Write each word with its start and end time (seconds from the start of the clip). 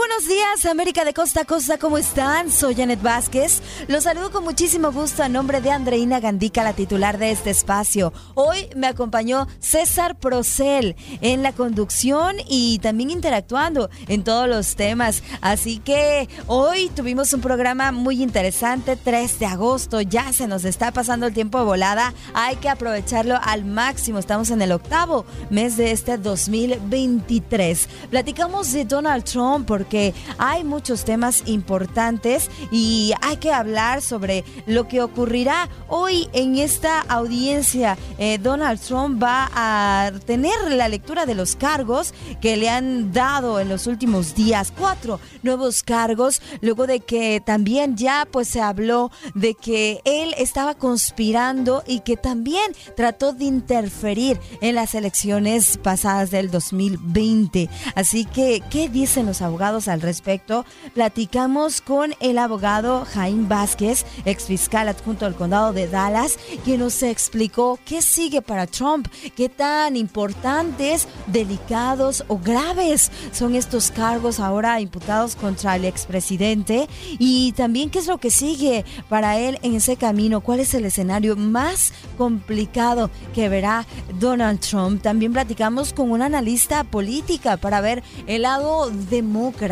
Buenos 0.00 0.26
días, 0.26 0.64
América 0.64 1.04
de 1.04 1.12
Costa 1.12 1.42
a 1.42 1.44
Costa, 1.44 1.76
¿cómo 1.76 1.98
están? 1.98 2.50
Soy 2.50 2.74
Janet 2.74 3.02
Vázquez. 3.02 3.60
Los 3.86 4.04
saludo 4.04 4.30
con 4.30 4.44
muchísimo 4.44 4.92
gusto 4.92 5.22
a 5.22 5.28
nombre 5.28 5.60
de 5.60 5.70
Andreina 5.70 6.20
Gandica, 6.20 6.64
la 6.64 6.72
titular 6.72 7.18
de 7.18 7.30
este 7.30 7.50
espacio. 7.50 8.10
Hoy 8.34 8.70
me 8.74 8.86
acompañó 8.86 9.46
César 9.58 10.18
Procel 10.18 10.96
en 11.20 11.42
la 11.42 11.52
conducción 11.52 12.36
y 12.48 12.78
también 12.78 13.10
interactuando 13.10 13.90
en 14.08 14.24
todos 14.24 14.48
los 14.48 14.74
temas. 14.74 15.22
Así 15.42 15.80
que 15.80 16.30
hoy 16.46 16.88
tuvimos 16.96 17.34
un 17.34 17.42
programa 17.42 17.92
muy 17.92 18.22
interesante, 18.22 18.96
3 18.96 19.38
de 19.38 19.46
agosto, 19.46 20.00
ya 20.00 20.32
se 20.32 20.46
nos 20.46 20.64
está 20.64 20.92
pasando 20.92 21.26
el 21.26 21.34
tiempo 21.34 21.62
volada, 21.66 22.14
hay 22.32 22.56
que 22.56 22.70
aprovecharlo 22.70 23.38
al 23.42 23.66
máximo. 23.66 24.18
Estamos 24.18 24.48
en 24.48 24.62
el 24.62 24.72
octavo 24.72 25.26
mes 25.50 25.76
de 25.76 25.92
este 25.92 26.16
2023. 26.16 27.86
Platicamos 28.08 28.72
de 28.72 28.86
Donald 28.86 29.24
Trump 29.24 29.66
porque 29.66 29.89
hay 30.38 30.64
muchos 30.64 31.04
temas 31.04 31.42
importantes 31.46 32.50
y 32.70 33.12
hay 33.22 33.36
que 33.38 33.52
hablar 33.52 34.02
sobre 34.02 34.44
lo 34.66 34.88
que 34.88 35.02
ocurrirá 35.02 35.68
hoy 35.88 36.28
en 36.32 36.56
esta 36.56 37.00
audiencia. 37.00 37.98
Eh, 38.18 38.38
Donald 38.38 38.80
Trump 38.80 39.22
va 39.22 39.50
a 39.54 40.12
tener 40.26 40.54
la 40.70 40.88
lectura 40.88 41.26
de 41.26 41.34
los 41.34 41.56
cargos 41.56 42.14
que 42.40 42.56
le 42.56 42.68
han 42.68 43.12
dado 43.12 43.60
en 43.60 43.68
los 43.68 43.86
últimos 43.86 44.34
días, 44.34 44.72
cuatro 44.76 45.20
nuevos 45.42 45.82
cargos, 45.82 46.40
luego 46.60 46.86
de 46.86 47.00
que 47.00 47.42
también 47.44 47.96
ya 47.96 48.26
pues 48.30 48.48
se 48.48 48.60
habló 48.60 49.10
de 49.34 49.54
que 49.54 50.00
él 50.04 50.34
estaba 50.38 50.74
conspirando 50.74 51.82
y 51.86 52.00
que 52.00 52.16
también 52.16 52.72
trató 52.96 53.32
de 53.32 53.44
interferir 53.44 54.38
en 54.60 54.74
las 54.74 54.94
elecciones 54.94 55.78
pasadas 55.78 56.30
del 56.30 56.50
2020. 56.50 57.68
Así 57.94 58.24
que, 58.24 58.62
¿qué 58.70 58.88
dicen 58.88 59.26
los 59.26 59.42
abogados 59.42 59.79
al 59.88 60.00
respecto, 60.00 60.64
platicamos 60.94 61.80
con 61.80 62.14
el 62.20 62.38
abogado 62.38 63.04
Jaime 63.04 63.48
Vázquez, 63.48 64.04
ex 64.24 64.44
fiscal 64.44 64.88
adjunto 64.88 65.24
del 65.24 65.34
condado 65.34 65.72
de 65.72 65.88
Dallas, 65.88 66.38
quien 66.64 66.80
nos 66.80 67.02
explicó 67.02 67.78
qué 67.84 68.02
sigue 68.02 68.42
para 68.42 68.66
Trump, 68.66 69.08
qué 69.36 69.48
tan 69.48 69.96
importantes, 69.96 71.08
delicados 71.26 72.24
o 72.28 72.38
graves 72.38 73.10
son 73.32 73.54
estos 73.54 73.90
cargos 73.90 74.40
ahora 74.40 74.80
imputados 74.80 75.36
contra 75.36 75.76
el 75.76 75.84
expresidente 75.84 76.88
y 77.18 77.52
también 77.52 77.90
qué 77.90 77.98
es 77.98 78.06
lo 78.06 78.18
que 78.18 78.30
sigue 78.30 78.84
para 79.08 79.38
él 79.38 79.58
en 79.62 79.74
ese 79.74 79.96
camino, 79.96 80.40
cuál 80.40 80.60
es 80.60 80.74
el 80.74 80.84
escenario 80.84 81.36
más 81.36 81.92
complicado 82.18 83.10
que 83.34 83.48
verá 83.48 83.86
Donald 84.18 84.60
Trump. 84.60 85.02
También 85.02 85.32
platicamos 85.32 85.92
con 85.92 86.10
una 86.10 86.26
analista 86.26 86.84
política 86.84 87.56
para 87.56 87.80
ver 87.80 88.02
el 88.26 88.42
lado 88.42 88.90
demócrata. 89.10 89.69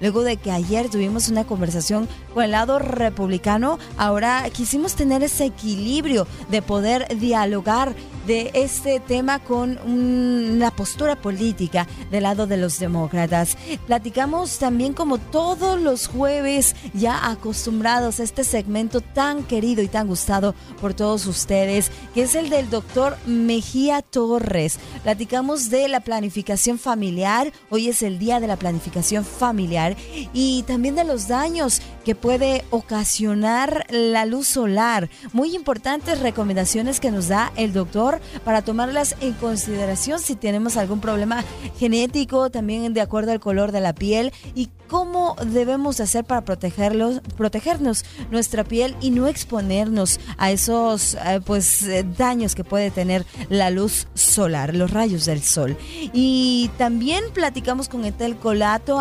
Luego 0.00 0.22
de 0.22 0.36
que 0.36 0.50
ayer 0.50 0.88
tuvimos 0.88 1.28
una 1.28 1.44
conversación 1.44 2.08
con 2.34 2.44
el 2.44 2.50
lado 2.50 2.78
republicano, 2.78 3.78
ahora 3.96 4.48
quisimos 4.50 4.94
tener 4.94 5.22
ese 5.22 5.46
equilibrio 5.46 6.26
de 6.50 6.62
poder 6.62 7.06
dialogar 7.18 7.94
de 8.28 8.50
este 8.52 9.00
tema 9.00 9.38
con 9.38 9.78
una 9.78 10.70
postura 10.70 11.16
política 11.16 11.86
del 12.10 12.24
lado 12.24 12.46
de 12.46 12.58
los 12.58 12.78
demócratas. 12.78 13.56
Platicamos 13.86 14.58
también 14.58 14.92
como 14.92 15.16
todos 15.16 15.80
los 15.80 16.08
jueves 16.08 16.76
ya 16.92 17.30
acostumbrados 17.30 18.20
a 18.20 18.24
este 18.24 18.44
segmento 18.44 19.00
tan 19.00 19.44
querido 19.44 19.82
y 19.82 19.88
tan 19.88 20.08
gustado 20.08 20.54
por 20.78 20.92
todos 20.92 21.26
ustedes, 21.26 21.90
que 22.12 22.22
es 22.22 22.34
el 22.34 22.50
del 22.50 22.68
doctor 22.68 23.16
Mejía 23.26 24.02
Torres. 24.02 24.78
Platicamos 25.04 25.70
de 25.70 25.88
la 25.88 26.00
planificación 26.00 26.78
familiar, 26.78 27.50
hoy 27.70 27.88
es 27.88 28.02
el 28.02 28.18
día 28.18 28.40
de 28.40 28.46
la 28.46 28.56
planificación 28.56 29.17
familiar 29.24 29.96
y 30.32 30.62
también 30.64 30.94
de 30.94 31.04
los 31.04 31.28
daños 31.28 31.80
que 32.04 32.14
puede 32.14 32.64
ocasionar 32.70 33.86
la 33.90 34.24
luz 34.24 34.46
solar. 34.48 35.10
Muy 35.32 35.54
importantes 35.54 36.20
recomendaciones 36.20 37.00
que 37.00 37.10
nos 37.10 37.28
da 37.28 37.52
el 37.56 37.72
doctor 37.72 38.20
para 38.44 38.62
tomarlas 38.62 39.14
en 39.20 39.34
consideración 39.34 40.18
si 40.20 40.34
tenemos 40.34 40.76
algún 40.76 41.00
problema 41.00 41.44
genético, 41.78 42.50
también 42.50 42.94
de 42.94 43.00
acuerdo 43.00 43.32
al 43.32 43.40
color 43.40 43.72
de 43.72 43.80
la 43.80 43.94
piel 43.94 44.32
y 44.54 44.70
cómo 44.88 45.36
debemos 45.44 46.00
hacer 46.00 46.24
para 46.24 46.44
protegerlos, 46.44 47.20
protegernos 47.36 48.04
nuestra 48.30 48.64
piel 48.64 48.96
y 49.00 49.10
no 49.10 49.28
exponernos 49.28 50.18
a 50.38 50.50
esos 50.50 51.14
eh, 51.14 51.40
pues 51.44 51.82
eh, 51.82 52.04
daños 52.16 52.54
que 52.54 52.64
puede 52.64 52.90
tener 52.90 53.24
la 53.50 53.70
luz 53.70 54.08
solar, 54.14 54.74
los 54.74 54.90
rayos 54.90 55.26
del 55.26 55.42
sol. 55.42 55.76
Y 56.12 56.70
también 56.78 57.22
platicamos 57.32 57.88
con 57.88 58.04
Etel 58.04 58.36
Colato 58.36 58.98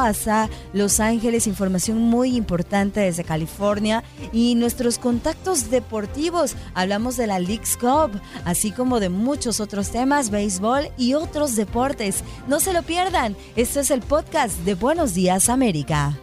Los 0.73 0.99
Ángeles, 0.99 1.47
información 1.47 1.97
muy 1.97 2.35
importante 2.35 3.01
desde 3.01 3.23
California 3.23 4.03
y 4.31 4.55
nuestros 4.55 4.99
contactos 4.99 5.69
deportivos. 5.69 6.55
Hablamos 6.73 7.17
de 7.17 7.27
la 7.27 7.39
Leagues 7.39 7.75
Cup, 7.75 8.11
así 8.45 8.71
como 8.71 8.99
de 8.99 9.09
muchos 9.09 9.59
otros 9.59 9.89
temas, 9.89 10.29
béisbol 10.29 10.89
y 10.97 11.13
otros 11.13 11.55
deportes. 11.55 12.23
No 12.47 12.59
se 12.59 12.71
lo 12.71 12.83
pierdan. 12.83 13.35
Este 13.57 13.81
es 13.81 13.91
el 13.91 14.01
podcast 14.01 14.57
de 14.59 14.75
Buenos 14.75 15.13
Días 15.13 15.49
América. 15.49 16.17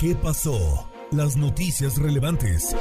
¿Qué 0.00 0.14
pasó? 0.16 0.90
Las 1.12 1.36
noticias 1.36 1.96
relevantes. 1.96 2.74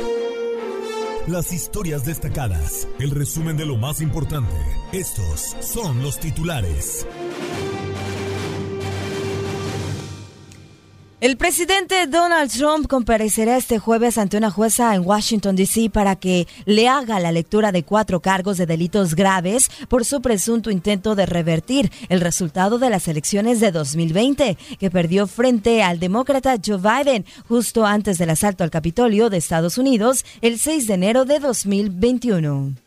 Las 1.28 1.54
historias 1.54 2.06
destacadas. 2.06 2.88
El 3.00 3.12
resumen 3.12 3.58
de 3.58 3.66
lo 3.66 3.78
más 3.78 4.02
importante. 4.02 4.56
Estos 4.92 5.56
son 5.60 6.04
los 6.04 6.20
titulares. 6.20 7.06
El 11.26 11.38
presidente 11.38 12.06
Donald 12.06 12.52
Trump 12.52 12.86
comparecerá 12.86 13.58
este 13.58 13.80
jueves 13.80 14.20
ante 14.20 14.38
una 14.38 14.52
jueza 14.52 14.94
en 14.94 15.04
Washington, 15.04 15.56
D.C. 15.56 15.90
para 15.90 16.18
que 16.18 16.48
le 16.66 16.88
haga 16.88 17.20
la 17.20 17.32
lectura 17.32 17.72
de 17.72 17.82
cuatro 17.82 18.20
cargos 18.20 18.58
de 18.58 18.68
delitos 18.68 19.16
graves 19.16 19.72
por 19.90 20.06
su 20.06 20.22
presunto 20.22 20.70
intento 20.70 21.16
de 21.16 21.26
revertir 21.26 21.92
el 22.10 22.22
resultado 22.22 22.78
de 22.78 22.92
las 22.92 23.08
elecciones 23.08 23.60
de 23.60 23.72
2020, 23.72 24.56
que 24.78 24.92
perdió 24.92 25.26
frente 25.26 25.82
al 25.82 26.00
demócrata 26.00 26.58
Joe 26.64 26.78
Biden 26.78 27.26
justo 27.48 27.88
antes 27.88 28.20
del 28.20 28.30
asalto 28.30 28.64
al 28.64 28.70
Capitolio 28.70 29.32
de 29.32 29.38
Estados 29.38 29.80
Unidos 29.80 30.26
el 30.42 30.60
6 30.60 30.86
de 30.86 30.94
enero 30.94 31.26
de 31.26 31.40
2021. 31.40 32.85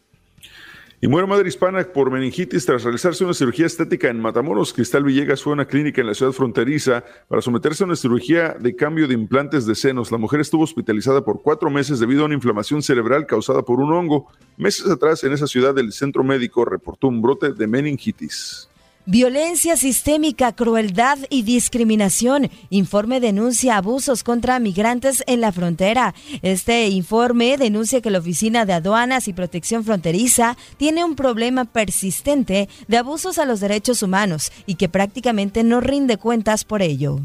Y 1.01 1.07
muere 1.07 1.29
madre 1.29 1.47
hispana 1.47 1.85
por 1.85 2.11
meningitis 2.11 2.67
tras 2.67 2.83
realizarse 2.83 3.23
una 3.23 3.33
cirugía 3.33 3.67
estética 3.67 4.09
en 4.09 4.21
Matamoros. 4.21 4.73
Cristal 4.73 5.05
Villegas 5.05 5.41
fue 5.41 5.53
a 5.53 5.55
una 5.55 5.69
clínica 5.69 6.01
en 6.01 6.09
la 6.09 6.15
ciudad 6.15 6.33
fronteriza 6.33 7.05
para 7.29 7.41
someterse 7.41 7.85
a 7.85 7.87
una 7.87 7.95
cirugía 7.95 8.57
de 8.59 8.75
cambio 8.75 9.07
de 9.07 9.15
implantes 9.15 9.65
de 9.65 9.77
senos. 9.77 10.11
La 10.11 10.19
mujer 10.19 10.41
estuvo 10.41 10.65
hospitalizada 10.65 11.25
por 11.25 11.41
cuatro 11.41 11.71
meses 11.71 12.01
debido 12.01 12.23
a 12.23 12.25
una 12.25 12.35
inflamación 12.35 12.83
cerebral 12.83 13.27
causada 13.27 13.63
por 13.63 13.79
un 13.79 13.93
hongo. 13.93 14.27
Meses 14.57 14.91
atrás, 14.91 15.23
en 15.23 15.33
esa 15.33 15.47
ciudad, 15.47 15.79
el 15.79 15.93
centro 15.93 16.25
médico 16.25 16.65
reportó 16.65 17.07
un 17.07 17.23
brote 17.23 17.53
de 17.53 17.67
meningitis. 17.69 18.69
Violencia 19.11 19.79
sistémica, 19.79 20.53
crueldad 20.53 21.17
y 21.31 21.41
discriminación. 21.41 22.51
Informe 22.69 23.21
denuncia 23.21 23.79
abusos 23.79 24.23
contra 24.23 24.59
migrantes 24.59 25.25
en 25.27 25.41
la 25.41 25.51
frontera. 25.51 26.15
Este 26.43 26.89
informe 26.89 27.57
denuncia 27.57 28.03
que 28.03 28.11
la 28.11 28.19
Oficina 28.19 28.67
de 28.67 28.75
Aduanas 28.75 29.27
y 29.27 29.33
Protección 29.33 29.83
Fronteriza 29.83 30.59
tiene 30.77 31.07
un 31.07 31.17
problema 31.17 31.65
persistente 31.65 32.69
de 32.87 32.99
abusos 32.99 33.39
a 33.39 33.47
los 33.47 33.61
derechos 33.61 34.03
humanos 34.03 34.53
y 34.67 34.75
que 34.75 34.91
prácticamente 34.91 35.65
no 35.65 35.81
rinde 35.81 36.19
cuentas 36.19 36.65
por 36.65 36.83
ello. 36.83 37.23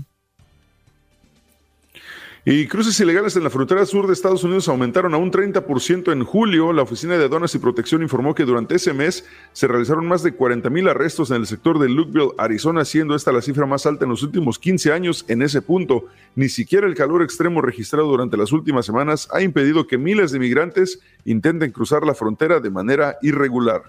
Y 2.46 2.68
cruces 2.68 3.00
ilegales 3.00 3.38
en 3.38 3.46
la 3.46 3.50
frontera 3.50 3.86
sur 3.86 4.06
de 4.06 4.12
Estados 4.12 4.44
Unidos 4.44 4.68
aumentaron 4.68 5.14
a 5.14 5.18
un 5.18 5.32
30% 5.32 6.12
en 6.12 6.26
julio. 6.26 6.74
La 6.74 6.82
Oficina 6.82 7.18
de 7.18 7.24
Aduanas 7.24 7.56
y 7.56 7.60
Protección 7.60 8.02
informó 8.02 8.36
que 8.36 8.44
durante 8.44 8.76
ese 8.76 8.92
mes 8.92 9.24
se 9.54 9.66
realizaron 9.66 10.06
más 10.06 10.24
de 10.24 10.34
40 10.34 10.70
mil 10.70 10.90
arrestos 10.90 11.32
en 11.32 11.38
el 11.38 11.48
sector 11.48 11.80
de 11.80 11.88
Lukeville, 11.88 12.34
Arizona, 12.38 12.84
siendo 12.84 13.16
esta 13.16 13.32
la 13.32 13.42
cifra 13.42 13.66
más 13.66 13.86
alta 13.86 14.04
en 14.04 14.10
los 14.10 14.24
últimos 14.24 14.60
15 14.60 14.92
años 14.92 15.24
en 15.30 15.42
ese 15.42 15.62
punto. 15.62 16.08
Ni 16.36 16.50
siquiera 16.50 16.86
el 16.86 16.96
calor 16.96 17.24
extremo 17.24 17.62
registrado 17.62 18.10
durante 18.10 18.36
las 18.36 18.52
últimas 18.52 18.86
semanas 18.86 19.30
ha 19.32 19.42
impedido 19.42 19.88
que 19.88 19.98
miles 19.98 20.34
de 20.34 20.40
migrantes 20.40 21.00
intenten 21.24 21.72
cruzar 21.72 22.06
la 22.06 22.14
frontera 22.14 22.60
de 22.60 22.70
manera 22.70 23.20
irregular. 23.22 23.84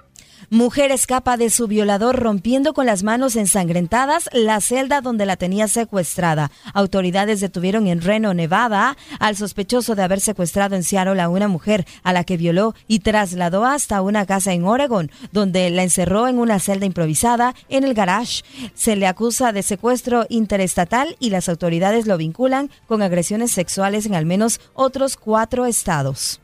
Mujer 0.50 0.90
escapa 0.90 1.36
de 1.36 1.50
su 1.50 1.66
violador 1.66 2.16
rompiendo 2.16 2.74
con 2.74 2.86
las 2.86 3.02
manos 3.02 3.36
ensangrentadas 3.36 4.28
la 4.32 4.60
celda 4.60 5.00
donde 5.00 5.26
la 5.26 5.36
tenía 5.36 5.68
secuestrada. 5.68 6.50
Autoridades 6.74 7.40
detuvieron 7.40 7.86
en 7.86 8.00
Reno, 8.00 8.34
Nevada, 8.34 8.96
al 9.18 9.36
sospechoso 9.36 9.94
de 9.94 10.02
haber 10.02 10.20
secuestrado 10.20 10.76
en 10.76 10.82
Seattle 10.82 11.20
a 11.20 11.28
una 11.28 11.48
mujer 11.48 11.86
a 12.02 12.12
la 12.12 12.24
que 12.24 12.36
violó 12.36 12.74
y 12.86 13.00
trasladó 13.00 13.64
hasta 13.64 14.02
una 14.02 14.26
casa 14.26 14.52
en 14.52 14.64
Oregon, 14.64 15.10
donde 15.32 15.70
la 15.70 15.82
encerró 15.82 16.28
en 16.28 16.38
una 16.38 16.58
celda 16.58 16.86
improvisada 16.86 17.54
en 17.68 17.84
el 17.84 17.94
garage. 17.94 18.42
Se 18.74 18.96
le 18.96 19.06
acusa 19.06 19.52
de 19.52 19.62
secuestro 19.62 20.26
interestatal 20.28 21.16
y 21.18 21.30
las 21.30 21.48
autoridades 21.48 22.06
lo 22.06 22.18
vinculan 22.18 22.70
con 22.86 23.02
agresiones 23.02 23.52
sexuales 23.52 24.06
en 24.06 24.14
al 24.14 24.26
menos 24.26 24.60
otros 24.74 25.16
cuatro 25.16 25.66
estados. 25.66 26.40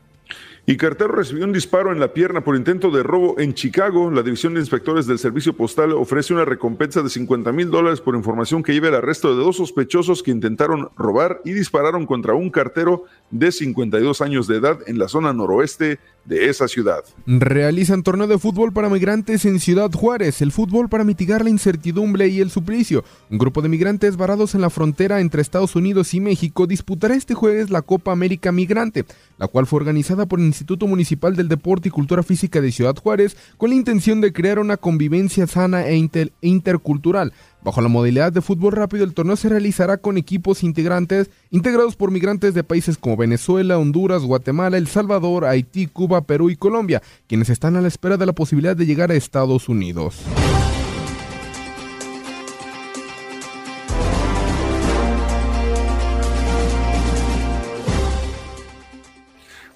Y 0.63 0.77
Cartero 0.77 1.11
recibió 1.11 1.45
un 1.45 1.53
disparo 1.53 1.91
en 1.91 1.99
la 1.99 2.13
pierna 2.13 2.43
por 2.43 2.55
intento 2.55 2.91
de 2.91 3.01
robo 3.01 3.39
en 3.39 3.55
Chicago. 3.55 4.11
La 4.11 4.21
División 4.21 4.53
de 4.53 4.59
Inspectores 4.59 5.07
del 5.07 5.17
Servicio 5.17 5.53
Postal 5.53 5.91
ofrece 5.93 6.35
una 6.35 6.45
recompensa 6.45 7.01
de 7.01 7.09
50 7.09 7.51
mil 7.51 7.71
dólares 7.71 7.99
por 7.99 8.15
información 8.15 8.61
que 8.61 8.71
lleve 8.71 8.89
al 8.89 8.95
arresto 8.95 9.35
de 9.35 9.43
dos 9.43 9.57
sospechosos 9.57 10.21
que 10.21 10.29
intentaron 10.29 10.89
robar 10.95 11.41
y 11.45 11.53
dispararon 11.53 12.05
contra 12.05 12.35
un 12.35 12.51
cartero 12.51 13.05
de 13.31 13.51
52 13.51 14.21
años 14.21 14.45
de 14.45 14.57
edad 14.57 14.79
en 14.85 14.99
la 14.99 15.07
zona 15.07 15.33
noroeste 15.33 15.99
de 16.25 16.49
esa 16.49 16.67
ciudad. 16.67 17.03
Realizan 17.25 18.03
torneo 18.03 18.27
de 18.27 18.37
fútbol 18.37 18.73
para 18.73 18.89
migrantes 18.89 19.45
en 19.45 19.59
Ciudad 19.59 19.91
Juárez, 19.91 20.41
el 20.41 20.51
fútbol 20.51 20.89
para 20.89 21.03
mitigar 21.03 21.43
la 21.43 21.49
incertidumbre 21.49 22.27
y 22.27 22.41
el 22.41 22.51
suplicio. 22.51 23.03
Un 23.29 23.37
grupo 23.37 23.61
de 23.61 23.69
migrantes 23.69 24.17
varados 24.17 24.55
en 24.55 24.61
la 24.61 24.69
frontera 24.69 25.19
entre 25.19 25.41
Estados 25.41 25.75
Unidos 25.75 26.13
y 26.13 26.19
México 26.19 26.67
disputará 26.67 27.15
este 27.15 27.33
jueves 27.33 27.69
la 27.69 27.81
Copa 27.81 28.11
América 28.11 28.51
Migrante, 28.51 29.05
la 29.37 29.47
cual 29.47 29.65
fue 29.65 29.77
organizada 29.77 30.25
por 30.25 30.39
el 30.39 30.45
Instituto 30.45 30.87
Municipal 30.87 31.35
del 31.35 31.47
Deporte 31.47 31.89
y 31.89 31.91
Cultura 31.91 32.23
Física 32.23 32.61
de 32.61 32.71
Ciudad 32.71 32.95
Juárez 32.95 33.35
con 33.57 33.69
la 33.69 33.75
intención 33.75 34.21
de 34.21 34.33
crear 34.33 34.59
una 34.59 34.77
convivencia 34.77 35.47
sana 35.47 35.87
e 35.87 36.09
intercultural. 36.41 37.33
Bajo 37.63 37.81
la 37.81 37.89
modalidad 37.89 38.33
de 38.33 38.41
fútbol 38.41 38.73
rápido, 38.73 39.03
el 39.03 39.13
torneo 39.13 39.35
se 39.35 39.49
realizará 39.49 39.97
con 39.97 40.17
equipos 40.17 40.63
integrantes 40.63 41.29
integrados 41.51 41.95
por 41.95 42.09
migrantes 42.09 42.55
de 42.55 42.63
países 42.63 42.97
como 42.97 43.17
Venezuela, 43.17 43.77
Honduras, 43.77 44.23
Guatemala, 44.23 44.77
El 44.77 44.87
Salvador, 44.87 45.45
Haití, 45.45 45.85
Cuba, 45.85 46.21
Perú 46.21 46.49
y 46.49 46.55
Colombia, 46.55 47.03
quienes 47.27 47.49
están 47.49 47.75
a 47.75 47.81
la 47.81 47.87
espera 47.87 48.17
de 48.17 48.25
la 48.25 48.33
posibilidad 48.33 48.75
de 48.75 48.87
llegar 48.87 49.11
a 49.11 49.15
Estados 49.15 49.69
Unidos. 49.69 50.23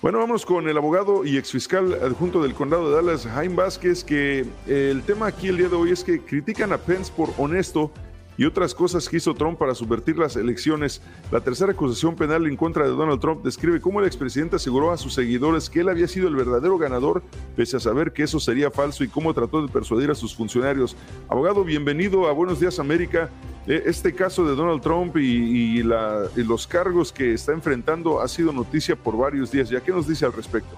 Bueno, 0.06 0.20
vamos 0.20 0.46
con 0.46 0.70
el 0.70 0.78
abogado 0.78 1.26
y 1.26 1.36
exfiscal 1.36 1.96
adjunto 1.96 2.44
del 2.44 2.54
condado 2.54 2.92
de 2.92 2.96
Dallas, 2.96 3.26
Jaime 3.26 3.56
Vázquez, 3.56 4.04
que 4.04 4.46
el 4.68 5.02
tema 5.02 5.26
aquí 5.26 5.48
el 5.48 5.58
día 5.58 5.68
de 5.68 5.76
hoy 5.76 5.94
es 5.94 6.04
que 6.04 6.22
critican 6.22 6.72
a 6.74 6.78
Pence 6.78 7.12
por 7.12 7.32
honesto 7.40 7.90
y 8.38 8.46
otras 8.46 8.74
cosas 8.74 9.08
que 9.08 9.18
hizo 9.18 9.34
Trump 9.34 9.58
para 9.58 9.76
subvertir 9.76 10.18
las 10.18 10.36
elecciones. 10.36 11.02
La 11.32 11.42
tercera 11.42 11.72
acusación 11.72 12.16
penal 12.16 12.48
en 12.48 12.58
contra 12.58 12.86
de 12.86 12.92
Donald 12.92 13.20
Trump 13.20 13.44
describe 13.44 13.82
cómo 13.82 14.00
el 14.00 14.08
expresidente 14.08 14.58
aseguró 14.58 14.92
a 14.92 14.98
sus 14.98 15.14
seguidores 15.14 15.70
que 15.70 15.82
él 15.82 15.90
había 15.90 16.08
sido 16.08 16.28
el 16.28 16.36
verdadero 16.36 16.78
ganador, 16.78 17.24
pese 17.56 17.78
a 17.78 17.80
saber 17.80 18.12
que 18.12 18.24
eso 18.24 18.40
sería 18.40 18.72
falso 18.72 19.04
y 19.04 19.08
cómo 19.08 19.34
trató 19.34 19.62
de 19.62 19.72
persuadir 19.72 20.12
a 20.12 20.16
sus 20.16 20.36
funcionarios. 20.36 20.96
Abogado, 21.30 21.64
bienvenido 21.64 22.28
a 22.28 22.32
Buenos 22.32 22.60
Días 22.60 22.80
América. 22.80 23.30
Eh, 23.68 23.84
este 23.86 24.14
caso 24.14 24.46
de 24.46 24.56
Donald 24.56 24.82
Trump 24.82 25.18
y, 25.18 25.82
los 25.84 26.68
cargos 26.68 27.12
que 27.12 27.34
está 27.34 27.52
enfrentando 27.52 28.22
ha 28.22 28.28
sido 28.28 28.52
noticia 28.52 28.96
por 28.96 29.18
varios 29.18 29.52
días. 29.52 29.70
¿Ya 29.70 29.82
qué 29.82 29.92
nos 29.92 30.08
dice 30.08 30.26
al 30.26 30.34
respecto? 30.34 30.76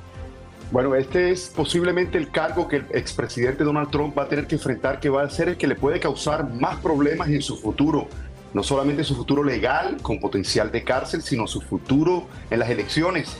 Bueno, 0.70 0.96
este 0.96 1.32
es 1.32 1.50
posiblemente 1.56 2.18
el 2.18 2.30
cargo 2.30 2.68
que 2.68 2.78
el 2.78 2.86
expresidente 2.92 3.64
Donald 3.64 3.90
Trump 3.90 4.18
va 4.18 4.24
a 4.24 4.28
tener 4.28 4.48
que 4.48 4.56
enfrentar, 4.56 5.00
que 5.00 5.08
va 5.08 5.24
a 5.24 5.30
ser 5.30 5.48
el 5.48 5.58
que 5.58 5.66
le 5.66 5.76
puede 5.76 6.02
causar 6.02 6.50
más 6.50 6.76
problemas 6.82 7.30
en 7.30 7.42
su 7.42 7.56
futuro. 7.56 8.10
No 8.54 8.64
solamente 8.64 9.06
su 9.06 9.16
futuro 9.16 9.46
legal, 9.46 9.96
con 10.02 10.20
potencial 10.20 10.70
de 10.70 10.84
cárcel, 10.84 11.22
sino 11.22 11.48
su 11.48 11.62
futuro 11.62 12.28
en 12.50 12.60
las 12.60 12.70
elecciones, 12.70 13.38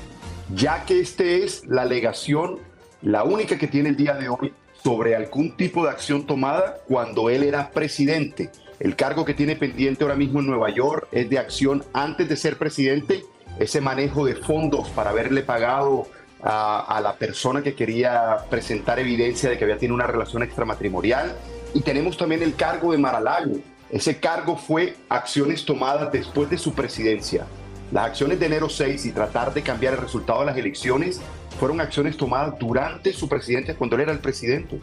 ya 0.56 0.86
que 0.86 1.02
este 1.02 1.44
es 1.44 1.68
la 1.68 1.82
alegación, 1.82 2.60
la 3.02 3.26
única 3.26 3.58
que 3.58 3.68
tiene 3.68 3.90
el 3.90 3.98
día 3.98 4.14
de 4.14 4.30
hoy 4.30 4.54
sobre 4.82 5.14
algún 5.14 5.58
tipo 5.58 5.84
de 5.84 5.90
acción 5.90 6.26
tomada 6.26 6.78
cuando 6.88 7.30
él 7.30 7.44
era 7.44 7.72
presidente. 7.72 8.52
El 8.80 8.96
cargo 8.96 9.26
que 9.26 9.34
tiene 9.34 9.58
pendiente 9.58 10.06
ahora 10.06 10.16
mismo 10.16 10.40
en 10.40 10.48
Nueva 10.48 10.70
York 10.70 11.10
es 11.12 11.30
de 11.30 11.40
acción 11.40 11.84
antes 11.92 12.30
de 12.30 12.38
ser 12.38 12.58
presidente, 12.58 13.26
ese 13.60 13.82
manejo 13.82 14.26
de 14.26 14.36
fondos 14.36 14.88
para 14.90 15.10
haberle 15.10 15.42
pagado 15.42 16.08
a, 16.44 17.00
la 17.02 17.16
persona 17.16 17.62
que 17.62 17.74
quería 17.74 18.38
presentar 18.50 19.00
evidencia 19.00 19.50
de 19.50 19.58
que 19.58 19.64
había 19.64 19.78
tenido 19.78 19.96
una 19.96 20.08
relación 20.08 20.44
extramatrimonial. 20.44 21.36
Y 21.74 21.82
tenemos 21.82 22.18
también 22.18 22.42
el 22.42 22.56
cargo 22.56 22.92
de 22.92 22.98
Maralago. 22.98 23.58
Ese 23.90 24.20
cargo 24.20 24.58
fue 24.58 24.96
acciones 25.10 25.66
tomadas 25.66 26.12
después 26.12 26.50
de 26.50 26.58
su 26.58 26.74
presidencia. 26.74 27.46
Las 27.92 28.08
acciones 28.08 28.40
de 28.40 28.48
enero 28.48 28.70
6 28.70 29.06
y 29.06 29.12
tratar 29.12 29.54
de 29.54 29.62
cambiar 29.62 29.94
el 29.94 30.00
resultado 30.00 30.42
de 30.42 30.48
las 30.48 30.58
elecciones 30.58 31.22
fueron 31.58 31.80
acciones 31.82 32.18
tomadas 32.18 32.58
durante 32.60 33.14
su 33.14 33.30
presidencia, 33.30 33.76
cuando 33.76 33.96
él 33.96 34.04
era 34.04 34.12
el 34.12 34.20
presidente. 34.20 34.80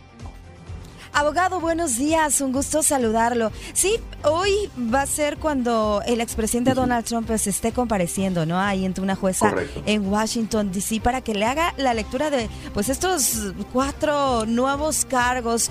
Abogado, 1.17 1.61
buenos 1.61 1.97
días, 1.97 2.41
un 2.41 2.51
gusto 2.53 2.83
saludarlo. 2.83 3.53
Sí, 3.73 4.01
hoy 4.25 4.51
va 4.93 5.03
a 5.03 5.07
ser 5.07 5.39
cuando 5.39 6.03
el 6.07 6.21
expresidente 6.21 6.75
Donald 6.75 7.05
Trump 7.05 7.31
se 7.37 7.51
esté 7.51 7.71
compareciendo, 7.71 8.45
¿no? 8.47 8.59
Ahí 8.59 8.85
entre 8.85 9.05
una 9.05 9.15
jueza 9.15 9.55
en 9.87 10.09
Washington, 10.09 10.73
D.C., 10.73 11.01
para 11.01 11.21
que 11.21 11.33
le 11.33 11.45
haga 11.45 11.73
la 11.77 11.95
lectura 11.95 12.31
de, 12.31 12.49
pues, 12.73 12.89
estos 12.89 13.55
cuatro 13.73 14.45
nuevos 14.45 15.05
cargos 15.05 15.71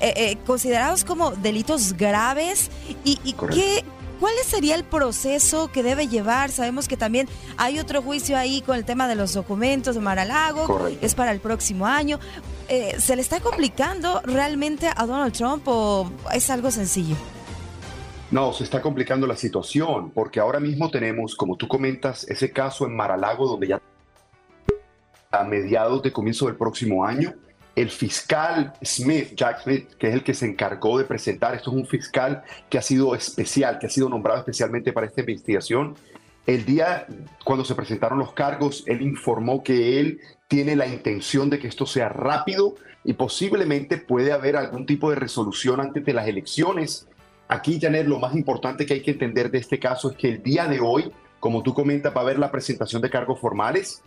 eh, 0.00 0.14
eh, 0.16 0.38
considerados 0.46 1.04
como 1.04 1.32
delitos 1.32 1.94
graves 1.94 2.70
y, 3.04 3.18
y 3.24 3.32
qué 3.32 3.84
¿Cuál 4.20 4.34
sería 4.44 4.74
el 4.74 4.82
proceso 4.82 5.70
que 5.70 5.84
debe 5.84 6.08
llevar? 6.08 6.50
Sabemos 6.50 6.88
que 6.88 6.96
también 6.96 7.28
hay 7.56 7.78
otro 7.78 8.02
juicio 8.02 8.36
ahí 8.36 8.62
con 8.62 8.76
el 8.76 8.84
tema 8.84 9.06
de 9.06 9.14
los 9.14 9.32
documentos 9.32 9.94
de 9.94 10.00
Mar-a-Lago, 10.00 10.88
es 11.00 11.14
para 11.14 11.30
el 11.30 11.38
próximo 11.38 11.86
año. 11.86 12.18
Eh, 12.68 12.96
¿Se 13.00 13.16
le 13.16 13.22
está 13.22 13.40
complicando 13.40 14.20
realmente 14.24 14.90
a 14.94 15.06
Donald 15.06 15.32
Trump 15.32 15.62
o 15.66 16.10
es 16.34 16.50
algo 16.50 16.70
sencillo? 16.70 17.16
No, 18.30 18.52
se 18.52 18.64
está 18.64 18.82
complicando 18.82 19.26
la 19.26 19.36
situación 19.36 20.10
porque 20.10 20.38
ahora 20.38 20.60
mismo 20.60 20.90
tenemos, 20.90 21.34
como 21.34 21.56
tú 21.56 21.66
comentas, 21.66 22.28
ese 22.28 22.52
caso 22.52 22.84
en 22.84 22.94
Mar-a-Lago 22.94 23.48
donde 23.48 23.68
ya 23.68 23.80
a 25.30 25.44
mediados 25.44 26.02
de 26.02 26.12
comienzo 26.12 26.46
del 26.46 26.56
próximo 26.56 27.04
año 27.04 27.34
el 27.74 27.90
fiscal 27.90 28.72
Smith, 28.84 29.34
Jack 29.34 29.62
Smith, 29.62 29.94
que 29.98 30.08
es 30.08 30.14
el 30.14 30.24
que 30.24 30.34
se 30.34 30.46
encargó 30.46 30.98
de 30.98 31.04
presentar, 31.04 31.54
esto 31.54 31.70
es 31.70 31.76
un 31.76 31.86
fiscal 31.86 32.42
que 32.68 32.76
ha 32.76 32.82
sido 32.82 33.14
especial, 33.14 33.78
que 33.78 33.86
ha 33.86 33.90
sido 33.90 34.08
nombrado 34.08 34.40
especialmente 34.40 34.92
para 34.92 35.06
esta 35.06 35.20
investigación. 35.20 35.94
El 36.44 36.64
día 36.64 37.06
cuando 37.44 37.64
se 37.64 37.74
presentaron 37.74 38.18
los 38.18 38.32
cargos, 38.32 38.82
él 38.86 39.00
informó 39.00 39.62
que 39.62 40.00
él 40.00 40.20
tiene 40.48 40.76
la 40.76 40.86
intención 40.86 41.50
de 41.50 41.58
que 41.58 41.68
esto 41.68 41.86
sea 41.86 42.08
rápido 42.08 42.74
y 43.04 43.12
posiblemente 43.12 43.98
puede 43.98 44.32
haber 44.32 44.56
algún 44.56 44.86
tipo 44.86 45.10
de 45.10 45.16
resolución 45.16 45.80
antes 45.80 46.04
de 46.04 46.12
las 46.12 46.26
elecciones. 46.26 47.06
Aquí, 47.46 47.78
Janet, 47.80 48.06
lo 48.06 48.18
más 48.18 48.34
importante 48.34 48.84
que 48.84 48.94
hay 48.94 49.02
que 49.02 49.12
entender 49.12 49.50
de 49.50 49.58
este 49.58 49.78
caso 49.78 50.10
es 50.10 50.16
que 50.16 50.28
el 50.28 50.42
día 50.42 50.66
de 50.66 50.80
hoy, 50.80 51.12
como 51.38 51.62
tú 51.62 51.72
comentas, 51.72 52.14
va 52.14 52.20
a 52.20 52.24
haber 52.24 52.38
la 52.38 52.50
presentación 52.50 53.00
de 53.00 53.10
cargos 53.10 53.38
formales 53.40 54.02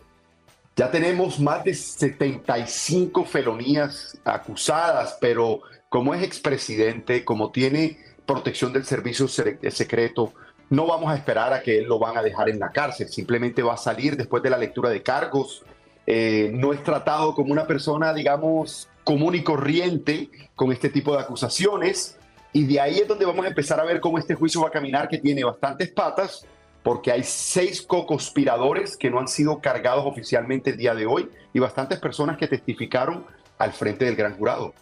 ya 0.76 0.90
tenemos 0.90 1.40
más 1.40 1.64
de 1.64 1.74
75 1.74 3.26
felonías 3.26 4.18
acusadas, 4.24 5.18
pero 5.20 5.62
como 5.90 6.16
es 6.16 6.24
expresidente, 6.24 7.26
como 7.26 7.52
tiene 7.52 7.98
protección 8.26 8.72
del 8.72 8.86
servicio 8.86 9.28
secreto, 9.28 10.34
no 10.70 10.88
vamos 10.88 11.12
a 11.12 11.16
esperar 11.16 11.52
a 11.52 11.62
que 11.62 11.80
él 11.80 11.86
lo 11.86 12.00
van 12.00 12.18
a 12.18 12.24
dejar 12.24 12.50
en 12.50 12.60
la 12.60 12.72
cárcel, 12.72 13.10
simplemente 13.10 13.62
va 13.62 13.74
a 13.74 13.78
salir 13.78 14.16
después 14.16 14.42
de 14.42 14.50
la 14.50 14.58
lectura 14.58 14.90
de 14.90 15.04
cargos. 15.04 15.66
Eh, 16.08 16.52
no 16.54 16.74
es 16.74 16.84
tratado 16.84 17.34
como 17.34 17.52
una 17.52 17.68
persona, 17.68 18.14
digamos, 18.14 18.90
común 19.04 19.36
y 19.36 19.44
corriente 19.44 20.30
con 20.56 20.72
este 20.72 20.90
tipo 20.90 21.14
de 21.14 21.22
acusaciones. 21.22 22.18
Y 22.54 22.66
de 22.66 22.80
ahí 22.80 23.00
es 23.00 23.08
donde 23.08 23.26
vamos 23.26 23.46
a 23.46 23.50
empezar 23.50 23.80
a 23.80 23.86
ver 23.86 24.00
cómo 24.00 24.18
este 24.18 24.36
juicio 24.36 24.62
va 24.62 24.68
a 24.68 24.72
caminar, 24.72 25.08
que 25.08 25.18
tiene 25.18 25.44
bastantes 25.44 25.90
patas, 25.92 26.46
porque 26.84 27.12
hay 27.12 27.24
seis 27.24 27.82
co-conspiradores 27.82 28.98
que 28.98 29.10
no 29.10 29.20
han 29.20 29.28
sido 29.28 29.60
cargados 29.60 30.06
oficialmente 30.06 30.72
el 30.72 30.78
día 30.78 30.94
de 30.94 31.06
hoy 31.06 31.30
y 31.54 31.60
bastantes 31.60 32.00
personas 32.00 32.38
que 32.38 32.48
testificaron 32.48 33.26
al 33.58 33.72
frente 33.72 34.06
del 34.06 34.16
gran 34.16 34.36
jurado. 34.36 34.74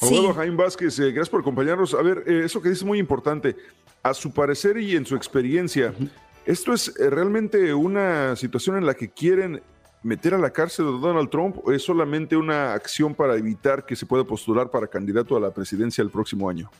Abogado 0.00 0.34
Jaime 0.34 0.56
Vázquez, 0.56 0.98
eh, 0.98 1.10
gracias 1.10 1.28
por 1.28 1.40
acompañarnos. 1.40 1.94
A 1.94 2.02
ver, 2.02 2.24
eh, 2.26 2.42
eso 2.44 2.62
que 2.62 2.68
dice 2.68 2.80
es 2.80 2.86
muy 2.86 2.98
importante. 2.98 3.56
A 4.02 4.14
su 4.14 4.32
parecer 4.32 4.78
y 4.78 4.96
en 4.96 5.04
su 5.04 5.14
experiencia, 5.14 5.92
¿Esto 6.46 6.72
es 6.72 6.88
eh, 6.98 7.10
realmente 7.10 7.74
una 7.74 8.34
situación 8.34 8.76
en 8.76 8.86
la 8.86 8.94
que 8.94 9.10
quieren 9.10 9.62
meter 10.02 10.34
a 10.34 10.38
la 10.38 10.50
cárcel 10.50 10.86
a 10.86 10.90
Donald 10.90 11.30
Trump 11.30 11.56
es 11.68 11.82
solamente 11.82 12.36
una 12.36 12.72
acción 12.72 13.14
para 13.14 13.36
evitar 13.36 13.84
que 13.84 13.96
se 13.96 14.06
pueda 14.06 14.24
postular 14.24 14.70
para 14.70 14.86
candidato 14.86 15.36
a 15.36 15.40
la 15.40 15.50
presidencia 15.50 16.02
el 16.02 16.10
próximo 16.10 16.48
año? 16.48 16.70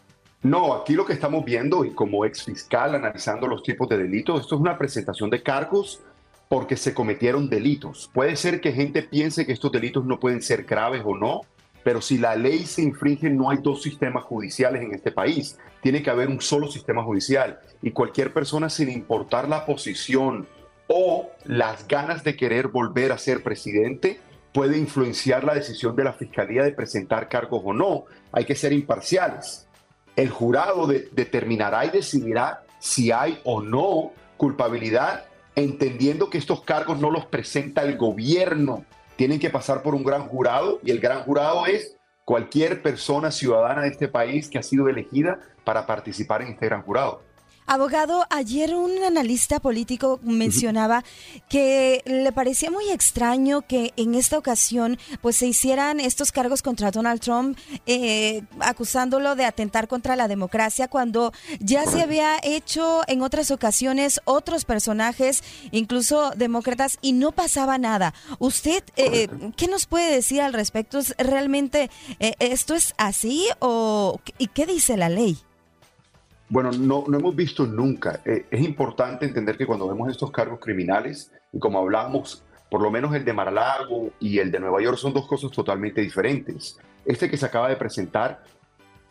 No, 0.42 0.72
aquí 0.74 0.94
lo 0.94 1.04
que 1.04 1.12
estamos 1.12 1.44
viendo 1.44 1.84
y 1.84 1.90
como 1.90 2.24
ex 2.24 2.44
fiscal 2.44 2.94
analizando 2.94 3.46
los 3.46 3.62
tipos 3.62 3.88
de 3.90 3.98
delitos, 3.98 4.40
esto 4.40 4.54
es 4.54 4.60
una 4.60 4.78
presentación 4.78 5.28
de 5.28 5.42
cargos 5.42 6.00
porque 6.48 6.76
se 6.76 6.94
cometieron 6.94 7.50
delitos. 7.50 8.10
Puede 8.12 8.36
ser 8.36 8.60
que 8.60 8.72
gente 8.72 9.02
piense 9.02 9.44
que 9.44 9.52
estos 9.52 9.70
delitos 9.70 10.04
no 10.06 10.18
pueden 10.18 10.40
ser 10.40 10.64
graves 10.64 11.02
o 11.04 11.16
no, 11.16 11.42
pero 11.84 12.00
si 12.00 12.18
la 12.18 12.36
ley 12.36 12.64
se 12.64 12.82
infringe 12.82 13.28
no 13.28 13.50
hay 13.50 13.58
dos 13.58 13.82
sistemas 13.82 14.24
judiciales 14.24 14.82
en 14.82 14.94
este 14.94 15.12
país. 15.12 15.58
Tiene 15.82 16.02
que 16.02 16.10
haber 16.10 16.28
un 16.28 16.40
solo 16.40 16.68
sistema 16.68 17.02
judicial 17.04 17.60
y 17.82 17.90
cualquier 17.90 18.32
persona 18.32 18.70
sin 18.70 18.90
importar 18.90 19.48
la 19.48 19.66
posición 19.66 20.46
o 20.92 21.30
las 21.44 21.87
ganas 21.87 22.25
de 22.25 22.35
querer 22.35 22.66
volver 22.66 23.12
a 23.12 23.18
ser 23.18 23.44
presidente 23.44 24.18
puede 24.52 24.76
influenciar 24.76 25.44
la 25.44 25.54
decisión 25.54 25.94
de 25.94 26.02
la 26.02 26.12
fiscalía 26.12 26.64
de 26.64 26.73
presentar 26.73 27.28
cargos 27.28 27.62
o 27.64 27.73
no. 27.73 28.06
Hay 28.32 28.44
que 28.44 28.56
ser 28.56 28.73
imparciales. 28.73 29.68
El 30.16 30.30
jurado 30.30 30.88
determinará 30.88 31.85
y 31.85 31.90
decidirá 31.90 32.64
si 32.80 33.12
hay 33.12 33.40
o 33.44 33.62
no 33.62 34.11
culpabilidad, 34.37 35.26
entendiendo 35.54 36.28
que 36.28 36.38
estos 36.38 36.62
cargos 36.62 36.99
no 36.99 37.12
los 37.12 37.25
presenta 37.26 37.82
el 37.82 37.97
gobierno. 37.97 38.85
Tienen 39.14 39.38
que 39.38 39.50
pasar 39.50 39.82
por 39.82 39.94
un 39.94 40.02
gran 40.02 40.26
jurado 40.26 40.80
y 40.82 40.90
el 40.90 40.99
gran 40.99 41.23
jurado 41.23 41.66
es 41.66 41.94
cualquier 42.25 42.82
persona 42.82 43.30
ciudadana 43.30 43.82
de 43.82 43.88
este 43.90 44.09
país 44.09 44.49
que 44.49 44.59
ha 44.59 44.62
sido 44.64 44.88
elegida 44.88 45.38
para 45.62 45.87
participar 45.87 46.42
en 46.42 46.49
este 46.49 46.66
gran 46.66 46.82
jurado. 46.82 47.23
Abogado, 47.67 48.26
ayer 48.31 48.75
un 48.75 49.05
analista 49.05 49.61
político 49.61 50.19
mencionaba 50.25 51.05
que 51.49 52.02
le 52.05 52.33
parecía 52.33 52.69
muy 52.71 52.90
extraño 52.90 53.62
que 53.62 53.93
en 53.97 54.17
esta 54.17 54.38
ocasión 54.38 54.99
pues 55.21 55.37
se 55.37 55.47
hicieran 55.47 56.00
estos 56.00 56.33
cargos 56.33 56.62
contra 56.62 56.90
Donald 56.90 57.21
Trump 57.21 57.57
eh, 57.87 58.43
acusándolo 58.59 59.37
de 59.37 59.45
atentar 59.45 59.87
contra 59.87 60.17
la 60.17 60.26
democracia 60.26 60.88
cuando 60.88 61.33
ya 61.61 61.87
se 61.87 62.02
había 62.02 62.38
hecho 62.43 63.02
en 63.07 63.23
otras 63.23 63.52
ocasiones 63.52 64.21
otros 64.25 64.64
personajes, 64.64 65.45
incluso 65.71 66.31
demócratas, 66.37 66.99
y 67.02 67.12
no 67.12 67.33
pasaba 67.33 67.79
nada. 67.79 68.14
¿Usted 68.38 68.83
eh, 68.97 69.29
qué 69.57 69.69
nos 69.69 69.87
puede 69.87 70.12
decir 70.12 70.40
al 70.40 70.55
respecto? 70.55 70.99
¿Realmente 71.19 71.90
eh, 72.19 72.35
esto 72.40 72.75
es 72.75 72.95
así 72.99 73.47
o 73.61 74.21
y 74.38 74.49
qué 74.49 74.67
dice 74.67 74.97
la 74.97 75.09
ley? 75.09 75.38
Bueno, 76.50 76.73
no, 76.73 77.04
no 77.07 77.19
hemos 77.19 77.37
visto 77.37 77.64
nunca. 77.64 78.21
Eh, 78.25 78.47
es 78.50 78.61
importante 78.61 79.25
entender 79.25 79.57
que 79.57 79.66
cuando 79.66 79.87
vemos 79.87 80.11
estos 80.11 80.33
cargos 80.33 80.59
criminales, 80.59 81.33
y 81.52 81.61
como 81.61 81.78
hablamos, 81.78 82.42
por 82.69 82.83
lo 82.83 82.90
menos 82.90 83.14
el 83.14 83.25
de 83.25 83.33
Mar-a-Lago 83.33 84.11
y 84.19 84.40
el 84.40 84.50
de 84.50 84.59
Nueva 84.59 84.83
York 84.83 84.99
son 84.99 85.12
dos 85.12 85.28
cosas 85.28 85.52
totalmente 85.52 86.00
diferentes. 86.00 86.76
Este 87.04 87.30
que 87.30 87.37
se 87.37 87.47
acaba 87.47 87.69
de 87.69 87.76
presentar, 87.76 88.42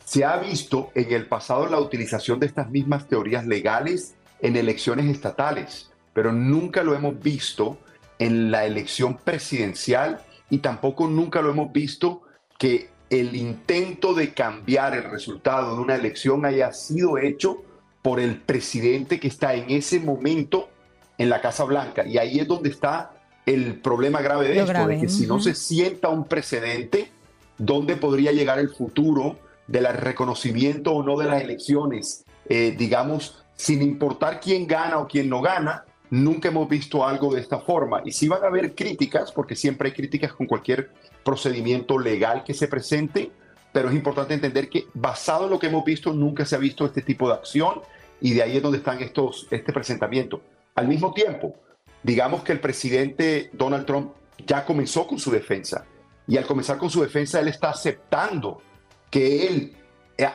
se 0.03 0.25
ha 0.25 0.35
visto 0.35 0.91
en 0.95 1.13
el 1.13 1.27
pasado 1.27 1.65
la 1.67 1.79
utilización 1.79 2.41
de 2.41 2.47
estas 2.47 2.69
mismas 2.69 3.07
teorías 3.07 3.47
legales 3.47 4.15
en 4.41 4.57
elecciones 4.57 5.05
estatales, 5.05 5.91
pero 6.13 6.33
nunca 6.33 6.83
lo 6.83 6.93
hemos 6.93 7.21
visto 7.21 7.77
en 8.17 8.51
la 8.51 8.65
elección 8.65 9.17
presidencial 9.17 10.19
y 10.49 10.57
tampoco 10.57 11.07
nunca 11.07 11.41
lo 11.41 11.51
hemos 11.51 11.71
visto 11.71 12.23
que 12.57 12.89
el 13.09 13.35
intento 13.35 14.13
de 14.13 14.33
cambiar 14.33 14.95
el 14.95 15.03
resultado 15.03 15.75
de 15.75 15.81
una 15.81 15.95
elección 15.95 16.45
haya 16.45 16.71
sido 16.73 17.17
hecho 17.17 17.63
por 18.01 18.19
el 18.19 18.37
presidente 18.37 19.19
que 19.19 19.27
está 19.27 19.55
en 19.55 19.69
ese 19.69 19.99
momento 19.99 20.69
en 21.17 21.29
la 21.29 21.41
Casa 21.41 21.63
Blanca. 21.63 22.05
Y 22.05 22.17
ahí 22.17 22.39
es 22.39 22.47
donde 22.47 22.69
está 22.69 23.11
el 23.45 23.75
problema 23.75 24.21
grave 24.21 24.47
de 24.47 24.59
esto, 24.59 24.87
de 24.87 24.99
que 24.99 25.09
si 25.09 25.25
no 25.25 25.39
se 25.39 25.55
sienta 25.55 26.09
un 26.09 26.25
precedente, 26.25 27.11
¿dónde 27.57 27.95
podría 27.97 28.31
llegar 28.31 28.59
el 28.59 28.69
futuro 28.69 29.37
del 29.67 29.87
reconocimiento 29.87 30.93
o 30.93 31.03
no 31.03 31.17
de 31.17 31.25
las 31.25 31.41
elecciones? 31.41 32.25
Eh, 32.47 32.75
digamos, 32.77 33.43
sin 33.55 33.81
importar 33.81 34.39
quién 34.39 34.67
gana 34.67 34.99
o 34.99 35.07
quién 35.07 35.29
no 35.29 35.41
gana, 35.41 35.83
nunca 36.11 36.49
hemos 36.49 36.69
visto 36.69 37.05
algo 37.05 37.33
de 37.33 37.41
esta 37.41 37.59
forma. 37.59 38.01
Y 38.05 38.11
si 38.11 38.27
van 38.27 38.43
a 38.43 38.47
haber 38.47 38.75
críticas, 38.75 39.31
porque 39.31 39.55
siempre 39.55 39.89
hay 39.89 39.95
críticas 39.95 40.33
con 40.33 40.45
cualquier 40.47 40.91
procedimiento 41.23 41.97
legal 41.97 42.43
que 42.43 42.53
se 42.53 42.67
presente, 42.67 43.31
pero 43.71 43.89
es 43.89 43.95
importante 43.95 44.33
entender 44.33 44.69
que 44.69 44.87
basado 44.93 45.45
en 45.45 45.51
lo 45.51 45.59
que 45.59 45.67
hemos 45.67 45.85
visto, 45.85 46.13
nunca 46.13 46.45
se 46.45 46.55
ha 46.55 46.59
visto 46.59 46.85
este 46.85 47.01
tipo 47.01 47.27
de 47.27 47.35
acción 47.35 47.81
y 48.21 48.33
de 48.33 48.43
ahí 48.43 48.57
es 48.57 48.63
donde 48.63 48.79
están 48.79 49.01
estos, 49.01 49.47
este 49.51 49.71
presentamiento. 49.71 50.41
Al 50.75 50.87
mismo 50.87 51.13
tiempo, 51.13 51.55
digamos 52.03 52.43
que 52.43 52.51
el 52.51 52.59
presidente 52.59 53.49
Donald 53.53 53.85
Trump 53.85 54.11
ya 54.45 54.65
comenzó 54.65 55.05
con 55.05 55.19
su 55.19 55.31
defensa 55.31 55.85
y 56.27 56.37
al 56.37 56.45
comenzar 56.45 56.77
con 56.77 56.89
su 56.89 57.01
defensa, 57.01 57.39
él 57.39 57.47
está 57.47 57.71
aceptando 57.71 58.61
que 59.09 59.47
él 59.47 59.75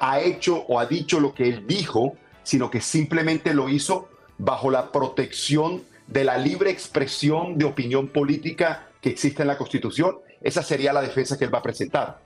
ha 0.00 0.20
hecho 0.20 0.64
o 0.66 0.80
ha 0.80 0.86
dicho 0.86 1.20
lo 1.20 1.34
que 1.34 1.48
él 1.48 1.66
dijo, 1.66 2.16
sino 2.42 2.68
que 2.68 2.80
simplemente 2.80 3.54
lo 3.54 3.68
hizo 3.68 4.08
bajo 4.38 4.70
la 4.70 4.90
protección 4.90 5.82
de 6.08 6.24
la 6.24 6.36
libre 6.36 6.70
expresión 6.70 7.58
de 7.58 7.64
opinión 7.64 8.08
política 8.08 8.88
que 9.00 9.10
existe 9.10 9.42
en 9.42 9.48
la 9.48 9.56
Constitución 9.56 10.18
esa 10.44 10.62
sería 10.62 10.92
la 10.92 11.00
defensa 11.00 11.38
que 11.38 11.46
él 11.46 11.54
va 11.54 11.58
a 11.58 11.62
presentar. 11.62 12.18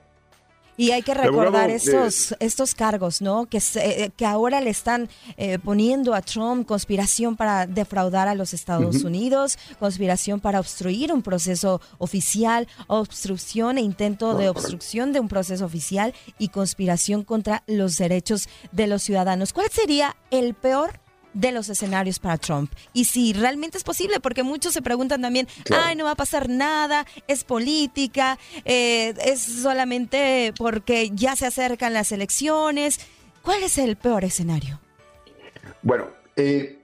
Y 0.75 0.91
hay 0.91 1.01
que 1.01 1.13
recordar 1.13 1.69
estos, 1.69 2.33
estos 2.39 2.73
cargos, 2.73 3.21
¿no? 3.21 3.47
Que, 3.47 3.61
eh, 3.75 4.11
que 4.15 4.25
ahora 4.25 4.61
le 4.61 4.69
están 4.69 5.09
eh, 5.35 5.59
poniendo 5.59 6.13
a 6.13 6.21
Trump 6.21 6.65
conspiración 6.65 7.35
para 7.35 7.67
defraudar 7.67 8.29
a 8.29 8.35
los 8.35 8.53
Estados 8.53 9.03
Unidos, 9.03 9.57
conspiración 9.77 10.39
para 10.39 10.57
obstruir 10.57 11.11
un 11.11 11.21
proceso 11.21 11.81
oficial, 11.97 12.65
obstrucción 12.87 13.77
e 13.77 13.81
intento 13.81 14.35
de 14.35 14.47
obstrucción 14.47 15.11
de 15.11 15.19
un 15.19 15.27
proceso 15.27 15.65
oficial 15.65 16.13
y 16.37 16.47
conspiración 16.47 17.25
contra 17.25 17.63
los 17.67 17.97
derechos 17.97 18.47
de 18.71 18.87
los 18.87 19.01
ciudadanos. 19.03 19.51
¿Cuál 19.51 19.69
sería 19.71 20.15
el 20.31 20.53
peor 20.53 21.01
de 21.33 21.51
los 21.51 21.69
escenarios 21.69 22.19
para 22.19 22.37
Trump. 22.37 22.71
Y 22.93 23.05
si 23.05 23.33
realmente 23.33 23.77
es 23.77 23.83
posible, 23.83 24.19
porque 24.19 24.43
muchos 24.43 24.73
se 24.73 24.81
preguntan 24.81 25.21
también, 25.21 25.47
ay, 25.71 25.95
no 25.95 26.05
va 26.05 26.11
a 26.11 26.15
pasar 26.15 26.49
nada, 26.49 27.05
es 27.27 27.43
política, 27.43 28.37
eh, 28.65 29.13
es 29.25 29.41
solamente 29.41 30.53
porque 30.57 31.11
ya 31.13 31.35
se 31.35 31.45
acercan 31.45 31.93
las 31.93 32.11
elecciones. 32.11 32.99
¿Cuál 33.41 33.63
es 33.63 33.77
el 33.77 33.95
peor 33.95 34.23
escenario? 34.23 34.79
Bueno, 35.81 36.07
eh, 36.35 36.79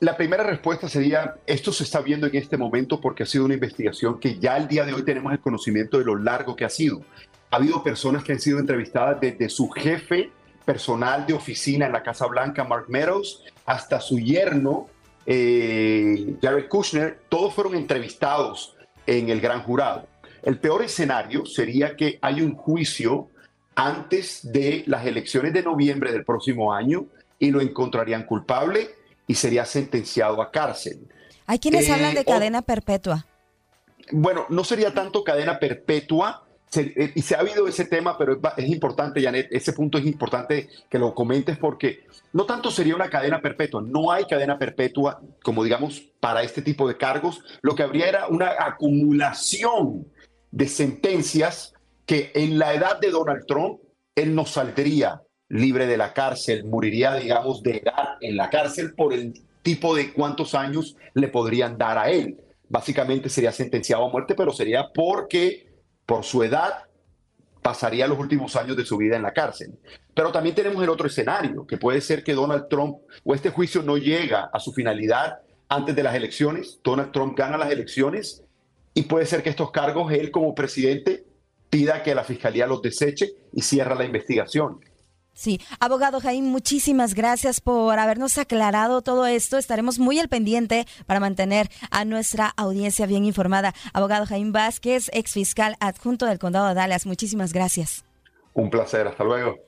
la 0.00 0.16
primera 0.16 0.44
respuesta 0.44 0.88
sería, 0.88 1.36
esto 1.46 1.72
se 1.72 1.84
está 1.84 2.00
viendo 2.00 2.26
en 2.26 2.36
este 2.36 2.56
momento 2.56 3.00
porque 3.00 3.22
ha 3.22 3.26
sido 3.26 3.44
una 3.44 3.54
investigación 3.54 4.20
que 4.20 4.38
ya 4.38 4.56
el 4.56 4.68
día 4.68 4.84
de 4.84 4.92
hoy 4.92 5.02
tenemos 5.02 5.32
el 5.32 5.40
conocimiento 5.40 5.98
de 5.98 6.04
lo 6.04 6.16
largo 6.16 6.56
que 6.56 6.64
ha 6.64 6.70
sido. 6.70 7.02
Ha 7.50 7.56
habido 7.56 7.82
personas 7.82 8.24
que 8.24 8.32
han 8.32 8.40
sido 8.40 8.58
entrevistadas 8.58 9.20
desde 9.20 9.48
su 9.48 9.70
jefe 9.70 10.30
personal 10.64 11.26
de 11.26 11.34
oficina 11.34 11.86
en 11.86 11.92
la 11.92 12.02
Casa 12.02 12.26
Blanca, 12.26 12.64
Mark 12.64 12.86
Meadows, 12.88 13.42
hasta 13.66 14.00
su 14.00 14.18
yerno, 14.18 14.88
eh, 15.26 16.36
Jared 16.40 16.68
Kushner, 16.68 17.20
todos 17.28 17.54
fueron 17.54 17.74
entrevistados 17.74 18.76
en 19.06 19.28
el 19.28 19.40
gran 19.40 19.62
jurado. 19.62 20.06
El 20.42 20.58
peor 20.58 20.82
escenario 20.82 21.46
sería 21.46 21.96
que 21.96 22.18
hay 22.20 22.42
un 22.42 22.54
juicio 22.54 23.30
antes 23.74 24.40
de 24.52 24.84
las 24.86 25.06
elecciones 25.06 25.52
de 25.52 25.62
noviembre 25.62 26.12
del 26.12 26.24
próximo 26.24 26.72
año 26.72 27.06
y 27.38 27.50
lo 27.50 27.60
encontrarían 27.60 28.24
culpable 28.24 28.90
y 29.26 29.34
sería 29.34 29.64
sentenciado 29.64 30.40
a 30.42 30.50
cárcel. 30.50 31.08
Hay 31.46 31.58
quienes 31.58 31.88
hablan 31.90 32.14
de 32.14 32.20
eh, 32.20 32.24
cadena 32.24 32.62
perpetua. 32.62 33.26
Bueno, 34.12 34.46
no 34.50 34.64
sería 34.64 34.92
tanto 34.92 35.24
cadena 35.24 35.58
perpetua, 35.58 36.43
eh, 36.76 37.12
y 37.14 37.22
se 37.22 37.34
ha 37.34 37.40
habido 37.40 37.66
ese 37.66 37.84
tema, 37.84 38.16
pero 38.16 38.40
es, 38.56 38.68
importante, 38.68 39.22
Janet, 39.22 39.48
ese 39.50 39.72
punto 39.72 39.98
es 39.98 40.06
importante 40.06 40.68
que 40.88 40.98
lo 40.98 41.14
comentes 41.14 41.56
porque 41.58 42.04
no 42.32 42.44
tanto 42.44 42.70
sería 42.70 42.94
una 42.94 43.10
cadena 43.10 43.40
perpetua, 43.40 43.82
no 43.82 44.10
hay 44.10 44.24
cadena 44.24 44.58
perpetua, 44.58 45.20
como 45.42 45.64
digamos, 45.64 46.00
para 46.20 46.42
este 46.42 46.62
tipo 46.62 46.88
de 46.88 46.96
cargos, 46.96 47.42
lo 47.62 47.74
que 47.74 47.82
habría 47.82 48.08
era 48.08 48.26
una 48.28 48.52
acumulación 48.58 50.06
de 50.50 50.68
sentencias 50.68 51.74
que 52.06 52.30
en 52.34 52.58
la 52.58 52.74
edad 52.74 53.00
de 53.00 53.10
Donald 53.10 53.46
Trump, 53.46 53.80
él 54.14 54.34
no 54.34 54.46
saldría 54.46 55.22
libre 55.48 55.86
de 55.86 55.96
la 55.96 56.12
cárcel, 56.12 56.64
moriría, 56.64 57.14
digamos, 57.14 57.62
de 57.62 57.78
edad 57.78 58.16
en 58.20 58.36
la 58.36 58.50
cárcel 58.50 58.94
por 58.94 59.12
el 59.12 59.34
tipo 59.62 59.94
de 59.94 60.12
cuántos 60.12 60.54
años 60.54 60.96
le 61.14 61.28
podrían 61.28 61.76
dar 61.78 61.98
a 61.98 62.10
él. 62.10 62.36
Básicamente 62.68 63.28
sería 63.28 63.52
sentenciado 63.52 64.04
a 64.04 64.10
muerte, 64.10 64.34
pero 64.34 64.52
sería 64.52 64.88
porque 64.94 65.73
por 66.06 66.24
su 66.24 66.42
edad, 66.42 66.84
pasaría 67.62 68.06
los 68.06 68.18
últimos 68.18 68.56
años 68.56 68.76
de 68.76 68.84
su 68.84 68.96
vida 68.96 69.16
en 69.16 69.22
la 69.22 69.32
cárcel. 69.32 69.78
Pero 70.14 70.30
también 70.30 70.54
tenemos 70.54 70.82
el 70.82 70.90
otro 70.90 71.06
escenario, 71.06 71.66
que 71.66 71.78
puede 71.78 72.00
ser 72.00 72.22
que 72.22 72.34
Donald 72.34 72.68
Trump 72.68 72.98
o 73.24 73.34
este 73.34 73.50
juicio 73.50 73.82
no 73.82 73.96
llega 73.96 74.50
a 74.52 74.60
su 74.60 74.72
finalidad 74.72 75.38
antes 75.68 75.96
de 75.96 76.02
las 76.02 76.14
elecciones, 76.14 76.80
Donald 76.84 77.10
Trump 77.10 77.36
gana 77.36 77.56
las 77.56 77.70
elecciones 77.70 78.44
y 78.92 79.02
puede 79.02 79.26
ser 79.26 79.42
que 79.42 79.50
estos 79.50 79.70
cargos 79.70 80.12
él 80.12 80.30
como 80.30 80.54
presidente 80.54 81.24
pida 81.70 82.02
que 82.02 82.14
la 82.14 82.22
fiscalía 82.22 82.66
los 82.66 82.82
deseche 82.82 83.32
y 83.52 83.62
cierra 83.62 83.94
la 83.94 84.04
investigación. 84.04 84.78
Sí, 85.34 85.60
abogado 85.80 86.20
Jaime, 86.20 86.46
muchísimas 86.48 87.14
gracias 87.14 87.60
por 87.60 87.98
habernos 87.98 88.38
aclarado 88.38 89.02
todo 89.02 89.26
esto. 89.26 89.58
Estaremos 89.58 89.98
muy 89.98 90.20
al 90.20 90.28
pendiente 90.28 90.86
para 91.06 91.18
mantener 91.18 91.68
a 91.90 92.04
nuestra 92.04 92.52
audiencia 92.56 93.06
bien 93.06 93.24
informada. 93.24 93.74
Abogado 93.92 94.26
Jaime 94.26 94.52
Vázquez, 94.52 95.10
ex 95.12 95.32
fiscal 95.32 95.76
adjunto 95.80 96.26
del 96.26 96.38
condado 96.38 96.68
de 96.68 96.74
Dallas, 96.74 97.04
muchísimas 97.04 97.52
gracias. 97.52 98.04
Un 98.52 98.70
placer, 98.70 99.08
hasta 99.08 99.24
luego. 99.24 99.58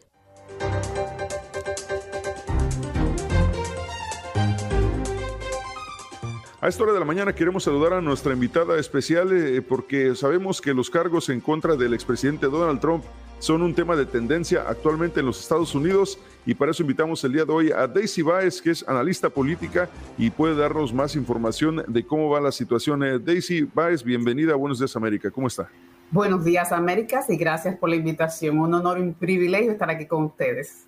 A 6.60 6.68
esta 6.68 6.84
hora 6.84 6.92
de 6.92 7.00
la 7.00 7.04
mañana 7.04 7.34
queremos 7.34 7.64
saludar 7.64 7.92
a 7.92 8.00
nuestra 8.00 8.32
invitada 8.32 8.78
especial 8.78 9.30
eh, 9.32 9.62
porque 9.62 10.14
sabemos 10.14 10.60
que 10.60 10.74
los 10.74 10.90
cargos 10.90 11.28
en 11.28 11.40
contra 11.40 11.74
del 11.74 11.92
expresidente 11.92 12.46
Donald 12.46 12.80
Trump 12.80 13.04
son 13.38 13.62
un 13.62 13.74
tema 13.74 13.96
de 13.96 14.06
tendencia 14.06 14.64
actualmente 14.66 15.20
en 15.20 15.26
los 15.26 15.40
Estados 15.40 15.74
Unidos 15.74 16.18
y 16.44 16.54
para 16.54 16.70
eso 16.70 16.82
invitamos 16.82 17.22
el 17.24 17.32
día 17.32 17.44
de 17.44 17.52
hoy 17.52 17.72
a 17.72 17.86
Daisy 17.86 18.22
Baez, 18.22 18.62
que 18.62 18.70
es 18.70 18.86
analista 18.88 19.28
política 19.28 19.88
y 20.16 20.30
puede 20.30 20.54
darnos 20.54 20.92
más 20.92 21.16
información 21.16 21.84
de 21.86 22.04
cómo 22.04 22.30
va 22.30 22.40
la 22.40 22.52
situación. 22.52 23.02
Eh, 23.02 23.18
Daisy 23.18 23.68
Baez, 23.74 24.02
bienvenida 24.02 24.52
a 24.52 24.56
Buenos 24.56 24.78
Días 24.78 24.96
América. 24.96 25.30
¿Cómo 25.30 25.48
está? 25.48 25.68
Buenos 26.10 26.44
días 26.44 26.70
Américas 26.70 27.28
y 27.30 27.36
gracias 27.36 27.76
por 27.76 27.90
la 27.90 27.96
invitación. 27.96 28.58
Un 28.58 28.74
honor 28.74 28.98
y 28.98 29.02
un 29.02 29.14
privilegio 29.14 29.72
estar 29.72 29.90
aquí 29.90 30.06
con 30.06 30.24
ustedes. 30.24 30.86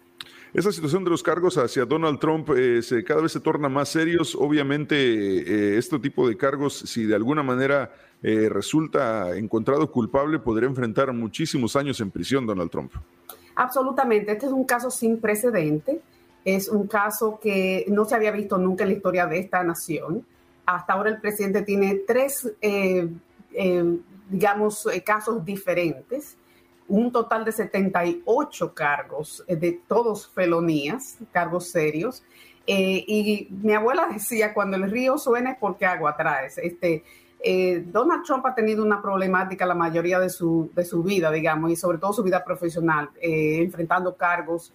Esa 0.54 0.72
situación 0.72 1.04
de 1.04 1.10
los 1.10 1.22
cargos 1.22 1.58
hacia 1.58 1.84
Donald 1.84 2.18
Trump 2.18 2.48
eh, 2.56 2.80
se, 2.82 3.04
cada 3.04 3.20
vez 3.20 3.32
se 3.32 3.40
torna 3.40 3.68
más 3.68 3.90
serios. 3.90 4.34
Obviamente, 4.34 4.96
eh, 4.96 5.76
este 5.76 5.98
tipo 5.98 6.26
de 6.26 6.36
cargos, 6.36 6.78
si 6.78 7.04
de 7.04 7.14
alguna 7.14 7.42
manera 7.42 7.92
eh, 8.22 8.48
resulta 8.50 9.36
encontrado 9.36 9.90
culpable, 9.90 10.38
podría 10.38 10.68
enfrentar 10.68 11.12
muchísimos 11.12 11.76
años 11.76 12.00
en 12.00 12.10
prisión 12.10 12.46
Donald 12.46 12.70
Trump. 12.70 12.92
Absolutamente. 13.54 14.32
Este 14.32 14.46
es 14.46 14.52
un 14.52 14.64
caso 14.64 14.90
sin 14.90 15.20
precedente. 15.20 16.00
Es 16.44 16.68
un 16.68 16.86
caso 16.86 17.38
que 17.40 17.84
no 17.88 18.04
se 18.04 18.14
había 18.14 18.30
visto 18.30 18.58
nunca 18.58 18.84
en 18.84 18.90
la 18.90 18.96
historia 18.96 19.26
de 19.26 19.38
esta 19.38 19.62
nación. 19.62 20.24
Hasta 20.64 20.92
ahora 20.92 21.10
el 21.10 21.20
presidente 21.20 21.62
tiene 21.62 22.02
tres, 22.06 22.52
digamos, 24.30 24.88
casos 25.04 25.44
diferentes 25.44 26.36
un 26.88 27.12
total 27.12 27.44
de 27.44 27.52
78 27.52 28.74
cargos, 28.74 29.44
eh, 29.46 29.56
de 29.56 29.80
todos 29.86 30.28
felonías, 30.28 31.18
cargos 31.30 31.68
serios. 31.68 32.24
Eh, 32.66 33.04
y 33.06 33.48
mi 33.50 33.74
abuela 33.74 34.08
decía, 34.10 34.52
cuando 34.52 34.76
el 34.76 34.90
río 34.90 35.16
suene, 35.18 35.56
porque 35.60 35.86
agua 35.86 36.16
traes. 36.16 36.58
Este, 36.58 37.04
eh, 37.40 37.84
Donald 37.86 38.24
Trump 38.24 38.44
ha 38.46 38.54
tenido 38.54 38.82
una 38.82 39.00
problemática 39.00 39.64
la 39.66 39.74
mayoría 39.74 40.18
de 40.18 40.28
su, 40.28 40.70
de 40.74 40.84
su 40.84 41.02
vida, 41.02 41.30
digamos, 41.30 41.70
y 41.70 41.76
sobre 41.76 41.98
todo 41.98 42.12
su 42.12 42.22
vida 42.22 42.44
profesional, 42.44 43.10
enfrentando 43.20 44.16
cargos 44.16 44.72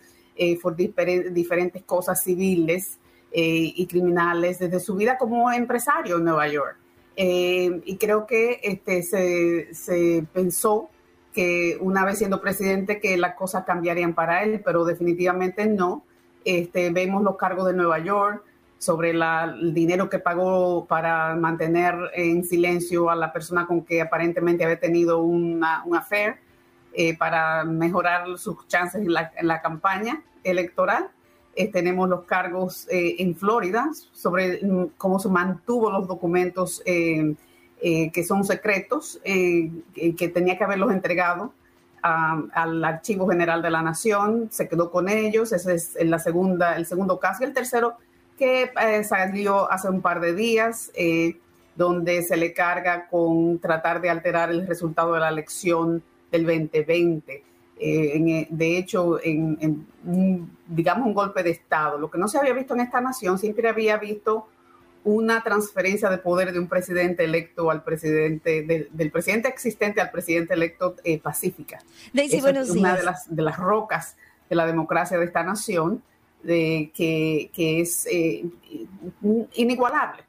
por 0.61 0.75
diferentes 0.75 1.83
cosas 1.83 2.23
civiles 2.23 2.97
y 3.31 3.85
criminales 3.85 4.59
desde 4.59 4.79
su 4.79 4.95
vida 4.95 5.17
como 5.17 5.51
empresario 5.51 6.17
en 6.17 6.23
Nueva 6.23 6.47
York. 6.47 6.77
y 7.15 7.97
creo 7.97 8.25
que 8.25 8.59
este, 8.63 9.03
se, 9.03 9.73
se 9.73 10.25
pensó 10.33 10.89
que 11.33 11.77
una 11.81 12.05
vez 12.05 12.19
siendo 12.19 12.39
presidente 12.39 12.99
que 12.99 13.17
las 13.17 13.35
cosas 13.35 13.65
cambiarían 13.65 14.13
para 14.13 14.43
él, 14.43 14.61
pero 14.63 14.85
definitivamente 14.85 15.65
no. 15.65 16.05
Este, 16.45 16.91
vemos 16.91 17.23
los 17.23 17.37
cargos 17.37 17.65
de 17.65 17.73
Nueva 17.73 17.99
York 17.99 18.43
sobre 18.83 19.11
el 19.11 19.73
dinero 19.73 20.09
que 20.09 20.19
pagó 20.19 20.85
para 20.85 21.35
mantener 21.35 21.95
en 22.13 22.43
silencio 22.43 23.09
a 23.09 23.15
la 23.15 23.31
persona 23.31 23.65
con 23.65 23.85
que 23.85 24.01
aparentemente 24.01 24.65
había 24.65 24.79
tenido 24.79 25.23
una, 25.23 25.83
un 25.85 25.95
affair 25.95 26.35
eh, 26.93 27.17
para 27.17 27.63
mejorar 27.63 28.37
sus 28.37 28.67
chances 28.67 29.01
en 29.01 29.13
la, 29.13 29.61
campaña 29.61 30.21
electoral. 30.43 31.07
Eh, 31.55 31.71
tenemos 31.71 32.09
los 32.09 32.25
cargos 32.25 32.87
eh, 32.89 33.15
en 33.19 33.35
Florida 33.35 33.89
sobre 34.11 34.59
mm, 34.61 34.91
cómo 34.97 35.17
se 35.17 35.29
mantuvo 35.29 35.89
los 35.89 36.07
documentos 36.07 36.81
que 36.85 38.23
son 38.25 38.45
secretos, 38.45 39.19
que 39.23 40.31
tenía 40.33 40.57
que 40.57 40.63
haberlos 40.63 40.91
entregado 40.91 41.53
al 42.01 42.83
Archivo 42.83 43.27
General 43.27 43.61
de 43.61 43.69
la 43.69 43.81
Nación, 43.81 44.47
se 44.51 44.67
quedó 44.67 44.91
con 44.91 45.09
ellos, 45.09 45.51
ese 45.51 45.75
es 45.75 45.95
la 45.99 46.19
segunda, 46.19 46.75
el 46.75 46.85
segundo 46.85 47.19
caso. 47.19 47.43
Y 47.43 47.47
el 47.47 47.53
tercero, 47.53 47.97
que 48.37 48.71
eh, 48.81 49.03
salió 49.03 49.71
hace 49.71 49.89
un 49.89 50.01
par 50.01 50.19
de 50.19 50.33
días, 50.33 50.91
donde 51.75 52.21
se 52.21 52.37
le 52.37 52.53
carga 52.53 53.07
con 53.07 53.59
tratar 53.59 54.01
de 54.01 54.09
alterar 54.09 54.51
el 54.51 54.67
resultado 54.67 55.13
de 55.13 55.19
la 55.19 55.29
elección 55.29 56.03
del 56.31 56.45
2020. 56.45 57.43
de 57.79 58.77
hecho, 58.77 59.19
en, 59.23 59.87
digamos 60.67 61.07
un 61.07 61.13
golpe 61.13 61.43
de 61.43 61.51
Estado. 61.51 61.97
Lo 61.97 62.11
que 62.11 62.17
no 62.17 62.27
se 62.27 62.37
había 62.37 62.53
visto 62.53 62.73
en 62.73 62.81
esta 62.81 63.01
nación, 63.01 63.39
siempre 63.39 63.67
había 63.67 63.97
visto 63.97 64.47
una 65.03 65.43
transferencia 65.43 66.09
de 66.09 66.17
poder 66.17 66.53
de 66.53 66.59
un 66.59 66.67
presidente 66.67 67.25
electo 67.25 67.69
al 67.69 67.83
presidente, 67.83 68.63
del 68.63 69.11
presidente 69.11 69.49
existente 69.49 69.99
al 69.99 70.11
presidente 70.11 70.53
electo 70.53 70.95
eh, 71.03 71.19
pacífica. 71.19 71.79
Daisy, 72.13 72.41
buenos 72.41 72.69
es 72.69 72.75
una 72.75 72.95
de 72.95 73.03
las, 73.03 73.33
de 73.33 73.41
las 73.41 73.57
rocas 73.57 74.15
de 74.49 74.55
la 74.55 74.65
democracia 74.65 75.17
de 75.17 75.25
esta 75.25 75.43
nación, 75.43 76.01
de, 76.43 76.91
que, 76.93 77.49
que 77.53 77.81
es 77.81 78.07
eh, 78.11 78.45
inigualable. 79.55 80.23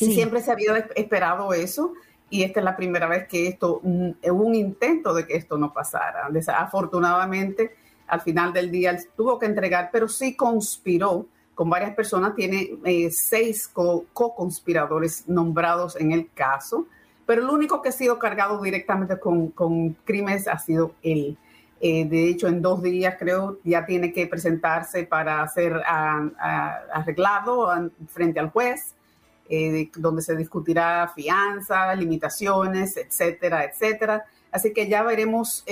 Y 0.00 0.14
siempre 0.14 0.40
se 0.40 0.52
había 0.52 0.76
esperado 0.94 1.52
eso, 1.52 1.92
y 2.30 2.42
esta 2.42 2.60
es 2.60 2.64
la 2.64 2.76
primera 2.76 3.06
vez 3.06 3.26
que 3.26 3.48
esto, 3.48 3.80
mm, 3.82 4.10
hubo 4.30 4.44
un 4.44 4.54
intento 4.54 5.14
de 5.14 5.26
que 5.26 5.36
esto 5.36 5.58
no 5.58 5.72
pasara. 5.72 6.28
Afortunadamente, 6.56 7.74
al 8.06 8.20
final 8.20 8.52
del 8.52 8.70
día 8.70 8.96
tuvo 9.16 9.38
que 9.38 9.46
entregar, 9.46 9.90
pero 9.92 10.08
sí 10.08 10.34
conspiró 10.34 11.26
con 11.54 11.68
varias 11.68 11.94
personas, 11.94 12.36
tiene 12.36 12.78
eh, 12.84 13.10
seis 13.10 13.68
co-conspiradores 13.68 15.28
nombrados 15.28 15.96
en 15.96 16.12
el 16.12 16.30
caso, 16.32 16.86
pero 17.26 17.42
el 17.42 17.50
único 17.50 17.82
que 17.82 17.88
ha 17.88 17.92
sido 17.92 18.18
cargado 18.18 18.62
directamente 18.62 19.18
con, 19.18 19.48
con 19.48 19.94
crímenes 20.04 20.46
ha 20.46 20.58
sido 20.58 20.92
él. 21.02 21.36
Eh, 21.80 22.06
de 22.06 22.28
hecho, 22.28 22.48
en 22.48 22.60
dos 22.60 22.82
días 22.82 23.16
creo 23.18 23.58
ya 23.64 23.86
tiene 23.86 24.12
que 24.12 24.26
presentarse 24.26 25.04
para 25.04 25.46
ser 25.48 25.80
arreglado 25.86 27.68
frente 28.08 28.40
al 28.40 28.50
juez, 28.50 28.94
eh, 29.48 29.88
donde 29.96 30.22
se 30.22 30.36
discutirá 30.36 31.10
fianza, 31.14 31.94
limitaciones, 31.94 32.96
etcétera, 32.96 33.64
etcétera. 33.64 34.24
Así 34.50 34.72
que 34.72 34.88
ya 34.88 35.02
veremos 35.02 35.64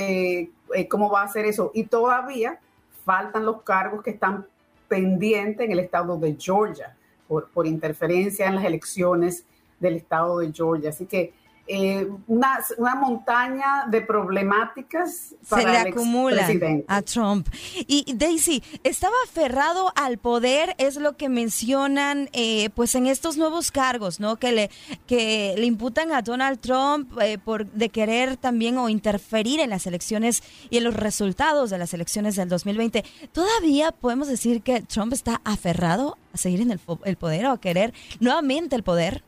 cómo 0.89 1.11
va 1.11 1.23
a 1.23 1.29
ser 1.29 1.47
eso. 1.47 1.73
Y 1.75 1.85
todavía 1.85 2.61
faltan 3.05 3.45
los 3.45 3.63
cargos 3.63 4.03
que 4.03 4.11
están 4.11 4.47
pendiente 4.89 5.65
en 5.65 5.73
el 5.73 5.81
estado 5.81 6.17
de 6.19 6.37
Georgia 6.39 6.97
por, 7.27 7.49
por 7.51 7.67
interferencia 7.67 8.47
en 8.47 8.57
las 8.57 8.65
elecciones 8.65 9.45
del 9.81 9.97
estado 9.97 10.39
de 10.39 10.53
Georgia. 10.53 10.91
Así 10.91 11.07
que 11.07 11.33
eh, 11.69 12.09
una, 12.27 12.61
una, 12.79 12.95
montaña 12.95 13.87
de 13.89 14.01
problemáticas 14.01 15.35
para 15.49 15.63
se 15.63 15.69
le 15.69 15.91
acumula 15.91 16.49
a 16.87 17.03
Trump. 17.03 17.49
Y 17.87 18.15
Daisy, 18.15 18.63
estaba 18.85 19.15
aferrado 19.25 19.93
al 19.97 20.19
poder, 20.19 20.75
es 20.79 20.97
lo 20.97 21.17
que 21.17 21.29
mencionan 21.29 22.29
eh, 22.33 22.71
pues 22.75 22.95
en 22.95 23.07
estos 23.07 23.37
nuevos 23.37 23.73
cargos, 23.73 24.21
¿no? 24.21 24.37
Que 24.37 24.53
le, 24.53 24.71
que 25.07 25.55
le 25.57 25.67
imputan 25.67 26.13
a 26.13 26.23
Donald 26.23 26.61
Trump 26.61 27.19
eh, 27.21 27.39
por 27.39 27.67
de 27.67 27.89
querer 27.89 28.37
también 28.37 28.79
o 28.79 28.89
interferir 28.89 29.59
en 29.59 29.71
las 29.71 29.87
elecciones 29.87 30.43
y 30.71 30.79
en 30.79 30.85
los 30.85 30.95
resultados 30.95 31.71
de 31.71 31.79
las 31.79 31.93
elecciones 31.95 32.37
del 32.37 32.49
2020. 32.49 33.05
¿Todavía 33.33 33.93
podemos 33.93 34.29
decir 34.29 34.63
que 34.63 34.83
Trump 34.83 35.13
está 35.13 35.41
aferrado 35.45 36.17
a 36.33 36.37
seguir 36.37 36.61
en 36.61 36.71
el, 36.71 36.81
el 37.05 37.17
poder 37.17 37.47
o 37.47 37.51
a 37.51 37.61
querer 37.61 37.93
nuevamente 38.21 38.77
el 38.77 38.83
poder? 38.85 39.25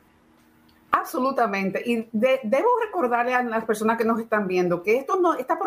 Absolutamente. 0.91 1.83
Y 1.85 2.09
debo 2.13 2.69
recordarle 2.85 3.35
a 3.35 3.43
las 3.43 3.65
personas 3.65 3.99
que 3.99 4.05
nos 4.05 4.21
están 4.21 4.47
viendo 4.47 4.83
que 4.83 4.97
esto 4.97 5.21
no, 5.21 5.35
esta 5.35 5.59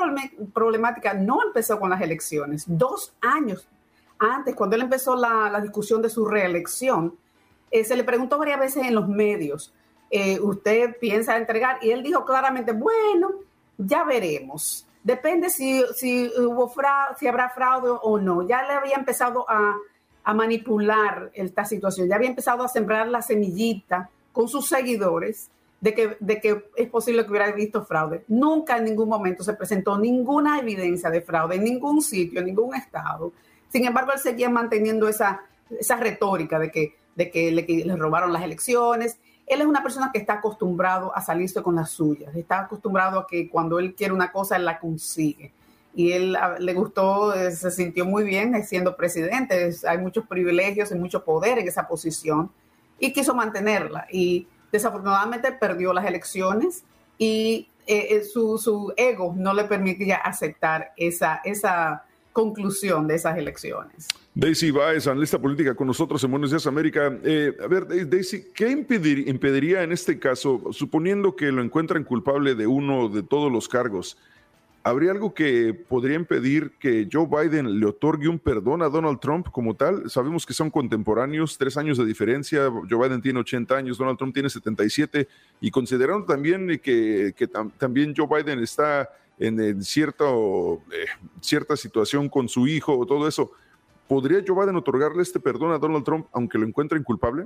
problemática 0.54 1.14
no 1.14 1.44
empezó 1.44 1.80
con 1.80 1.92
las 1.92 2.02
elecciones. 2.02 2.66
Dos 2.68 3.14
años 3.22 3.68
antes, 4.18 4.56
cuando 4.56 4.76
él 4.76 4.84
empezó 4.84 5.16
la, 5.16 5.60
discusión 5.62 6.02
de 6.02 6.10
su 6.10 6.26
reelección, 6.26 7.16
eh, 7.72 7.84
se 7.84 7.96
le 7.96 8.04
preguntó 8.04 8.38
varias 8.38 8.60
veces 8.60 8.86
en 8.86 8.94
los 8.94 9.08
medios, 9.08 9.74
eh, 10.12 10.40
¿usted 10.40 10.98
piensa 11.00 11.38
entregar? 11.38 11.78
Y 11.82 11.92
él 11.92 12.04
dijo 12.04 12.24
claramente, 12.24 12.72
bueno, 12.72 13.32
ya 13.78 14.04
veremos. 14.04 14.86
Depende 15.04 15.50
si, 15.50 15.84
si, 15.96 16.32
hubo 16.38 16.68
fraude, 16.70 17.16
si 17.20 17.28
habrá 17.28 17.50
fraude 17.50 17.90
o 18.02 18.20
no. 18.20 18.48
Ya 18.48 18.62
le 18.64 18.74
había 18.74 18.96
empezado 18.96 19.50
a, 19.50 19.76
a 20.24 20.34
manipular 20.34 21.32
esta 21.34 21.66
situación, 21.66 22.08
ya 22.08 22.16
había 22.16 22.30
empezado 22.30 22.64
a 22.64 22.68
sembrar 22.68 23.08
la 23.08 23.22
semillita 23.22 24.10
con 24.32 24.48
sus 24.48 24.68
seguidores 24.68 25.50
de 25.82 25.96
que, 25.96 26.18
de 26.20 26.40
que 26.40 26.64
es 26.76 26.90
posible 26.90 27.24
que 27.24 27.32
hubiera 27.32 27.52
visto 27.52 27.84
fraude. 27.84 28.24
Nunca 28.28 28.78
en 28.78 28.86
ningún 28.86 29.10
momento 29.10 29.44
se 29.44 29.54
presentó 29.54 29.98
ninguna 29.98 30.60
evidencia 30.60 31.10
de 31.10 31.22
fraude 31.22 31.56
en 31.56 31.64
ningún 31.64 32.02
sitio, 32.02 32.40
en 32.40 32.46
ningún 32.46 32.76
estado. 32.76 33.34
Sin 33.70 33.86
embargo, 33.86 34.12
él 34.14 34.20
seguía 34.20 34.50
manteniendo 34.50 35.10
esa, 35.10 35.42
esa 35.80 35.96
retórica 35.98 36.60
de 36.60 36.72
que, 36.72 36.96
de 37.16 37.32
que 37.32 37.52
le, 37.52 37.96
robaron 37.96 38.32
las 38.32 38.44
elecciones. 38.44 39.18
Él 39.48 39.62
es 39.62 39.68
una 39.68 39.82
persona 39.82 40.12
que 40.14 40.20
está 40.20 40.34
acostumbrado 40.34 41.16
a 41.16 41.22
salirse 41.22 41.64
con 41.64 41.76
las 41.76 41.90
suyas, 41.90 42.34
está 42.36 42.62
acostumbrado 42.62 43.20
a 43.20 43.28
que 43.28 43.50
cuando 43.50 43.80
él 43.80 43.96
quiere 43.96 44.14
una 44.14 44.32
cosa, 44.32 44.56
él 44.56 44.66
la 44.66 44.80
consigue. 44.80 45.52
y 45.94 46.12
él 46.14 46.38
ah, 46.38 46.56
le 46.60 46.74
gustó, 46.74 47.34
eh, 47.34 47.52
se 47.52 47.70
sintió 47.72 48.06
muy 48.06 48.24
bien 48.24 48.64
siendo 48.64 48.96
presidente. 48.96 49.72
hay 49.88 49.98
muchos 49.98 50.26
privilegios 50.28 50.92
y 50.92 50.96
mucho 50.96 51.26
poder 51.26 51.58
en 51.58 51.68
esa 51.68 51.88
posición 51.88 52.52
y 53.02 53.12
quiso 53.12 53.36
mantenerla. 53.36 54.08
Y 54.10 54.48
desafortunadamente 54.72 55.52
perdió 55.52 55.92
las 55.92 56.06
elecciones 56.06 56.84
y 57.18 57.68
eh, 57.88 58.08
eh, 58.12 58.24
su, 58.24 58.58
su, 58.58 58.94
ego 58.96 59.34
no 59.36 59.54
le 59.54 59.66
permitía 59.66 60.18
aceptar 60.18 60.94
esa, 60.96 61.42
esa 61.44 62.06
conclusión 62.32 63.08
de 63.08 63.16
esas 63.16 63.38
elecciones. 63.38 64.08
Daisy 64.34 64.72
Baez, 64.72 65.08
analista 65.08 65.38
política 65.40 65.76
con 65.76 65.88
nosotros 65.88 66.24
en 66.24 66.32
Buenos 66.32 66.52
Días 66.52 66.66
América. 66.68 67.08
a 67.08 67.68
ver, 67.68 68.08
Daisy, 68.08 68.52
¿qué 68.54 68.70
impediría 68.70 69.84
en 69.84 69.92
este 69.92 70.20
caso, 70.20 70.72
suponiendo 70.72 71.36
que 71.36 71.52
lo 71.52 71.62
encuentran 71.62 72.06
culpable 72.06 72.56
de 72.56 72.68
uno 72.68 73.10
de 73.10 73.24
todos 73.24 73.52
los 73.52 73.68
cargos, 73.68 74.18
¿Habría 74.84 75.12
algo 75.12 75.36
que 75.36 75.76
podría 75.76 76.16
impedir 76.16 76.72
que 76.80 77.08
Joe 77.12 77.28
Biden 77.28 77.80
le 77.80 77.86
otorgue 77.86 78.28
un 78.28 78.40
perdón 78.40 78.82
a 78.82 78.90
Donald 78.90 79.20
Trump 79.20 79.48
como 79.52 79.76
tal? 79.76 80.10
Sabemos 80.10 80.44
que 80.44 80.56
son 80.56 80.72
contemporáneos, 80.72 81.56
tres 81.60 81.78
años 81.78 82.00
de 82.00 82.06
diferencia. 82.06 82.68
Joe 82.90 83.08
Biden 83.08 83.22
tiene 83.22 83.40
80 83.42 83.76
años, 83.76 84.00
Donald 84.00 84.18
Trump 84.18 84.34
tiene 84.34 84.50
77. 84.50 85.28
Y 85.60 85.70
considerando 85.70 86.26
también 86.26 86.80
que, 86.80 87.32
también 87.78 88.16
Joe 88.18 88.28
Biden 88.28 88.58
está 88.58 89.08
en, 89.38 89.84
cierto, 89.84 90.82
eh, 90.92 91.06
cierta 91.42 91.78
situación 91.78 92.28
con 92.28 92.50
su 92.50 92.66
hijo 92.66 92.98
o 92.98 93.06
todo 93.06 93.28
eso, 93.28 93.52
¿podría 94.08 94.44
Joe 94.46 94.64
Biden 94.64 94.78
otorgarle 94.78 95.22
este 95.22 95.40
perdón 95.40 95.74
a 95.74 95.78
Donald 95.78 96.04
Trump 96.04 96.26
aunque 96.34 96.58
lo 96.58 96.66
encuentren 96.66 97.04
culpable? 97.04 97.46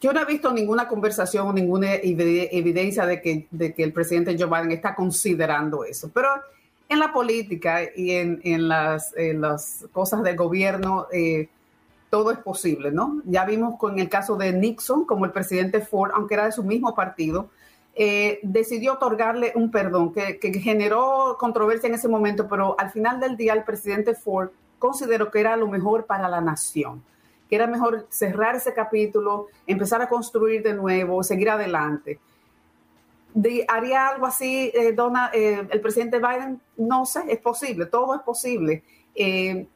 Yo 0.00 0.12
no 0.12 0.20
he 0.20 0.24
visto 0.24 0.52
ninguna 0.52 0.86
conversación 0.86 1.48
o 1.48 1.52
ninguna 1.52 1.94
evidencia 1.94 3.04
de 3.04 3.20
que, 3.20 3.48
el 3.50 3.92
presidente 3.92 4.36
Joe 4.38 4.46
Biden 4.46 4.70
está 4.70 4.94
considerando 4.94 5.84
eso. 5.84 6.10
Pero 6.14 6.28
en 6.88 7.00
la 7.00 7.12
política 7.12 7.80
y 7.96 8.12
en, 8.12 8.68
las, 8.68 9.12
cosas 9.90 10.22
del 10.22 10.36
gobierno, 10.36 11.08
eh, 11.12 11.48
todo 12.10 12.30
es 12.30 12.38
posible, 12.38 12.92
¿no? 12.92 13.20
Ya 13.24 13.44
vimos 13.44 13.76
con 13.76 13.98
el 13.98 14.08
caso 14.08 14.36
de 14.36 14.52
Nixon, 14.52 15.04
como 15.04 15.24
el 15.24 15.32
presidente 15.32 15.80
Ford, 15.80 16.12
aunque 16.14 16.34
era 16.34 16.44
de 16.44 16.52
su 16.52 16.62
mismo 16.62 16.94
partido, 16.94 17.50
eh, 17.96 18.38
decidió 18.44 18.94
otorgarle 18.94 19.52
un 19.56 19.72
perdón 19.72 20.12
que, 20.12 20.38
que, 20.38 20.52
generó 20.60 21.36
controversia 21.40 21.88
en 21.88 21.94
ese 21.94 22.06
momento, 22.06 22.46
pero 22.48 22.76
al 22.78 22.90
final 22.90 23.18
del 23.18 23.36
día 23.36 23.52
el 23.52 23.64
presidente 23.64 24.14
Ford 24.14 24.50
consideró 24.78 25.32
que 25.32 25.40
era 25.40 25.56
lo 25.56 25.66
mejor 25.66 26.06
para 26.06 26.28
la 26.28 26.40
nación 26.40 27.02
que 27.48 27.56
era 27.56 27.66
mejor 27.66 28.06
cerrar 28.10 28.56
ese 28.56 28.74
capítulo, 28.74 29.46
empezar 29.66 30.02
a 30.02 30.08
construir 30.08 30.62
de 30.62 30.74
nuevo, 30.74 31.22
seguir 31.22 31.50
adelante. 31.50 32.20
¿Haría 33.68 34.08
algo 34.08 34.26
así 34.26 34.70
eh, 34.74 34.94
eh, 35.32 35.68
el 35.70 35.80
presidente 35.80 36.18
Biden? 36.18 36.60
No 36.76 37.06
sé, 37.06 37.22
es 37.28 37.38
posible, 37.38 37.86
todo 37.86 38.14
es 38.14 38.22
posible. 38.22 38.82
Eh, 39.14 39.66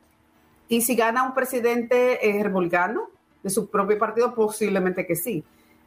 y 0.69 0.81
si 0.81 0.97
gana 0.97 1.23
un 1.23 1.35
presidente 1.35 2.19
republicano 2.43 3.09
de 3.43 3.51
su 3.51 3.69
propio 3.69 3.99
partido, 3.99 4.35
posiblemente 4.35 5.07
que 5.07 5.17
sí. 5.17 5.45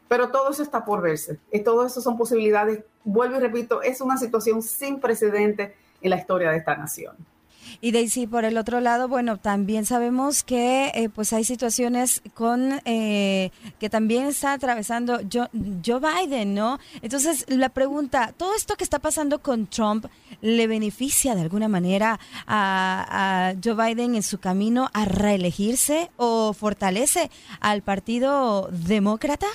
Pero 0.08 0.30
todo 0.30 0.50
eso 0.50 0.62
está 0.62 0.84
por 0.84 1.02
verse. 1.02 1.38
Y 1.50 1.60
todo 1.60 1.84
eso 1.84 2.00
son 2.00 2.16
posibilidades. 2.16 2.84
Vuelvo 3.02 3.36
y 3.36 3.40
repito, 3.40 3.82
es 3.82 4.00
una 4.00 4.16
situación 4.16 4.62
sin 4.62 5.00
precedente 5.00 5.74
en 6.00 6.10
la 6.10 6.16
historia 6.16 6.50
de 6.50 6.58
esta 6.58 6.76
nación. 6.76 7.16
Y 7.80 7.92
Daisy, 7.92 8.26
por 8.26 8.44
el 8.44 8.56
otro 8.58 8.80
lado, 8.80 9.08
bueno, 9.08 9.38
también 9.38 9.84
sabemos 9.84 10.42
que 10.42 10.90
eh, 10.94 11.08
pues 11.08 11.32
hay 11.32 11.44
situaciones 11.44 12.22
con 12.34 12.80
eh, 12.84 13.50
que 13.78 13.90
también 13.90 14.26
está 14.26 14.52
atravesando 14.52 15.20
Joe, 15.30 16.00
Biden, 16.00 16.54
¿no? 16.54 16.78
Entonces, 17.02 17.44
la 17.48 17.68
pregunta, 17.68 18.32
¿todo 18.36 18.54
esto 18.54 18.76
que 18.76 18.84
está 18.84 18.98
pasando 18.98 19.40
con 19.40 19.66
Trump 19.66 20.06
le 20.40 20.66
beneficia 20.66 21.34
de 21.34 21.42
alguna 21.42 21.68
manera 21.68 22.18
a, 22.46 23.54
Joe 23.62 23.74
Biden 23.74 24.14
en 24.14 24.22
su 24.22 24.38
camino 24.38 24.88
a 24.92 25.04
reelegirse 25.04 26.10
o 26.16 26.52
fortalece 26.52 27.30
al 27.60 27.82
Partido 27.82 28.68
Demócrata? 28.70 29.46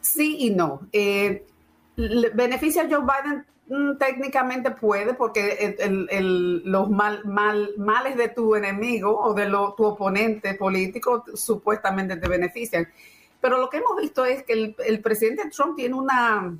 Sí 0.00 0.36
y 0.40 0.50
no. 0.50 0.80
Eh, 0.92 1.46
beneficia 1.96 2.82
a 2.82 2.88
Joe 2.88 3.00
Biden 3.00 3.44
Mm, 3.68 3.96
técnicamente 3.96 4.72
puede, 4.72 5.14
porque 5.14 5.76
los 6.64 6.90
mal, 6.90 7.24
mal, 7.24 7.70
males 7.78 8.16
de 8.16 8.28
tu 8.28 8.56
enemigo 8.56 9.16
o 9.16 9.34
de 9.34 9.46
tu 9.46 9.84
oponente 9.84 10.54
político 10.54 11.24
supuestamente 11.34 12.16
te 12.16 12.28
benefician. 12.28 12.88
Pero 13.40 13.58
lo 13.58 13.70
que 13.70 13.78
hemos 13.78 13.96
visto 13.96 14.24
es 14.24 14.42
que 14.42 14.74
el, 14.76 15.00
presidente 15.00 15.48
Trump 15.50 15.76
tiene 15.76 15.94
una, 15.94 16.56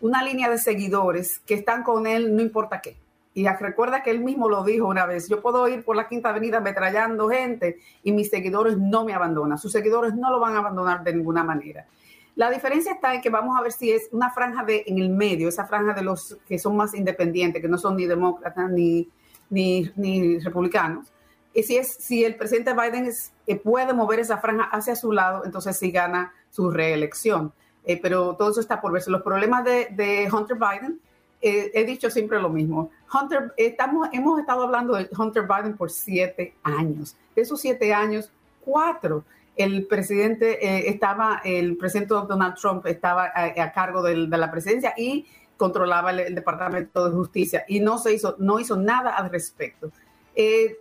una 0.00 0.22
línea 0.22 0.50
de 0.50 0.58
seguidores 0.58 1.40
que 1.40 1.54
están 1.54 1.82
con 1.82 2.06
él 2.06 2.34
no 2.34 2.42
importa 2.42 2.80
qué. 2.80 2.96
Y 3.34 3.46
recuerda 3.48 4.02
que 4.02 4.10
él 4.10 4.20
mismo 4.20 4.48
lo 4.48 4.62
dijo 4.62 4.86
una 4.86 5.06
vez, 5.06 5.28
yo 5.28 5.40
puedo 5.40 5.66
ir 5.68 5.84
por 5.84 5.96
la 5.96 6.06
Quinta 6.06 6.28
Avenida 6.28 6.58
ametrallando 6.58 7.30
gente 7.30 7.78
y 8.02 8.12
mis 8.12 8.28
seguidores 8.28 8.76
no 8.76 9.06
me 9.06 9.14
abandonan, 9.14 9.56
sus 9.56 9.72
seguidores 9.72 10.14
no 10.14 10.30
lo 10.30 10.38
van 10.38 10.54
a 10.54 10.58
abandonar 10.58 11.02
de 11.02 11.14
ninguna 11.14 11.42
manera. 11.42 11.86
La 12.34 12.50
diferencia 12.50 12.92
está 12.92 13.14
en 13.14 13.20
que 13.20 13.28
vamos 13.28 13.58
a 13.58 13.62
ver 13.62 13.72
si 13.72 13.90
es 13.90 14.08
una 14.10 14.30
franja 14.30 14.64
de 14.64 14.84
en 14.86 14.98
el 14.98 15.10
medio, 15.10 15.48
esa 15.48 15.66
franja 15.66 15.92
de 15.92 16.02
los 16.02 16.38
que 16.48 16.58
son 16.58 16.76
más 16.76 16.94
independientes, 16.94 17.60
que 17.60 17.68
no 17.68 17.76
son 17.76 17.96
ni 17.96 18.06
demócratas 18.06 18.70
ni, 18.70 19.08
ni, 19.50 20.38
republicanos. 20.38 21.12
Y 21.52 21.62
si, 21.62 21.76
es, 21.76 21.94
si 21.94 22.24
el 22.24 22.36
presidente 22.36 22.72
Biden 22.72 23.12
eh, 23.46 23.56
puede 23.56 23.92
mover 23.92 24.20
esa 24.20 24.38
franja 24.38 24.64
hacia 24.64 24.96
su 24.96 25.12
lado, 25.12 25.44
entonces 25.44 25.76
sí 25.76 25.90
gana 25.90 26.32
su 26.50 26.70
reelección. 26.70 27.52
Eh, 27.84 28.00
pero 28.00 28.36
todo 28.36 28.50
eso 28.50 28.60
está 28.60 28.80
por 28.80 28.92
verse. 28.92 29.10
Los 29.10 29.22
problemas 29.22 29.64
de, 29.64 30.28
Hunter 30.32 30.56
Biden, 30.56 31.00
eh, 31.42 31.70
he 31.74 31.84
dicho 31.84 32.08
siempre 32.10 32.40
lo 32.40 32.48
mismo. 32.48 32.90
Hunter, 33.12 33.52
estamos, 33.58 34.08
hemos 34.12 34.40
estado 34.40 34.62
hablando 34.62 34.94
de 34.94 35.10
Hunter 35.16 35.42
Biden 35.46 35.76
por 35.76 35.90
siete 35.90 36.54
años. 36.62 37.14
De 37.36 37.42
esos 37.42 37.60
siete 37.60 37.92
años, 37.92 38.30
cuatro 38.64 39.24
el 39.56 39.86
presidente 39.86 40.64
eh, 40.66 40.88
estaba, 40.88 41.40
el 41.44 41.76
presidente 41.76 42.14
Donald 42.14 42.54
Trump 42.54 42.86
estaba 42.86 43.30
a, 43.34 43.72
cargo 43.72 44.02
de 44.02 44.16
la 44.16 44.50
presidencia 44.50 44.94
y 44.96 45.26
controlaba 45.56 46.10
el, 46.10 46.34
Departamento 46.34 47.08
de 47.08 47.14
Justicia 47.14 47.64
y 47.68 47.80
no 47.80 47.98
se 47.98 48.14
hizo, 48.14 48.36
no 48.38 48.58
hizo 48.58 48.76
nada 48.76 49.10
al 49.10 49.30
respecto. 49.30 49.90
Eh, 50.34 50.78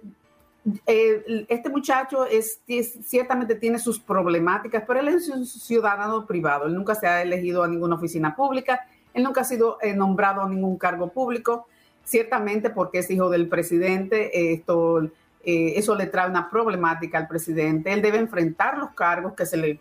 eh, 0.87 1.45
este 1.49 1.69
muchacho 1.69 2.25
es, 2.25 2.61
ciertamente 3.03 3.55
tiene 3.55 3.79
sus 3.79 3.99
problemáticas, 3.99 4.83
pero 4.87 4.99
él 4.99 5.09
es 5.09 5.27
un 5.29 5.45
ciudadano 5.45 6.25
privado. 6.25 6.65
Él 6.65 6.75
nunca 6.75 6.95
se 6.95 7.07
ha 7.07 7.21
elegido 7.21 7.63
a 7.63 7.67
ninguna 7.67 7.95
oficina 7.95 8.35
pública, 8.35 8.87
él 9.13 9.23
nunca 9.23 9.41
ha 9.41 9.45
sido 9.45 9.77
nombrado 9.95 10.41
a 10.41 10.49
ningún 10.49 10.77
cargo 10.77 11.11
público, 11.11 11.67
ciertamente 12.05 12.69
porque 12.69 12.99
es 12.99 13.11
hijo 13.11 13.29
del 13.29 13.49
presidente. 13.49 14.53
Esto 14.53 15.09
eh, 15.43 15.73
eso 15.75 15.95
le 15.95 16.07
trae 16.07 16.29
una 16.29 16.49
problemática 16.49 17.17
al 17.17 17.27
presidente. 17.27 17.91
Él 17.91 18.01
debe 18.01 18.17
enfrentar 18.17 18.77
los 18.77 18.91
cargos 18.91 19.33
que 19.33 19.45
se 19.45 19.57
le, 19.57 19.79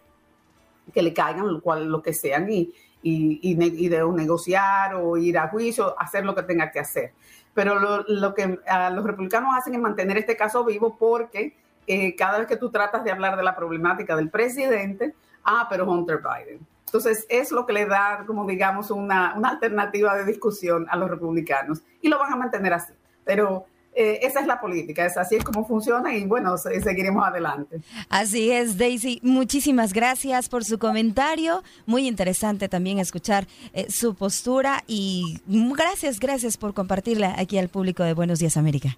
que 0.92 1.02
le 1.02 1.12
caigan, 1.12 1.46
lo, 1.46 1.60
cual, 1.60 1.86
lo 1.86 2.02
que 2.02 2.12
sean, 2.12 2.50
y, 2.50 2.72
y, 3.02 3.88
de 3.88 4.04
negociar 4.12 4.94
o 4.94 5.16
ir 5.16 5.38
a 5.38 5.48
juicio, 5.48 5.98
hacer 5.98 6.24
lo 6.24 6.34
que 6.34 6.42
tenga 6.42 6.70
que 6.70 6.80
hacer. 6.80 7.12
Pero 7.54 8.04
lo, 8.06 8.34
que 8.34 8.58
los 8.92 9.04
republicanos 9.04 9.54
hacen 9.56 9.74
es 9.74 9.80
mantener 9.80 10.18
este 10.18 10.36
caso 10.36 10.64
vivo 10.64 10.96
porque 10.98 11.56
eh, 11.86 12.14
cada 12.14 12.38
vez 12.38 12.46
que 12.46 12.56
tú 12.56 12.70
tratas 12.70 13.02
de 13.04 13.10
hablar 13.10 13.36
de 13.36 13.42
la 13.42 13.56
problemática 13.56 14.16
del 14.16 14.30
presidente, 14.30 15.14
ah, 15.44 15.66
pero 15.68 15.90
Hunter 15.90 16.18
Biden. 16.18 16.66
Entonces, 16.86 17.26
es 17.28 17.52
lo 17.52 17.66
que 17.66 17.72
le 17.72 17.86
da, 17.86 18.24
como 18.26 18.46
digamos, 18.46 18.90
una, 18.90 19.34
una 19.36 19.50
alternativa 19.50 20.16
de 20.16 20.24
discusión 20.24 20.86
a 20.90 20.96
los 20.96 21.10
republicanos 21.10 21.82
y 22.00 22.08
lo 22.08 22.18
van 22.18 22.32
a 22.32 22.36
mantener 22.36 22.72
así. 22.72 22.92
Pero 23.24 23.66
eh, 23.92 24.20
esa 24.22 24.40
es 24.40 24.46
la 24.46 24.60
política, 24.60 25.04
es 25.04 25.16
así 25.16 25.34
es 25.34 25.44
como 25.44 25.66
funciona 25.66 26.14
y 26.14 26.24
bueno, 26.24 26.56
seguiremos 26.56 27.26
adelante. 27.26 27.80
Así 28.08 28.50
es, 28.50 28.78
Daisy. 28.78 29.20
Muchísimas 29.22 29.92
gracias 29.92 30.48
por 30.48 30.64
su 30.64 30.78
comentario. 30.78 31.64
Muy 31.86 32.06
interesante 32.06 32.68
también 32.68 32.98
escuchar 32.98 33.46
eh, 33.72 33.90
su 33.90 34.14
postura 34.14 34.84
y 34.86 35.40
gracias, 35.46 36.20
gracias 36.20 36.56
por 36.56 36.72
compartirla 36.72 37.34
aquí 37.36 37.58
al 37.58 37.68
público 37.68 38.04
de 38.04 38.14
Buenos 38.14 38.38
Días 38.38 38.56
América. 38.56 38.96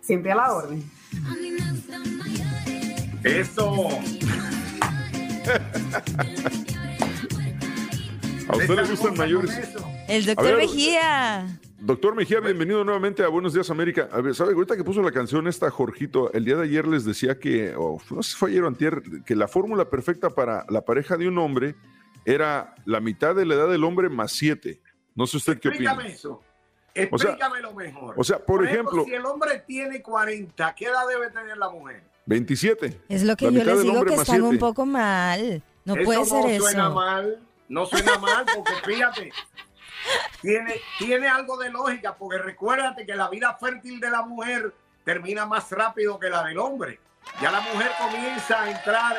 Siempre 0.00 0.32
a 0.32 0.36
la 0.36 0.52
orden. 0.52 0.84
Eso. 3.24 3.88
¿A 8.48 8.56
usted 8.56 8.74
le 8.74 8.84
gustan 8.84 9.16
mayores? 9.16 9.58
El 10.08 10.26
doctor 10.26 10.56
Mejía. 10.56 11.60
Doctor 11.80 12.16
Mejía, 12.16 12.40
bienvenido 12.40 12.82
nuevamente 12.82 13.22
a 13.22 13.28
Buenos 13.28 13.54
Días 13.54 13.70
América. 13.70 14.08
A 14.10 14.20
ver, 14.20 14.34
¿sabe? 14.34 14.52
Ahorita 14.52 14.76
que 14.76 14.82
puso 14.82 15.00
la 15.00 15.12
canción 15.12 15.46
esta 15.46 15.70
Jorgito, 15.70 16.32
el 16.32 16.44
día 16.44 16.56
de 16.56 16.64
ayer 16.64 16.88
les 16.88 17.04
decía 17.04 17.38
que, 17.38 17.72
o 17.76 18.00
no 18.10 18.20
sé 18.24 18.32
si 18.32 18.36
fue 18.36 18.50
ayer 18.50 18.64
o 18.64 18.66
antier, 18.66 19.00
que 19.24 19.36
la 19.36 19.46
fórmula 19.46 19.88
perfecta 19.88 20.30
para 20.30 20.66
la 20.70 20.84
pareja 20.84 21.16
de 21.16 21.28
un 21.28 21.38
hombre 21.38 21.76
era 22.24 22.74
la 22.84 22.98
mitad 22.98 23.36
de 23.36 23.46
la 23.46 23.54
edad 23.54 23.68
del 23.68 23.84
hombre 23.84 24.08
más 24.08 24.32
siete. 24.32 24.80
No 25.14 25.28
sé 25.28 25.36
usted 25.36 25.60
qué 25.60 25.68
opina. 25.68 25.92
Explícame 25.92 26.14
eso. 26.14 26.42
Explícamelo 26.94 27.72
mejor. 27.72 28.14
O 28.16 28.24
sea, 28.24 28.44
por, 28.44 28.66
ejemplo, 28.66 29.04
Si 29.04 29.14
el 29.14 29.24
hombre 29.24 29.62
tiene 29.64 30.02
40, 30.02 30.74
¿qué 30.74 30.86
edad 30.86 31.06
debe 31.08 31.30
tener 31.30 31.56
la 31.58 31.70
mujer? 31.70 32.02
27. 32.26 33.02
Es 33.08 33.22
lo 33.22 33.36
que 33.36 33.44
yo 33.44 33.64
les 33.64 33.82
digo 33.82 34.04
que 34.04 34.14
están 34.14 34.42
un 34.42 34.58
poco 34.58 34.84
mal. 34.84 35.62
No 35.84 35.94
puede 35.94 36.24
ser 36.24 36.44
eso. 36.46 36.64
No 36.64 36.70
suena 36.70 36.90
mal. 36.90 37.38
No 37.68 37.86
suena 37.86 38.18
mal 38.18 38.46
porque 38.52 38.72
fíjate 38.84 39.30
tiene, 40.40 40.80
tiene 40.98 41.28
algo 41.28 41.56
de 41.56 41.70
lógica, 41.70 42.14
porque 42.14 42.38
recuérdate 42.38 43.06
que 43.06 43.14
la 43.14 43.28
vida 43.28 43.54
fértil 43.54 44.00
de 44.00 44.10
la 44.10 44.22
mujer 44.22 44.74
termina 45.04 45.46
más 45.46 45.70
rápido 45.72 46.18
que 46.18 46.28
la 46.28 46.44
del 46.44 46.58
hombre. 46.58 47.00
Ya 47.40 47.50
la 47.50 47.60
mujer 47.60 47.90
comienza 47.98 48.62
a 48.62 48.70
entrar. 48.70 49.16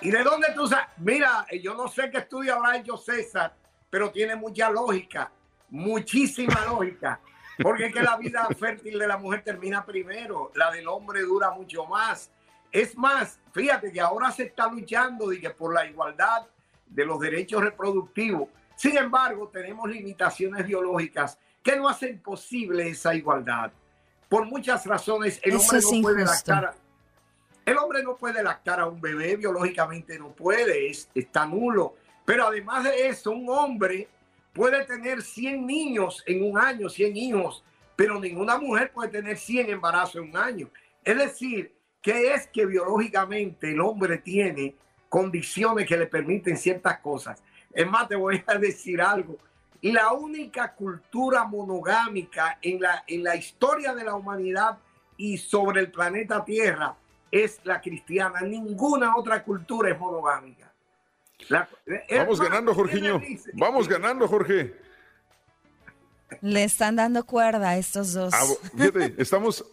¿Y 0.00 0.10
de 0.10 0.22
dónde 0.22 0.48
tú 0.54 0.66
sabes? 0.66 0.86
Mira, 0.98 1.46
yo 1.62 1.74
no 1.74 1.88
sé 1.88 2.10
qué 2.10 2.18
estudio 2.18 2.54
habrá 2.54 2.76
hecho 2.76 2.96
César, 2.96 3.54
pero 3.90 4.10
tiene 4.10 4.36
mucha 4.36 4.70
lógica, 4.70 5.30
muchísima 5.70 6.64
lógica. 6.66 7.20
Porque 7.62 7.86
es 7.86 7.92
que 7.92 8.02
la 8.02 8.16
vida 8.16 8.46
fértil 8.58 8.98
de 8.98 9.06
la 9.06 9.18
mujer 9.18 9.42
termina 9.42 9.84
primero, 9.84 10.52
la 10.54 10.70
del 10.70 10.88
hombre 10.88 11.22
dura 11.22 11.50
mucho 11.50 11.84
más. 11.86 12.30
Es 12.70 12.96
más, 12.96 13.40
fíjate 13.52 13.92
que 13.92 14.00
ahora 14.00 14.30
se 14.30 14.44
está 14.44 14.68
luchando 14.68 15.30
por 15.56 15.74
la 15.74 15.86
igualdad 15.86 16.46
de 16.86 17.04
los 17.04 17.18
derechos 17.18 17.62
reproductivos. 17.62 18.48
Sin 18.78 18.96
embargo, 18.96 19.48
tenemos 19.48 19.90
limitaciones 19.90 20.64
biológicas 20.64 21.36
que 21.64 21.74
no 21.74 21.88
hacen 21.88 22.20
posible 22.20 22.88
esa 22.88 23.12
igualdad. 23.12 23.72
Por 24.28 24.46
muchas 24.46 24.86
razones, 24.86 25.40
el 25.42 25.56
hombre 25.56 25.80
no 25.82 26.00
puede 26.00 26.24
lactar. 26.24 26.74
El 27.66 27.76
hombre 27.76 28.04
no 28.04 28.16
puede 28.16 28.40
lactar 28.40 28.78
a 28.78 28.86
un 28.86 29.00
bebé, 29.00 29.34
biológicamente 29.34 30.16
no 30.16 30.28
puede, 30.28 30.92
está 31.12 31.44
nulo. 31.44 31.96
Pero 32.24 32.46
además 32.46 32.84
de 32.84 33.08
eso, 33.08 33.32
un 33.32 33.50
hombre 33.50 34.06
puede 34.52 34.84
tener 34.84 35.22
100 35.22 35.66
niños 35.66 36.22
en 36.24 36.48
un 36.48 36.56
año, 36.56 36.88
100 36.88 37.16
hijos, 37.16 37.64
pero 37.96 38.20
ninguna 38.20 38.58
mujer 38.58 38.92
puede 38.92 39.08
tener 39.10 39.38
100 39.38 39.70
embarazos 39.70 40.22
en 40.22 40.30
un 40.30 40.36
año. 40.36 40.70
Es 41.02 41.18
decir, 41.18 41.74
que 42.00 42.32
es 42.32 42.46
que 42.46 42.64
biológicamente 42.64 43.72
el 43.72 43.80
hombre 43.80 44.18
tiene 44.18 44.76
condiciones 45.08 45.84
que 45.84 45.96
le 45.96 46.06
permiten 46.06 46.56
ciertas 46.56 47.00
cosas. 47.00 47.42
Es 47.72 47.88
más, 47.88 48.08
te 48.08 48.16
voy 48.16 48.42
a 48.46 48.54
decir 48.56 49.00
algo. 49.00 49.36
La 49.82 50.12
única 50.12 50.74
cultura 50.74 51.44
monogámica 51.44 52.58
en 52.60 52.80
la, 52.80 53.04
en 53.06 53.22
la 53.22 53.36
historia 53.36 53.94
de 53.94 54.04
la 54.04 54.14
humanidad 54.14 54.78
y 55.16 55.38
sobre 55.38 55.80
el 55.80 55.90
planeta 55.90 56.44
Tierra 56.44 56.96
es 57.30 57.60
la 57.64 57.80
cristiana. 57.80 58.40
Ninguna 58.40 59.16
otra 59.16 59.42
cultura 59.44 59.90
es 59.90 59.98
monogámica. 59.98 60.72
Vamos 62.10 62.40
ganando, 62.40 62.74
Jorginho. 62.74 63.22
Vamos 63.54 63.88
ganando, 63.88 64.26
Jorge. 64.26 64.74
Le 66.42 66.64
están 66.64 66.96
dando 66.96 67.24
cuerda 67.24 67.70
a 67.70 67.78
estos 67.78 68.12
dos. 68.12 68.34
Ah, 68.34 68.44
fíjate, 68.76 69.14
estamos, 69.18 69.64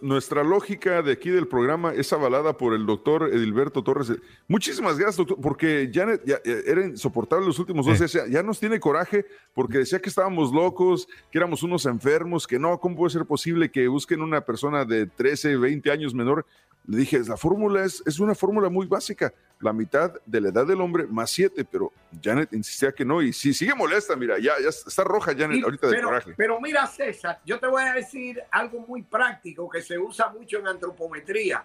nuestra 0.00 0.42
lógica 0.42 1.02
de 1.02 1.12
aquí 1.12 1.30
del 1.30 1.46
programa 1.46 1.92
es 1.94 2.12
avalada 2.12 2.56
por 2.56 2.74
el 2.74 2.86
doctor 2.86 3.30
Edilberto 3.32 3.82
Torres. 3.82 4.12
Muchísimas 4.48 4.98
gracias, 4.98 5.16
doctor, 5.16 5.38
porque 5.40 5.90
Janet 5.92 6.22
ya, 6.24 6.38
era 6.44 6.84
insoportable 6.84 7.46
los 7.46 7.58
últimos 7.58 7.86
dos 7.86 7.98
días. 7.98 8.30
Ya 8.30 8.42
nos 8.42 8.58
tiene 8.58 8.80
coraje 8.80 9.26
porque 9.54 9.78
decía 9.78 10.00
que 10.00 10.08
estábamos 10.08 10.52
locos, 10.52 11.08
que 11.30 11.38
éramos 11.38 11.62
unos 11.62 11.86
enfermos, 11.86 12.46
que 12.46 12.58
no, 12.58 12.78
¿cómo 12.80 12.96
puede 12.96 13.10
ser 13.10 13.24
posible 13.24 13.70
que 13.70 13.86
busquen 13.88 14.22
una 14.22 14.40
persona 14.40 14.84
de 14.84 15.06
13, 15.06 15.56
20 15.56 15.90
años 15.90 16.14
menor? 16.14 16.46
Le 16.86 16.98
dije, 16.98 17.18
la 17.20 17.36
fórmula 17.36 17.84
es, 17.84 18.02
es 18.06 18.18
una 18.18 18.34
fórmula 18.34 18.68
muy 18.68 18.86
básica 18.86 19.32
la 19.60 19.72
mitad 19.72 20.12
de 20.26 20.40
la 20.40 20.50
edad 20.50 20.66
del 20.66 20.80
hombre 20.80 21.06
más 21.06 21.30
siete, 21.30 21.64
pero 21.64 21.92
Janet 22.22 22.52
insistía 22.52 22.92
que 22.92 23.04
no 23.04 23.22
y 23.22 23.32
sí, 23.32 23.54
sigue 23.54 23.74
molesta, 23.74 24.14
mira, 24.14 24.38
ya, 24.38 24.54
ya 24.62 24.68
está 24.68 25.02
roja 25.02 25.34
Janet 25.36 25.64
ahorita 25.64 25.86
de 25.88 26.02
coraje. 26.02 26.34
Pero 26.36 26.60
mira, 26.60 26.86
César, 26.86 27.40
yo 27.44 27.58
te 27.58 27.66
voy 27.66 27.82
a 27.82 27.94
decir 27.94 28.42
algo 28.50 28.80
muy 28.80 29.02
práctico 29.02 29.68
que 29.68 29.80
se 29.80 29.98
usa 29.98 30.28
mucho 30.28 30.58
en 30.58 30.68
antropometría. 30.68 31.64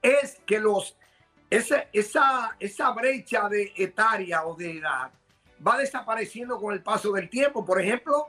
Es 0.00 0.40
que 0.46 0.58
los, 0.58 0.96
esa, 1.50 1.86
esa, 1.92 2.56
esa 2.58 2.90
brecha 2.92 3.48
de 3.48 3.72
etaria 3.76 4.44
o 4.46 4.54
de 4.54 4.78
edad 4.78 5.10
va 5.66 5.76
desapareciendo 5.76 6.58
con 6.58 6.72
el 6.72 6.82
paso 6.82 7.12
del 7.12 7.28
tiempo. 7.28 7.66
Por 7.66 7.80
ejemplo, 7.82 8.28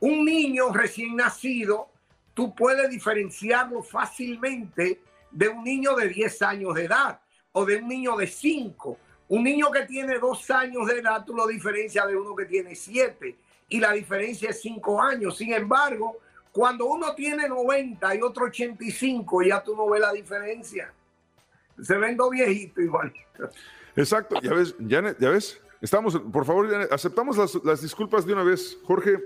un 0.00 0.24
niño 0.24 0.70
recién 0.70 1.16
nacido, 1.16 1.88
tú 2.34 2.54
puedes 2.54 2.88
diferenciarlo 2.90 3.82
fácilmente 3.82 5.00
de 5.30 5.48
un 5.48 5.64
niño 5.64 5.94
de 5.94 6.08
10 6.08 6.42
años 6.42 6.74
de 6.74 6.84
edad 6.84 7.20
o 7.52 7.64
de 7.64 7.76
un 7.76 7.88
niño 7.88 8.16
de 8.16 8.26
5. 8.26 8.98
Un 9.28 9.44
niño 9.44 9.70
que 9.70 9.86
tiene 9.86 10.18
2 10.18 10.50
años 10.50 10.86
de 10.86 10.98
edad, 10.98 11.24
tú 11.24 11.34
lo 11.34 11.46
diferencias 11.46 12.06
de 12.06 12.16
uno 12.16 12.34
que 12.34 12.44
tiene 12.44 12.74
7 12.74 13.36
y 13.68 13.80
la 13.80 13.92
diferencia 13.92 14.50
es 14.50 14.60
5 14.60 15.02
años. 15.02 15.36
Sin 15.36 15.52
embargo, 15.52 16.18
cuando 16.52 16.86
uno 16.86 17.14
tiene 17.14 17.48
90 17.48 18.14
y 18.14 18.20
otro 18.20 18.46
85, 18.46 19.42
ya 19.42 19.62
tú 19.62 19.74
no 19.74 19.88
ves 19.88 20.00
la 20.00 20.12
diferencia. 20.12 20.92
Se 21.80 21.96
ven 21.96 22.16
dos 22.16 22.30
viejitos 22.30 22.84
igual. 22.84 23.12
Exacto, 23.96 24.36
ya 24.42 24.52
ves, 24.52 24.74
Janet, 24.86 25.18
ya 25.18 25.30
ves. 25.30 25.60
Estamos, 25.80 26.18
por 26.32 26.44
favor, 26.44 26.68
aceptamos 26.90 27.36
las, 27.38 27.54
las 27.64 27.82
disculpas 27.82 28.26
de 28.26 28.34
una 28.34 28.44
vez. 28.44 28.78
Jorge, 28.84 29.18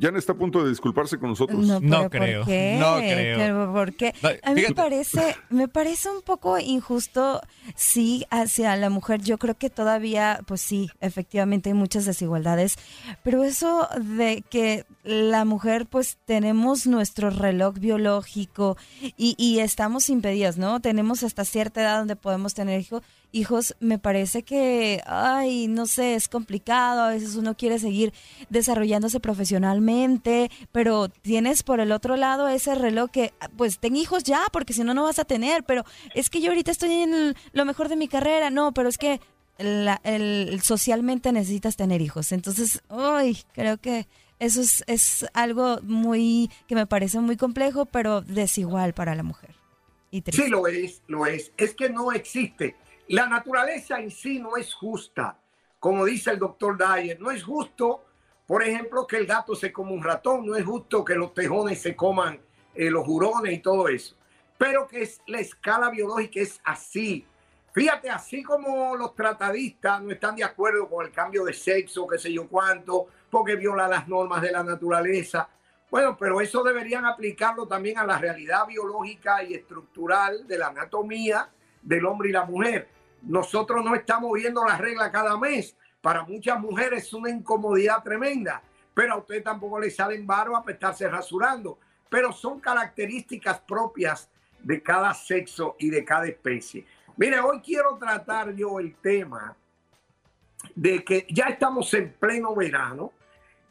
Jan 0.00 0.16
está 0.16 0.32
a 0.32 0.36
punto 0.36 0.62
de 0.62 0.70
disculparse 0.70 1.18
con 1.18 1.30
nosotros. 1.30 1.58
No, 1.64 2.08
creo. 2.10 2.40
No 2.40 2.96
creo. 2.98 3.72
¿Por 3.72 3.94
qué? 3.94 4.14
a 4.42 4.54
mí 4.54 4.62
me 4.62 4.74
parece, 4.74 5.36
me 5.50 5.68
parece 5.68 6.08
un 6.10 6.22
poco 6.22 6.58
injusto, 6.58 7.40
sí, 7.76 8.24
hacia 8.30 8.76
la 8.76 8.90
mujer. 8.90 9.20
Yo 9.22 9.38
creo 9.38 9.56
que 9.56 9.70
todavía, 9.70 10.40
pues 10.46 10.60
sí, 10.60 10.90
efectivamente 11.00 11.70
hay 11.70 11.74
muchas 11.74 12.04
desigualdades, 12.06 12.76
pero 13.22 13.44
eso 13.44 13.88
de 14.00 14.42
que 14.48 14.86
la 15.02 15.44
mujer, 15.44 15.86
pues 15.86 16.18
tenemos 16.24 16.86
nuestro 16.86 17.30
reloj 17.30 17.78
biológico 17.78 18.76
y, 19.16 19.34
y 19.36 19.58
estamos 19.58 20.08
impedidas, 20.08 20.56
¿no? 20.56 20.80
Tenemos 20.80 21.22
hasta 21.22 21.44
cierta 21.44 21.82
edad 21.82 21.98
donde 21.98 22.16
podemos 22.16 22.54
tener 22.54 22.80
hijos 22.80 23.02
hijos, 23.34 23.74
me 23.80 23.98
parece 23.98 24.44
que, 24.44 25.02
ay, 25.06 25.66
no 25.66 25.86
sé, 25.86 26.14
es 26.14 26.28
complicado, 26.28 27.02
a 27.02 27.10
veces 27.10 27.34
uno 27.34 27.56
quiere 27.56 27.78
seguir 27.78 28.12
desarrollándose 28.48 29.18
profesionalmente, 29.18 30.50
pero 30.72 31.08
tienes 31.08 31.64
por 31.64 31.80
el 31.80 31.92
otro 31.92 32.16
lado 32.16 32.48
ese 32.48 32.74
reloj 32.74 33.10
que, 33.10 33.34
pues, 33.56 33.78
ten 33.80 33.96
hijos 33.96 34.22
ya, 34.22 34.44
porque 34.52 34.72
si 34.72 34.84
no, 34.84 34.94
no 34.94 35.02
vas 35.02 35.18
a 35.18 35.24
tener, 35.24 35.64
pero 35.64 35.84
es 36.14 36.30
que 36.30 36.40
yo 36.40 36.50
ahorita 36.50 36.70
estoy 36.70 36.92
en 36.92 37.34
lo 37.52 37.64
mejor 37.64 37.88
de 37.88 37.96
mi 37.96 38.08
carrera, 38.08 38.50
no, 38.50 38.72
pero 38.72 38.88
es 38.88 38.98
que 38.98 39.20
el, 39.58 40.60
socialmente 40.62 41.32
necesitas 41.32 41.76
tener 41.76 42.00
hijos, 42.00 42.32
entonces, 42.32 42.82
ay, 42.88 43.38
creo 43.52 43.78
que... 43.78 44.06
Eso 44.40 44.60
es, 44.60 44.82
es 44.88 45.24
algo 45.32 45.78
muy 45.82 46.50
que 46.66 46.74
me 46.74 46.88
parece 46.88 47.20
muy 47.20 47.36
complejo, 47.36 47.86
pero 47.86 48.20
desigual 48.20 48.92
para 48.92 49.14
la 49.14 49.22
mujer. 49.22 49.54
Y 50.10 50.22
sí, 50.32 50.48
lo 50.48 50.66
es, 50.66 51.02
lo 51.06 51.24
es. 51.24 51.52
Es 51.56 51.72
que 51.74 51.88
no 51.88 52.10
existe 52.12 52.74
la 53.08 53.26
naturaleza 53.26 53.98
en 53.98 54.10
sí 54.10 54.38
no 54.38 54.56
es 54.56 54.72
justa, 54.72 55.38
como 55.78 56.04
dice 56.04 56.30
el 56.30 56.38
doctor 56.38 56.78
Dyer. 56.78 57.20
No 57.20 57.30
es 57.30 57.42
justo, 57.42 58.04
por 58.46 58.62
ejemplo, 58.62 59.06
que 59.06 59.18
el 59.18 59.26
gato 59.26 59.54
se 59.54 59.72
coma 59.72 59.90
un 59.90 60.02
ratón, 60.02 60.46
no 60.46 60.54
es 60.54 60.64
justo 60.64 61.04
que 61.04 61.14
los 61.14 61.34
tejones 61.34 61.82
se 61.82 61.94
coman 61.94 62.40
eh, 62.74 62.90
los 62.90 63.06
hurones 63.06 63.52
y 63.52 63.58
todo 63.58 63.88
eso. 63.88 64.16
Pero 64.56 64.86
que 64.86 65.02
es 65.02 65.20
la 65.26 65.40
escala 65.40 65.90
biológica 65.90 66.40
es 66.40 66.60
así. 66.64 67.26
Fíjate, 67.72 68.08
así 68.08 68.42
como 68.42 68.96
los 68.96 69.14
tratadistas 69.14 70.00
no 70.00 70.12
están 70.12 70.36
de 70.36 70.44
acuerdo 70.44 70.88
con 70.88 71.04
el 71.04 71.12
cambio 71.12 71.44
de 71.44 71.52
sexo, 71.52 72.06
qué 72.06 72.18
sé 72.18 72.32
yo 72.32 72.48
cuánto, 72.48 73.08
porque 73.28 73.56
viola 73.56 73.88
las 73.88 74.08
normas 74.08 74.40
de 74.40 74.52
la 74.52 74.62
naturaleza. 74.62 75.48
Bueno, 75.90 76.16
pero 76.16 76.40
eso 76.40 76.62
deberían 76.62 77.04
aplicarlo 77.04 77.66
también 77.66 77.98
a 77.98 78.06
la 78.06 78.16
realidad 78.16 78.66
biológica 78.66 79.42
y 79.42 79.54
estructural 79.54 80.46
de 80.46 80.58
la 80.58 80.68
anatomía 80.68 81.50
del 81.84 82.04
hombre 82.06 82.30
y 82.30 82.32
la 82.32 82.44
mujer. 82.44 82.88
Nosotros 83.22 83.84
no 83.84 83.94
estamos 83.94 84.32
viendo 84.32 84.64
la 84.64 84.76
regla 84.76 85.12
cada 85.12 85.38
mes. 85.38 85.76
Para 86.00 86.24
muchas 86.24 86.60
mujeres 86.60 87.04
es 87.04 87.12
una 87.14 87.30
incomodidad 87.30 88.02
tremenda, 88.02 88.62
pero 88.92 89.14
a 89.14 89.18
usted 89.18 89.42
tampoco 89.42 89.78
le 89.78 89.90
salen 89.90 90.26
barba 90.26 90.62
para 90.62 90.74
estarse 90.74 91.08
rasurando. 91.08 91.78
Pero 92.08 92.32
son 92.32 92.60
características 92.60 93.60
propias 93.60 94.28
de 94.62 94.82
cada 94.82 95.14
sexo 95.14 95.76
y 95.78 95.90
de 95.90 96.04
cada 96.04 96.26
especie. 96.26 96.86
Mire, 97.16 97.40
hoy 97.40 97.60
quiero 97.60 97.96
tratar 97.96 98.54
yo 98.54 98.78
el 98.80 98.96
tema 98.96 99.56
de 100.74 101.04
que 101.04 101.26
ya 101.30 101.46
estamos 101.46 101.92
en 101.94 102.12
pleno 102.12 102.54
verano 102.54 103.12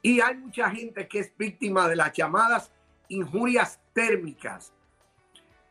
y 0.01 0.19
hay 0.21 0.35
mucha 0.35 0.69
gente 0.69 1.07
que 1.07 1.19
es 1.19 1.31
víctima 1.37 1.87
de 1.87 1.95
las 1.95 2.13
llamadas 2.13 2.71
injurias 3.09 3.79
térmicas. 3.93 4.73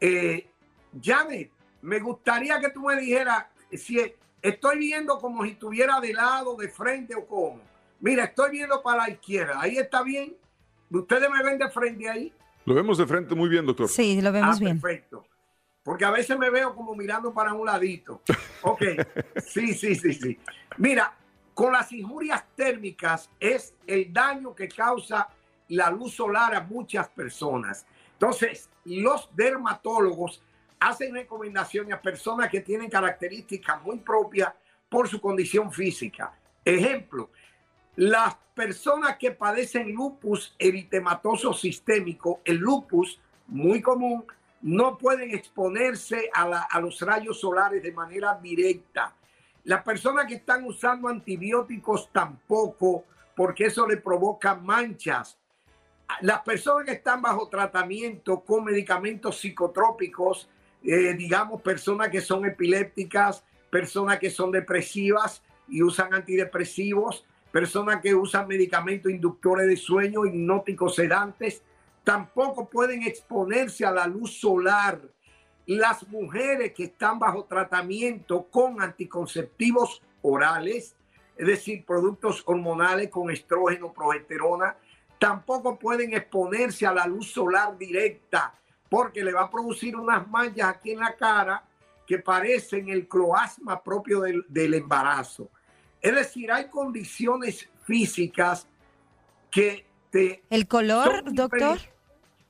Eh, 0.00 0.48
me 1.83 1.99
gustaría 2.01 2.59
que 2.61 2.71
tú 2.71 2.81
me 2.83 2.97
dijeras 2.97 3.47
si 3.73 4.01
estoy 4.40 4.79
viendo 4.79 5.18
como 5.18 5.45
si 5.45 5.51
estuviera 5.51 6.01
de 6.01 6.14
lado, 6.14 6.57
de 6.57 6.68
frente 6.68 7.14
o 7.14 7.27
cómo. 7.27 7.61
Mira, 8.01 8.25
estoy 8.25 8.51
viendo 8.53 8.83
para 8.83 9.03
la 9.03 9.11
izquierda. 9.11 9.61
Ahí 9.61 9.79
está 9.79 10.03
bien. 10.03 10.37
¿Ustedes 10.90 11.29
me 11.31 11.42
ven 11.42 11.59
de 11.59 11.71
frente 11.71 12.09
ahí? 12.09 12.33
Lo 12.64 12.75
vemos 12.75 12.99
de 12.99 13.07
frente 13.07 13.35
muy 13.35 13.49
bien, 13.49 13.66
doctor. 13.66 13.88
Sí, 13.88 14.21
lo 14.21 14.33
vemos 14.33 14.57
ah, 14.57 14.61
bien. 14.61 14.81
Perfecto. 14.81 15.25
Porque 15.83 16.05
a 16.05 16.11
veces 16.11 16.38
me 16.38 16.51
veo 16.51 16.75
como 16.75 16.95
mirando 16.95 17.33
para 17.33 17.53
un 17.53 17.66
ladito. 17.66 18.23
Ok. 18.64 18.83
Sí, 19.45 19.75
sí, 19.75 19.97
sí, 19.97 20.14
sí. 20.14 20.38
Mira, 20.77 21.12
con 21.53 21.73
las 21.73 21.90
injurias 21.90 22.45
térmicas 22.55 23.29
es 23.40 23.75
el 23.88 24.12
daño 24.12 24.55
que 24.55 24.68
causa 24.68 25.29
la 25.68 25.90
luz 25.90 26.14
solar 26.14 26.55
a 26.55 26.61
muchas 26.61 27.09
personas. 27.09 27.85
Entonces, 28.12 28.71
los 28.85 29.29
dermatólogos 29.35 30.42
hacen 30.88 31.14
recomendaciones 31.14 31.95
a 31.95 32.03
personas 32.03 32.51
que 32.51 32.61
tienen 32.61 32.90
características 32.90 33.81
muy 33.83 33.99
propias 33.99 34.53
por 34.88 35.09
su 35.09 35.21
condición 35.21 35.73
física. 35.73 36.33
Ejemplo, 36.64 37.31
las 37.97 38.35
personas 38.55 39.16
que 39.16 39.31
padecen 39.31 39.92
lupus 39.92 40.55
eritematoso 40.59 41.53
sistémico, 41.53 42.40
el 42.45 42.57
lupus 42.57 43.21
muy 43.47 43.81
común, 43.81 44.25
no 44.62 44.99
pueden 44.99 45.35
exponerse 45.35 46.31
a, 46.35 46.81
los 46.81 47.01
rayos 47.01 47.40
solares 47.40 47.83
de 47.83 47.92
manera 47.92 48.38
directa. 48.40 49.14
Las 49.64 49.83
personas 49.83 50.27
que 50.27 50.35
están 50.35 50.64
usando 50.64 51.09
antibióticos 51.09 52.11
tampoco, 52.12 53.05
porque 53.37 53.66
eso 53.66 53.87
le 53.87 53.99
provoca 53.99 54.55
manchas. 54.55 55.38
Las 56.21 56.42
personas 56.42 56.87
que 56.87 56.92
están 56.92 57.23
bajo 57.23 57.49
tratamiento 57.49 58.40
con 58.40 58.64
medicamentos 58.64 59.40
psicotrópicos, 59.40 60.49
eh, 60.85 61.14
digamos, 61.14 61.62
personas 61.62 62.09
que 62.09 62.21
son 62.21 62.45
epilépticas, 62.45 63.45
personas 63.71 64.18
que 64.18 64.31
son 64.31 64.51
depresivas 64.51 65.42
y 65.68 65.83
usan 65.83 66.12
antidepresivos, 66.12 67.25
personas 67.51 68.01
que 68.01 68.14
usan 68.14 68.49
medicamentos 68.49 69.11
inductores 69.12 69.66
de 69.66 69.77
sueño, 69.77 70.27
hipnóticos 70.27 70.97
sedantes, 70.97 71.62
tampoco 72.03 72.68
pueden 72.68 73.03
exponerse 73.03 73.85
a 73.85 73.92
la 73.92 74.07
luz 74.07 74.38
solar. 74.40 75.01
Las 75.66 76.07
mujeres 76.09 76.73
que 76.73 76.85
están 76.85 77.18
bajo 77.18 77.45
tratamiento 77.45 78.49
con 78.51 78.83
anticonceptivos 78.83 80.03
orales, 80.23 80.97
es 81.37 81.47
decir, 81.47 81.85
productos 81.85 82.42
hormonales 82.45 83.09
con 83.09 83.31
estrógeno, 83.31 83.92
progesterona, 83.92 84.77
tampoco 85.18 85.79
pueden 85.79 86.14
exponerse 86.14 86.85
a 86.85 86.92
la 86.92 87.07
luz 87.07 87.31
solar 87.31 87.79
directa 87.79 88.55
porque 88.92 89.24
le 89.24 89.33
va 89.33 89.44
a 89.44 89.50
producir 89.50 89.96
unas 89.96 90.28
manchas 90.28 90.68
aquí 90.68 90.90
en 90.90 91.00
la 91.00 91.16
cara 91.16 91.64
que 92.07 92.18
parecen 92.18 92.90
el 92.90 93.09
cloasma 93.09 93.83
propio 93.83 94.20
del, 94.20 94.44
del 94.50 94.74
embarazo. 94.74 95.48
Es 95.98 96.14
decir, 96.14 96.52
hay 96.52 96.68
condiciones 96.68 97.70
físicas 97.87 98.68
que 99.50 99.87
te... 100.11 100.42
¿El 100.50 100.68
color, 100.68 101.22
doctor? 101.33 101.78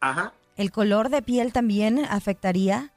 Ajá. 0.01 0.33
¿El 0.57 0.73
color 0.73 1.11
de 1.11 1.23
piel 1.23 1.53
también 1.53 2.05
afectaría? 2.07 2.93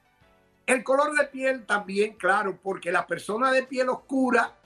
El 0.66 0.82
color 0.82 1.16
de 1.16 1.26
piel 1.26 1.66
también, 1.66 2.14
claro, 2.14 2.58
porque 2.60 2.90
las 2.90 3.06
personas 3.06 3.52
de 3.52 3.62
piel 3.62 3.88
oscura 3.90 4.56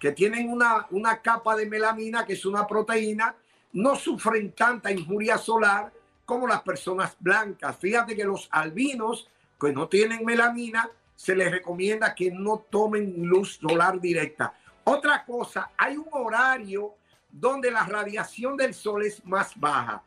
que 0.00 0.10
tienen 0.10 0.50
una, 0.50 0.88
una 0.90 1.22
capa 1.22 1.54
de 1.54 1.66
melamina, 1.66 2.26
que 2.26 2.32
es 2.32 2.44
una 2.44 2.66
proteína, 2.66 3.36
no 3.74 3.94
sufren 3.94 4.50
tanta 4.50 4.90
injuria 4.90 5.38
solar 5.38 5.92
como 6.24 6.46
las 6.46 6.62
personas 6.62 7.16
blancas. 7.18 7.76
Fíjate 7.76 8.16
que 8.16 8.24
los 8.24 8.48
albinos 8.50 9.28
que 9.60 9.72
no 9.72 9.88
tienen 9.88 10.24
melamina, 10.24 10.90
se 11.14 11.34
les 11.34 11.50
recomienda 11.50 12.14
que 12.14 12.30
no 12.30 12.66
tomen 12.70 13.14
luz 13.24 13.58
solar 13.60 14.00
directa. 14.00 14.52
Otra 14.82 15.24
cosa, 15.24 15.70
hay 15.76 15.96
un 15.96 16.08
horario 16.10 16.94
donde 17.30 17.70
la 17.70 17.84
radiación 17.84 18.56
del 18.56 18.74
sol 18.74 19.04
es 19.04 19.24
más 19.24 19.58
baja. 19.58 20.02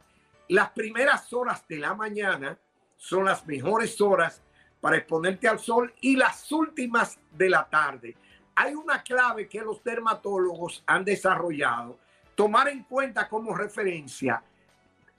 Las 0.49 0.69
primeras 0.71 1.31
horas 1.33 1.65
de 1.67 1.77
la 1.77 1.93
mañana 1.93 2.57
son 2.95 3.25
las 3.25 3.45
mejores 3.45 3.99
horas 3.99 4.41
para 4.79 4.97
exponerte 4.97 5.47
al 5.47 5.59
sol 5.59 5.93
y 6.01 6.15
las 6.15 6.51
últimas 6.51 7.17
de 7.31 7.49
la 7.49 7.67
tarde. 7.67 8.15
Hay 8.55 8.75
una 8.75 9.01
clave 9.03 9.47
que 9.47 9.61
los 9.61 9.83
dermatólogos 9.83 10.83
han 10.85 11.03
desarrollado. 11.03 11.99
Tomar 12.35 12.69
en 12.69 12.83
cuenta 12.83 13.27
como 13.27 13.55
referencia 13.55 14.43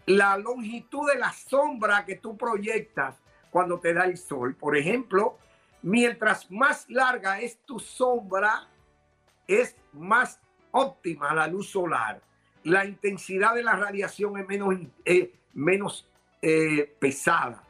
la 0.09 0.37
longitud 0.37 1.09
de 1.11 1.18
la 1.18 1.33
sombra 1.33 2.05
que 2.05 2.16
tú 2.16 2.37
proyectas 2.37 3.16
cuando 3.51 3.79
te 3.79 3.94
da 3.94 4.05
el 4.05 4.16
sol. 4.16 4.55
Por 4.55 4.77
ejemplo, 4.77 5.38
mientras 5.83 6.51
más 6.51 6.88
larga 6.88 7.40
es 7.40 7.59
tu 7.64 7.79
sombra, 7.79 8.68
es 9.47 9.77
más 9.92 10.40
óptima 10.73 11.35
la 11.35 11.47
luz 11.47 11.71
solar 11.71 12.21
la 12.68 12.85
intensidad 12.85 13.55
de 13.55 13.62
la 13.62 13.77
radiación 13.77 14.38
es 14.38 14.47
menos, 14.47 14.75
eh, 15.05 15.35
menos 15.55 16.07
eh, 16.42 16.94
pesada. 16.99 17.64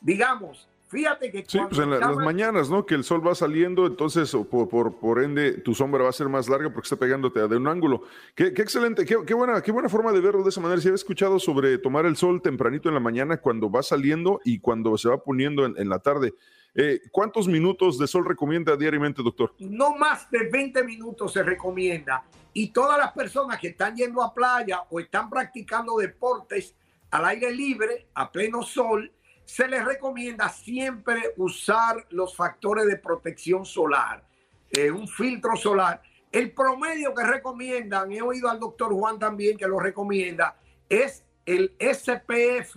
Digamos, 0.00 0.68
fíjate 0.94 1.30
que... 1.30 1.44
Sí, 1.46 1.58
pues 1.68 1.80
en 1.80 1.90
las 1.90 2.16
mañanas, 2.16 2.70
¿no? 2.70 2.86
Que 2.86 2.94
el 2.94 3.04
sol 3.04 3.26
va 3.26 3.34
saliendo, 3.34 3.86
entonces 3.86 4.30
por, 4.50 4.68
por, 4.68 4.98
por, 4.98 5.22
ende 5.22 5.52
tu 5.58 5.74
sombra 5.74 6.04
va 6.04 6.10
a 6.10 6.12
ser 6.12 6.28
más 6.28 6.48
larga 6.48 6.70
porque 6.72 6.86
está 6.86 6.96
pegándote 6.96 7.46
de 7.46 7.56
un 7.56 7.66
ángulo. 7.66 8.02
Qué, 8.34 8.54
qué 8.54 8.62
excelente, 8.62 9.04
qué, 9.04 9.16
qué, 9.26 9.34
buena, 9.34 9.60
qué 9.60 9.72
buena 9.72 9.88
forma 9.88 10.12
de 10.12 10.20
verlo 10.20 10.42
de 10.42 10.50
esa 10.50 10.60
manera. 10.60 10.80
Si 10.80 10.88
había 10.88 10.94
escuchado 10.94 11.38
sobre 11.38 11.78
tomar 11.78 12.06
el 12.06 12.16
sol 12.16 12.40
tempranito 12.40 12.88
en 12.88 12.94
la 12.94 13.00
mañana 13.00 13.38
cuando 13.38 13.70
va 13.70 13.82
saliendo 13.82 14.40
y 14.44 14.60
cuando 14.60 14.96
se 14.96 15.08
va 15.08 15.18
poniendo 15.18 15.66
en, 15.66 15.74
en 15.76 15.88
la 15.88 15.98
tarde. 15.98 16.34
Eh, 16.76 17.00
¿Cuántos 17.12 17.46
minutos 17.46 17.98
de 17.98 18.06
sol 18.06 18.24
recomienda 18.24 18.76
diariamente, 18.76 19.22
doctor? 19.22 19.54
No 19.58 19.96
más 19.96 20.28
de 20.30 20.48
20 20.48 20.82
minutos 20.84 21.32
se 21.32 21.42
recomienda. 21.42 22.24
Y 22.52 22.68
todas 22.68 22.98
las 22.98 23.12
personas 23.12 23.60
que 23.60 23.68
están 23.68 23.96
yendo 23.96 24.22
a 24.22 24.32
playa 24.32 24.82
o 24.90 25.00
están 25.00 25.30
practicando 25.30 25.96
deportes 25.96 26.74
al 27.10 27.24
aire 27.26 27.52
libre, 27.52 28.08
a 28.14 28.30
pleno 28.30 28.62
sol, 28.62 29.12
se 29.44 29.68
les 29.68 29.84
recomienda 29.84 30.48
siempre 30.48 31.34
usar 31.36 32.06
los 32.10 32.34
factores 32.36 32.86
de 32.86 32.96
protección 32.96 33.64
solar, 33.64 34.24
eh, 34.70 34.90
un 34.90 35.06
filtro 35.08 35.56
solar. 35.56 36.02
El 36.32 36.52
promedio 36.52 37.14
que 37.14 37.24
recomiendan, 37.24 38.10
he 38.10 38.20
oído 38.20 38.48
al 38.48 38.58
doctor 38.58 38.92
Juan 38.92 39.18
también 39.18 39.56
que 39.56 39.68
lo 39.68 39.78
recomienda, 39.78 40.56
es 40.88 41.24
el 41.46 41.74
SPF 41.78 42.76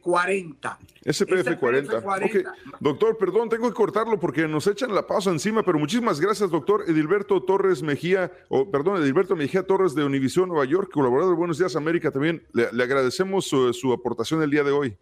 40. 0.00 0.78
SPF 1.04 1.58
40. 1.58 2.02
Doctor, 2.80 3.18
perdón, 3.18 3.48
tengo 3.48 3.68
que 3.68 3.74
cortarlo 3.74 4.18
porque 4.18 4.48
nos 4.48 4.66
echan 4.66 4.94
la 4.94 5.06
pausa 5.06 5.30
encima, 5.30 5.62
pero 5.62 5.78
muchísimas 5.78 6.20
gracias, 6.20 6.50
doctor 6.50 6.84
Edilberto 6.88 7.42
Torres 7.42 7.82
Mejía, 7.82 8.32
o 8.48 8.70
perdón, 8.70 9.02
Edilberto 9.02 9.36
Mejía 9.36 9.66
Torres 9.66 9.94
de 9.94 10.04
Univisión 10.04 10.48
Nueva 10.48 10.64
York, 10.64 10.90
colaborador 10.92 11.34
de 11.34 11.38
Buenos 11.38 11.58
Días 11.58 11.76
América 11.76 12.10
también. 12.10 12.42
Le, 12.52 12.82
agradecemos 12.82 13.46
su, 13.46 13.72
su 13.74 13.92
aportación 13.92 14.42
el 14.42 14.50
día 14.50 14.64
de 14.64 14.72
hoy. 14.72 14.96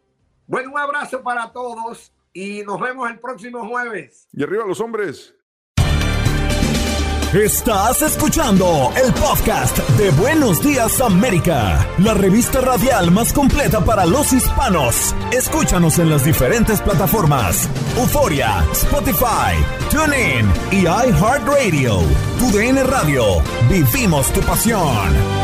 Bueno, 0.47 0.73
un 0.73 0.79
abrazo 0.79 1.23
para 1.23 1.51
todos 1.53 2.13
y 2.33 2.63
nos 2.63 2.81
vemos 2.81 3.11
el 3.11 3.19
próximo 3.19 3.67
jueves. 3.69 4.29
Y 4.33 4.43
arriba 4.43 4.65
los 4.67 4.81
hombres. 4.81 5.35
Estás 7.35 8.01
escuchando 8.01 8.93
el 8.97 9.13
podcast 9.15 9.77
de 9.99 10.11
Buenos 10.11 10.63
Días 10.63 11.01
América, 11.01 11.85
la 11.99 12.15
revista 12.15 12.61
radial 12.61 13.11
más 13.11 13.33
completa 13.33 13.85
para 13.85 14.07
los 14.07 14.33
hispanos. 14.33 15.13
Escúchanos 15.33 15.99
en 15.99 16.11
las 16.11 16.25
diferentes 16.25 16.81
plataformas: 16.81 17.69
Euforia, 17.97 18.65
Spotify, 18.71 19.57
TuneIn 19.91 20.49
y 20.71 20.83
iHeartRadio. 20.83 21.99
Tu 22.39 22.57
DN 22.57 22.85
Radio. 22.85 23.43
Vivimos 23.69 24.33
tu 24.33 24.41
pasión. 24.43 25.44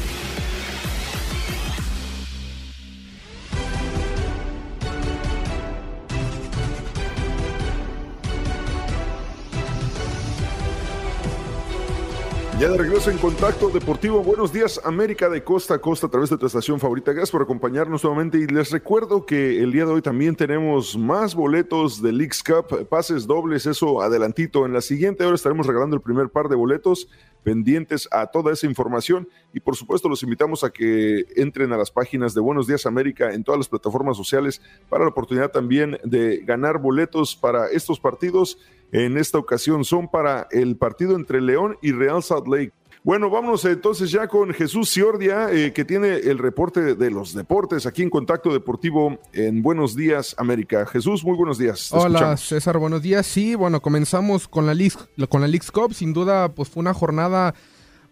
Ya 12.61 12.69
de 12.69 12.77
regreso 12.77 13.09
en 13.09 13.17
Contacto 13.17 13.69
Deportivo. 13.71 14.21
Buenos 14.21 14.53
días, 14.53 14.79
América 14.83 15.27
de 15.29 15.43
Costa 15.43 15.73
a 15.73 15.77
Costa, 15.79 16.05
a 16.05 16.11
través 16.11 16.29
de 16.29 16.37
tu 16.37 16.45
estación 16.45 16.79
favorita. 16.79 17.11
Gracias 17.11 17.31
por 17.31 17.41
acompañarnos 17.41 18.03
nuevamente. 18.03 18.37
Y 18.37 18.45
les 18.45 18.69
recuerdo 18.69 19.25
que 19.25 19.63
el 19.63 19.71
día 19.71 19.83
de 19.83 19.93
hoy 19.93 20.03
también 20.03 20.35
tenemos 20.35 20.95
más 20.95 21.33
boletos 21.33 22.03
de 22.03 22.11
Leagues 22.11 22.43
Cup, 22.43 22.87
pases 22.87 23.25
dobles, 23.25 23.65
eso 23.65 24.03
adelantito. 24.03 24.67
En 24.67 24.73
la 24.73 24.81
siguiente 24.81 25.25
hora 25.25 25.33
estaremos 25.33 25.65
regalando 25.65 25.95
el 25.95 26.03
primer 26.03 26.29
par 26.29 26.49
de 26.49 26.55
boletos 26.55 27.07
pendientes 27.41 28.07
a 28.11 28.27
toda 28.27 28.53
esa 28.53 28.67
información. 28.67 29.27
Y 29.53 29.59
por 29.59 29.75
supuesto, 29.75 30.07
los 30.07 30.21
invitamos 30.21 30.63
a 30.63 30.69
que 30.69 31.25
entren 31.35 31.73
a 31.73 31.77
las 31.77 31.89
páginas 31.89 32.35
de 32.35 32.41
Buenos 32.41 32.67
Días 32.67 32.85
América 32.85 33.33
en 33.33 33.43
todas 33.43 33.57
las 33.57 33.69
plataformas 33.69 34.17
sociales 34.17 34.61
para 34.87 35.03
la 35.03 35.09
oportunidad 35.09 35.49
también 35.49 35.97
de 36.03 36.37
ganar 36.45 36.77
boletos 36.77 37.35
para 37.35 37.71
estos 37.71 37.99
partidos 37.99 38.59
en 38.91 39.17
esta 39.17 39.37
ocasión 39.37 39.85
son 39.85 40.09
para 40.09 40.47
el 40.51 40.75
partido 40.77 41.15
entre 41.15 41.41
León 41.41 41.77
y 41.81 41.91
Real 41.91 42.21
Salt 42.21 42.47
Lake. 42.47 42.73
Bueno, 43.03 43.31
vámonos 43.31 43.65
entonces 43.65 44.11
ya 44.11 44.27
con 44.27 44.53
Jesús 44.53 44.91
Ciordia, 44.91 45.51
eh, 45.51 45.73
que 45.73 45.83
tiene 45.83 46.17
el 46.17 46.37
reporte 46.37 46.93
de 46.93 47.09
los 47.09 47.33
deportes 47.33 47.87
aquí 47.87 48.03
en 48.03 48.11
Contacto 48.11 48.53
Deportivo 48.53 49.17
en 49.33 49.63
Buenos 49.63 49.95
Días 49.95 50.35
América. 50.37 50.85
Jesús, 50.85 51.23
muy 51.23 51.35
buenos 51.35 51.57
días. 51.57 51.91
Hola 51.91 52.37
César, 52.37 52.77
buenos 52.77 53.01
días. 53.01 53.25
Sí, 53.25 53.55
bueno, 53.55 53.81
comenzamos 53.81 54.47
con 54.47 54.67
la 54.67 54.75
League, 54.75 54.97
con 55.29 55.41
la 55.41 55.47
Cup. 55.73 55.95
Sin 55.95 56.13
duda, 56.13 56.49
pues 56.49 56.69
fue 56.69 56.81
una 56.81 56.93
jornada 56.93 57.55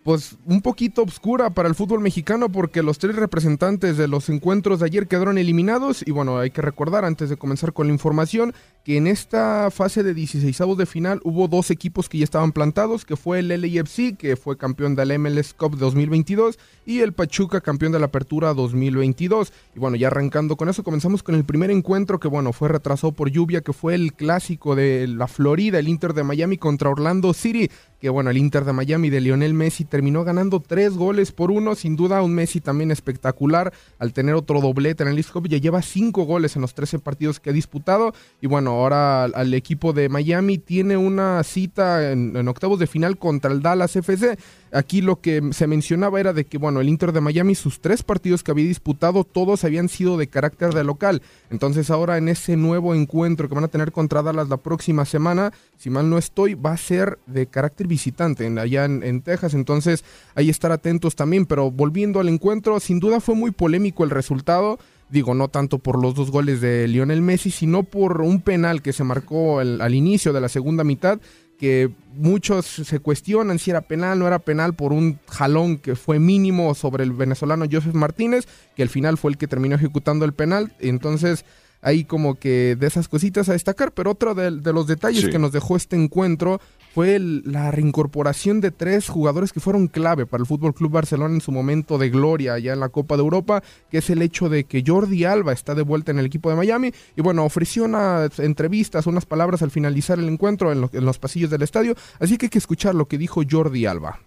pues 0.03 0.37
un 0.45 0.61
poquito 0.61 1.01
obscura 1.01 1.49
para 1.49 1.67
el 1.67 1.75
fútbol 1.75 1.99
mexicano 1.99 2.49
porque 2.49 2.81
los 2.83 2.99
tres 2.99 3.15
representantes 3.15 3.97
de 3.97 4.07
los 4.07 4.29
encuentros 4.29 4.79
de 4.79 4.85
ayer 4.85 5.07
quedaron 5.07 5.37
eliminados 5.37 6.07
y 6.07 6.11
bueno, 6.11 6.39
hay 6.39 6.51
que 6.51 6.61
recordar 6.61 7.05
antes 7.05 7.29
de 7.29 7.37
comenzar 7.37 7.73
con 7.73 7.87
la 7.87 7.93
información 7.93 8.53
que 8.83 8.97
en 8.97 9.07
esta 9.07 9.69
fase 9.71 10.03
de 10.03 10.13
16 10.13 10.57
de 10.77 10.85
final 10.85 11.19
hubo 11.23 11.47
dos 11.47 11.69
equipos 11.69 12.09
que 12.09 12.17
ya 12.17 12.23
estaban 12.23 12.51
plantados, 12.53 13.05
que 13.05 13.15
fue 13.15 13.39
el 13.39 13.49
LAFC, 13.49 14.17
que 14.17 14.35
fue 14.35 14.57
campeón 14.57 14.95
del 14.95 15.17
MLS 15.19 15.53
Cup 15.53 15.77
2022 15.77 16.57
y 16.85 17.01
el 17.01 17.13
Pachuca 17.13 17.61
campeón 17.61 17.91
de 17.91 17.99
la 17.99 18.07
Apertura 18.07 18.53
2022. 18.53 19.53
Y 19.75 19.79
bueno, 19.79 19.95
ya 19.95 20.07
arrancando 20.07 20.55
con 20.55 20.69
eso, 20.69 20.83
comenzamos 20.83 21.23
con 21.23 21.35
el 21.35 21.43
primer 21.43 21.71
encuentro 21.71 22.19
que 22.19 22.27
bueno, 22.27 22.53
fue 22.53 22.69
retrasado 22.69 23.11
por 23.11 23.29
lluvia, 23.29 23.61
que 23.61 23.73
fue 23.73 23.95
el 23.95 24.13
clásico 24.13 24.75
de 24.75 25.07
la 25.07 25.27
Florida, 25.27 25.79
el 25.79 25.87
Inter 25.87 26.13
de 26.13 26.23
Miami 26.23 26.57
contra 26.57 26.89
Orlando 26.89 27.33
City 27.33 27.69
que 27.99 28.09
bueno, 28.09 28.29
el 28.29 28.37
Inter 28.37 28.65
de 28.65 28.73
Miami 28.73 29.09
de 29.09 29.21
Lionel 29.21 29.53
Messi 29.53 29.85
terminó 29.85 30.23
ganando 30.23 30.59
tres 30.59 30.93
goles 30.93 31.31
por 31.31 31.51
uno, 31.51 31.75
sin 31.75 31.95
duda 31.95 32.21
un 32.21 32.33
Messi 32.33 32.61
también 32.61 32.91
espectacular 32.91 33.73
al 33.97 34.13
tener 34.13 34.35
otro 34.35 34.61
doblete 34.61 35.03
en 35.03 35.09
el 35.09 35.15
League 35.15 35.29
Cup, 35.31 35.47
ya 35.47 35.57
lleva 35.57 35.81
cinco 35.81 36.23
goles 36.23 36.55
en 36.55 36.61
los 36.61 36.73
13 36.73 36.99
partidos 36.99 37.39
que 37.39 37.49
ha 37.49 37.53
disputado 37.53 38.13
y 38.41 38.47
bueno, 38.47 38.71
ahora 38.71 39.25
al 39.25 39.53
equipo 39.53 39.93
de 39.93 40.09
Miami 40.09 40.57
tiene 40.57 40.97
una 40.97 41.43
cita 41.43 42.11
en, 42.11 42.35
en 42.35 42.47
octavos 42.47 42.79
de 42.79 42.87
final 42.87 43.17
contra 43.17 43.51
el 43.51 43.61
Dallas 43.61 43.95
FC, 43.95 44.37
Aquí 44.71 45.01
lo 45.01 45.19
que 45.19 45.41
se 45.51 45.65
mencionaba 45.65 46.19
era 46.19 46.31
de 46.31 46.45
que, 46.45 46.59
bueno, 46.59 46.79
el 46.79 46.89
Inter 46.89 47.11
de 47.11 47.21
Miami, 47.21 47.55
sus 47.55 47.79
tres 47.79 48.03
partidos 48.03 48.43
que 48.43 48.51
había 48.51 48.65
disputado, 48.65 49.23
todos 49.23 49.63
habían 49.63 49.89
sido 49.89 50.15
de 50.17 50.27
carácter 50.27 50.73
de 50.73 50.83
local. 50.83 51.23
Entonces 51.49 51.89
ahora 51.89 52.17
en 52.17 52.29
ese 52.29 52.55
nuevo 52.55 52.93
encuentro 52.93 53.49
que 53.49 53.55
van 53.55 53.63
a 53.63 53.69
tener 53.69 53.91
contra 53.91 54.21
Dallas 54.21 54.49
la 54.49 54.57
próxima 54.57 55.05
semana, 55.05 55.51
si 55.77 55.89
mal 55.89 56.09
no 56.09 56.17
estoy, 56.17 56.53
va 56.53 56.73
a 56.73 56.77
ser 56.77 57.17
de 57.25 57.47
carácter 57.47 57.87
visitante 57.89 58.47
allá 58.57 58.85
en, 58.85 59.03
en 59.03 59.21
Texas. 59.21 59.53
Entonces 59.53 60.05
ahí 60.35 60.49
estar 60.49 60.71
atentos 60.71 61.17
también. 61.17 61.45
Pero 61.45 61.69
volviendo 61.71 62.21
al 62.21 62.29
encuentro, 62.29 62.79
sin 62.79 63.01
duda 63.01 63.19
fue 63.19 63.35
muy 63.35 63.51
polémico 63.51 64.05
el 64.05 64.11
resultado 64.11 64.79
digo, 65.09 65.33
no 65.33 65.47
tanto 65.47 65.79
por 65.79 65.99
los 65.99 66.13
dos 66.13 66.31
goles 66.31 66.61
de 66.61 66.87
Lionel 66.87 67.21
Messi, 67.21 67.49
sino 67.51 67.81
por 67.81 68.21
un 68.21 68.41
penal 68.41 68.81
que 68.81 68.93
se 68.93 69.03
marcó 69.03 69.59
al 69.59 69.95
inicio 69.95 70.33
de 70.33 70.41
la 70.41 70.49
segunda 70.49 70.83
mitad, 70.83 71.19
que 71.59 71.91
muchos 72.15 72.65
se 72.65 72.99
cuestionan 72.99 73.59
si 73.59 73.71
era 73.71 73.81
penal, 73.81 74.17
no 74.17 74.27
era 74.27 74.39
penal 74.39 74.73
por 74.73 74.93
un 74.93 75.19
jalón 75.27 75.77
que 75.77 75.95
fue 75.95 76.17
mínimo 76.17 76.73
sobre 76.73 77.03
el 77.03 77.11
venezolano 77.11 77.65
Joseph 77.69 77.93
Martínez, 77.93 78.47
que 78.75 78.83
al 78.83 78.89
final 78.89 79.17
fue 79.17 79.31
el 79.31 79.37
que 79.37 79.47
terminó 79.47 79.75
ejecutando 79.75 80.23
el 80.23 80.33
penal. 80.33 80.73
Entonces, 80.79 81.43
hay 81.81 82.05
como 82.05 82.35
que 82.35 82.77
de 82.79 82.87
esas 82.87 83.09
cositas 83.09 83.49
a 83.49 83.53
destacar, 83.53 83.91
pero 83.91 84.11
otro 84.11 84.35
de, 84.35 84.51
los 84.51 84.87
detalles 84.87 85.27
que 85.27 85.39
nos 85.39 85.51
dejó 85.51 85.75
este 85.75 85.97
encuentro 85.97 86.61
fue 86.93 87.19
la 87.19 87.71
reincorporación 87.71 88.61
de 88.61 88.71
tres 88.71 89.09
jugadores 89.09 89.53
que 89.53 89.59
fueron 89.59 89.87
clave 89.87 90.25
para 90.25 90.41
el 90.41 90.47
Fútbol 90.47 90.73
Club 90.73 90.91
Barcelona 90.91 91.35
en 91.35 91.41
su 91.41 91.51
momento 91.51 91.97
de 91.97 92.09
gloria 92.09 92.53
allá 92.53 92.73
en 92.73 92.79
la 92.79 92.89
Copa 92.89 93.15
de 93.15 93.23
Europa, 93.23 93.63
que 93.89 93.99
es 93.99 94.09
el 94.09 94.21
hecho 94.21 94.49
de 94.49 94.63
que 94.63 94.83
Jordi 94.85 95.25
Alba 95.25 95.53
está 95.53 95.75
de 95.75 95.83
vuelta 95.83 96.11
en 96.11 96.19
el 96.19 96.25
equipo 96.25 96.49
de 96.49 96.55
Miami 96.55 96.91
y 97.15 97.21
bueno, 97.21 97.45
ofreció 97.45 97.85
unas 97.85 98.39
entrevistas, 98.39 99.07
unas 99.07 99.25
palabras 99.25 99.61
al 99.61 99.71
finalizar 99.71 100.19
el 100.19 100.27
encuentro 100.29 100.71
en, 100.71 100.89
en 100.91 101.05
los 101.05 101.19
pasillos 101.19 101.49
del 101.49 101.61
estadio, 101.61 101.95
así 102.19 102.37
que 102.37 102.47
hay 102.47 102.49
que 102.49 102.57
escuchar 102.57 102.95
lo 102.95 103.07
que 103.07 103.17
dijo 103.17 103.41
Jordi 103.49 103.85
Alba. 103.85 104.19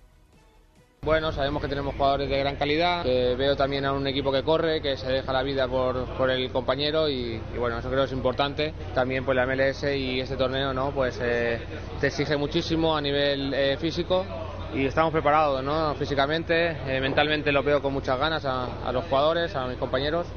Bueno, 1.04 1.32
sabemos 1.32 1.60
que 1.60 1.66
tenemos 1.66 1.96
jugadores 1.96 2.30
de 2.30 2.38
gran 2.38 2.54
calidad, 2.54 3.02
veo 3.04 3.56
también 3.56 3.84
a 3.84 3.92
un 3.92 4.06
equipo 4.06 4.30
que 4.30 4.44
corre, 4.44 4.80
que 4.80 4.96
se 4.96 5.10
deja 5.10 5.32
la 5.32 5.42
vida 5.42 5.66
por, 5.66 6.04
por 6.16 6.30
el 6.30 6.48
compañero 6.52 7.08
y, 7.08 7.42
bueno, 7.58 7.78
eso 7.78 7.88
creo 7.88 8.02
que 8.02 8.06
es 8.06 8.12
importante. 8.12 8.72
También 8.94 9.24
pues 9.24 9.34
la 9.34 9.44
MLS 9.44 9.82
y 9.82 10.20
este 10.20 10.36
torneo 10.36 10.72
no, 10.72 10.92
pues 10.92 11.18
eh, 11.20 11.58
te 12.00 12.06
exige 12.06 12.36
muchísimo 12.36 12.96
a 12.96 13.00
nivel 13.00 13.52
eh, 13.52 13.76
físico 13.78 14.24
y 14.72 14.86
estamos 14.86 15.12
preparados 15.12 15.64
¿no? 15.64 15.92
físicamente, 15.96 16.68
eh, 16.86 17.00
mentalmente 17.00 17.50
lo 17.50 17.64
veo 17.64 17.82
con 17.82 17.92
muchas 17.92 18.16
ganas 18.16 18.44
a, 18.44 18.92
los 18.92 19.04
jugadores, 19.06 19.56
a 19.56 19.66
mis 19.66 19.78
compañeros 19.78 20.28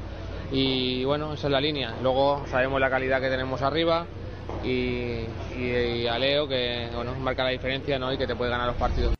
y 0.50 1.04
bueno, 1.04 1.34
esa 1.34 1.46
es 1.46 1.52
la 1.52 1.60
línea. 1.60 1.94
Luego 2.02 2.44
sabemos 2.48 2.80
la 2.80 2.90
calidad 2.90 3.20
que 3.20 3.28
tenemos 3.28 3.62
arriba 3.62 4.04
y, 4.64 5.26
y, 5.56 6.08
a 6.10 6.18
Leo 6.18 6.48
que 6.48 6.88
bueno, 6.92 7.14
marca 7.14 7.44
la 7.44 7.50
diferencia 7.50 8.00
¿no? 8.00 8.12
y 8.12 8.18
que 8.18 8.26
te 8.26 8.34
puede 8.34 8.50
ganar 8.50 8.66
los 8.66 8.76
partidos. 8.76 9.16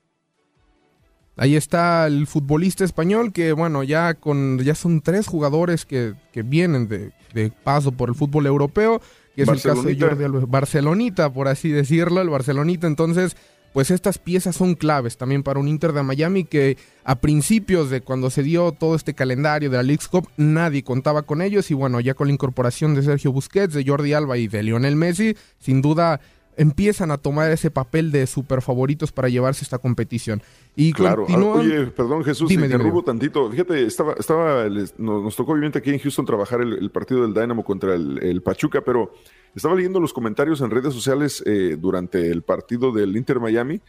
Ahí 1.36 1.54
está 1.54 2.06
el 2.06 2.26
futbolista 2.26 2.84
español 2.84 3.32
que, 3.32 3.52
bueno, 3.52 3.82
ya 3.82 4.14
con 4.14 4.58
ya 4.58 4.74
son 4.74 5.02
tres 5.02 5.26
jugadores 5.26 5.84
que, 5.84 6.14
que 6.32 6.42
vienen 6.42 6.88
de, 6.88 7.12
de, 7.34 7.50
paso 7.50 7.92
por 7.92 8.08
el 8.08 8.14
fútbol 8.14 8.46
europeo, 8.46 9.02
que 9.34 9.42
es 9.42 9.48
el 9.48 9.60
caso 9.60 9.82
de 9.82 9.98
Jordi 9.98 10.24
Barcelonita, 10.48 11.30
por 11.30 11.48
así 11.48 11.68
decirlo, 11.68 12.22
el 12.22 12.30
Barcelonita. 12.30 12.86
Entonces, 12.86 13.36
pues 13.74 13.90
estas 13.90 14.16
piezas 14.16 14.56
son 14.56 14.74
claves 14.74 15.18
también 15.18 15.42
para 15.42 15.60
un 15.60 15.68
Inter 15.68 15.92
de 15.92 16.02
Miami 16.02 16.44
que 16.44 16.78
a 17.04 17.16
principios 17.16 17.90
de 17.90 18.00
cuando 18.00 18.30
se 18.30 18.42
dio 18.42 18.72
todo 18.72 18.94
este 18.94 19.12
calendario 19.12 19.68
de 19.68 19.76
la 19.76 19.82
League 19.82 20.06
Cup, 20.10 20.30
nadie 20.38 20.82
contaba 20.82 21.24
con 21.24 21.42
ellos. 21.42 21.70
Y 21.70 21.74
bueno, 21.74 22.00
ya 22.00 22.14
con 22.14 22.28
la 22.28 22.32
incorporación 22.32 22.94
de 22.94 23.02
Sergio 23.02 23.32
Busquets, 23.32 23.74
de 23.74 23.84
Jordi 23.86 24.14
Alba 24.14 24.38
y 24.38 24.48
de 24.48 24.62
Lionel 24.62 24.96
Messi, 24.96 25.36
sin 25.58 25.82
duda 25.82 26.22
empiezan 26.56 27.10
a 27.10 27.18
tomar 27.18 27.52
ese 27.52 27.70
papel 27.70 28.12
de 28.12 28.26
super 28.26 28.62
favoritos 28.62 29.12
para 29.12 29.28
llevarse 29.28 29.62
esta 29.62 29.76
competición. 29.76 30.42
Y 30.78 30.92
claro, 30.92 31.24
ah, 31.30 31.38
oye, 31.38 31.86
perdón 31.86 32.22
Jesús, 32.22 32.50
dime, 32.50 32.66
interrumpo 32.66 33.02
tantito. 33.02 33.50
Fíjate, 33.50 33.86
estaba, 33.86 34.12
estaba, 34.12 34.68
nos, 34.98 35.34
tocó 35.34 35.52
obviamente 35.52 35.78
aquí 35.78 35.90
en 35.90 35.98
Houston 35.98 36.26
trabajar 36.26 36.60
el, 36.60 36.90
partido 36.90 37.22
del 37.22 37.32
Dynamo 37.32 37.64
contra 37.64 37.94
el, 37.94 38.42
Pachuca, 38.42 38.82
pero 38.82 39.10
estaba 39.54 39.74
leyendo 39.74 40.00
los 40.00 40.12
comentarios 40.12 40.60
en 40.60 40.70
redes 40.70 40.92
sociales 40.92 41.42
eh, 41.46 41.78
durante 41.80 42.30
el 42.30 42.42
partido 42.42 42.92
del 42.92 43.16
Inter 43.16 43.40
Miami 43.40 43.80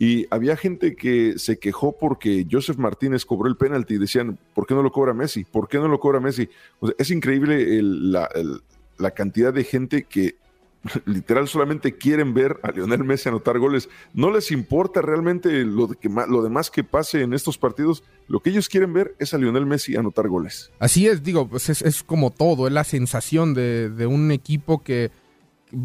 y 0.00 0.26
había 0.30 0.56
gente 0.56 0.96
que 0.96 1.38
se 1.38 1.60
quejó 1.60 1.96
porque 1.96 2.44
Joseph 2.50 2.76
Martínez 2.76 3.24
cobró 3.24 3.48
el 3.48 3.56
penalti 3.56 3.94
y 3.94 3.98
decían, 3.98 4.36
¿por 4.52 4.66
qué 4.66 4.74
no 4.74 4.82
lo 4.82 4.90
cobra 4.90 5.14
Messi? 5.14 5.44
¿Por 5.44 5.68
qué 5.68 5.78
no 5.78 5.86
lo 5.86 6.00
cobra 6.00 6.18
Messi? 6.18 6.48
es 6.98 7.10
increíble 7.12 7.80
la, 7.82 8.28
la 8.98 9.10
cantidad 9.12 9.54
de 9.54 9.62
gente 9.62 10.02
que 10.02 10.41
literal 11.06 11.48
solamente 11.48 11.96
quieren 11.96 12.34
ver 12.34 12.58
a 12.62 12.70
Lionel 12.70 13.04
Messi 13.04 13.28
anotar 13.28 13.58
goles. 13.58 13.88
No 14.14 14.30
les 14.30 14.50
importa 14.50 15.00
realmente 15.02 15.64
lo, 15.64 15.86
de 15.86 15.96
que, 15.96 16.08
lo 16.08 16.42
demás 16.42 16.70
que 16.70 16.84
pase 16.84 17.22
en 17.22 17.34
estos 17.34 17.58
partidos. 17.58 18.02
Lo 18.28 18.40
que 18.40 18.50
ellos 18.50 18.68
quieren 18.68 18.92
ver 18.92 19.14
es 19.18 19.34
a 19.34 19.38
Lionel 19.38 19.66
Messi 19.66 19.96
anotar 19.96 20.28
goles. 20.28 20.70
Así 20.78 21.06
es, 21.06 21.22
digo, 21.22 21.48
pues 21.48 21.68
es, 21.68 22.02
como 22.02 22.30
todo, 22.30 22.66
es 22.66 22.72
la 22.72 22.84
sensación 22.84 23.54
de, 23.54 23.90
de 23.90 24.06
un 24.06 24.30
equipo 24.30 24.82
que 24.82 25.10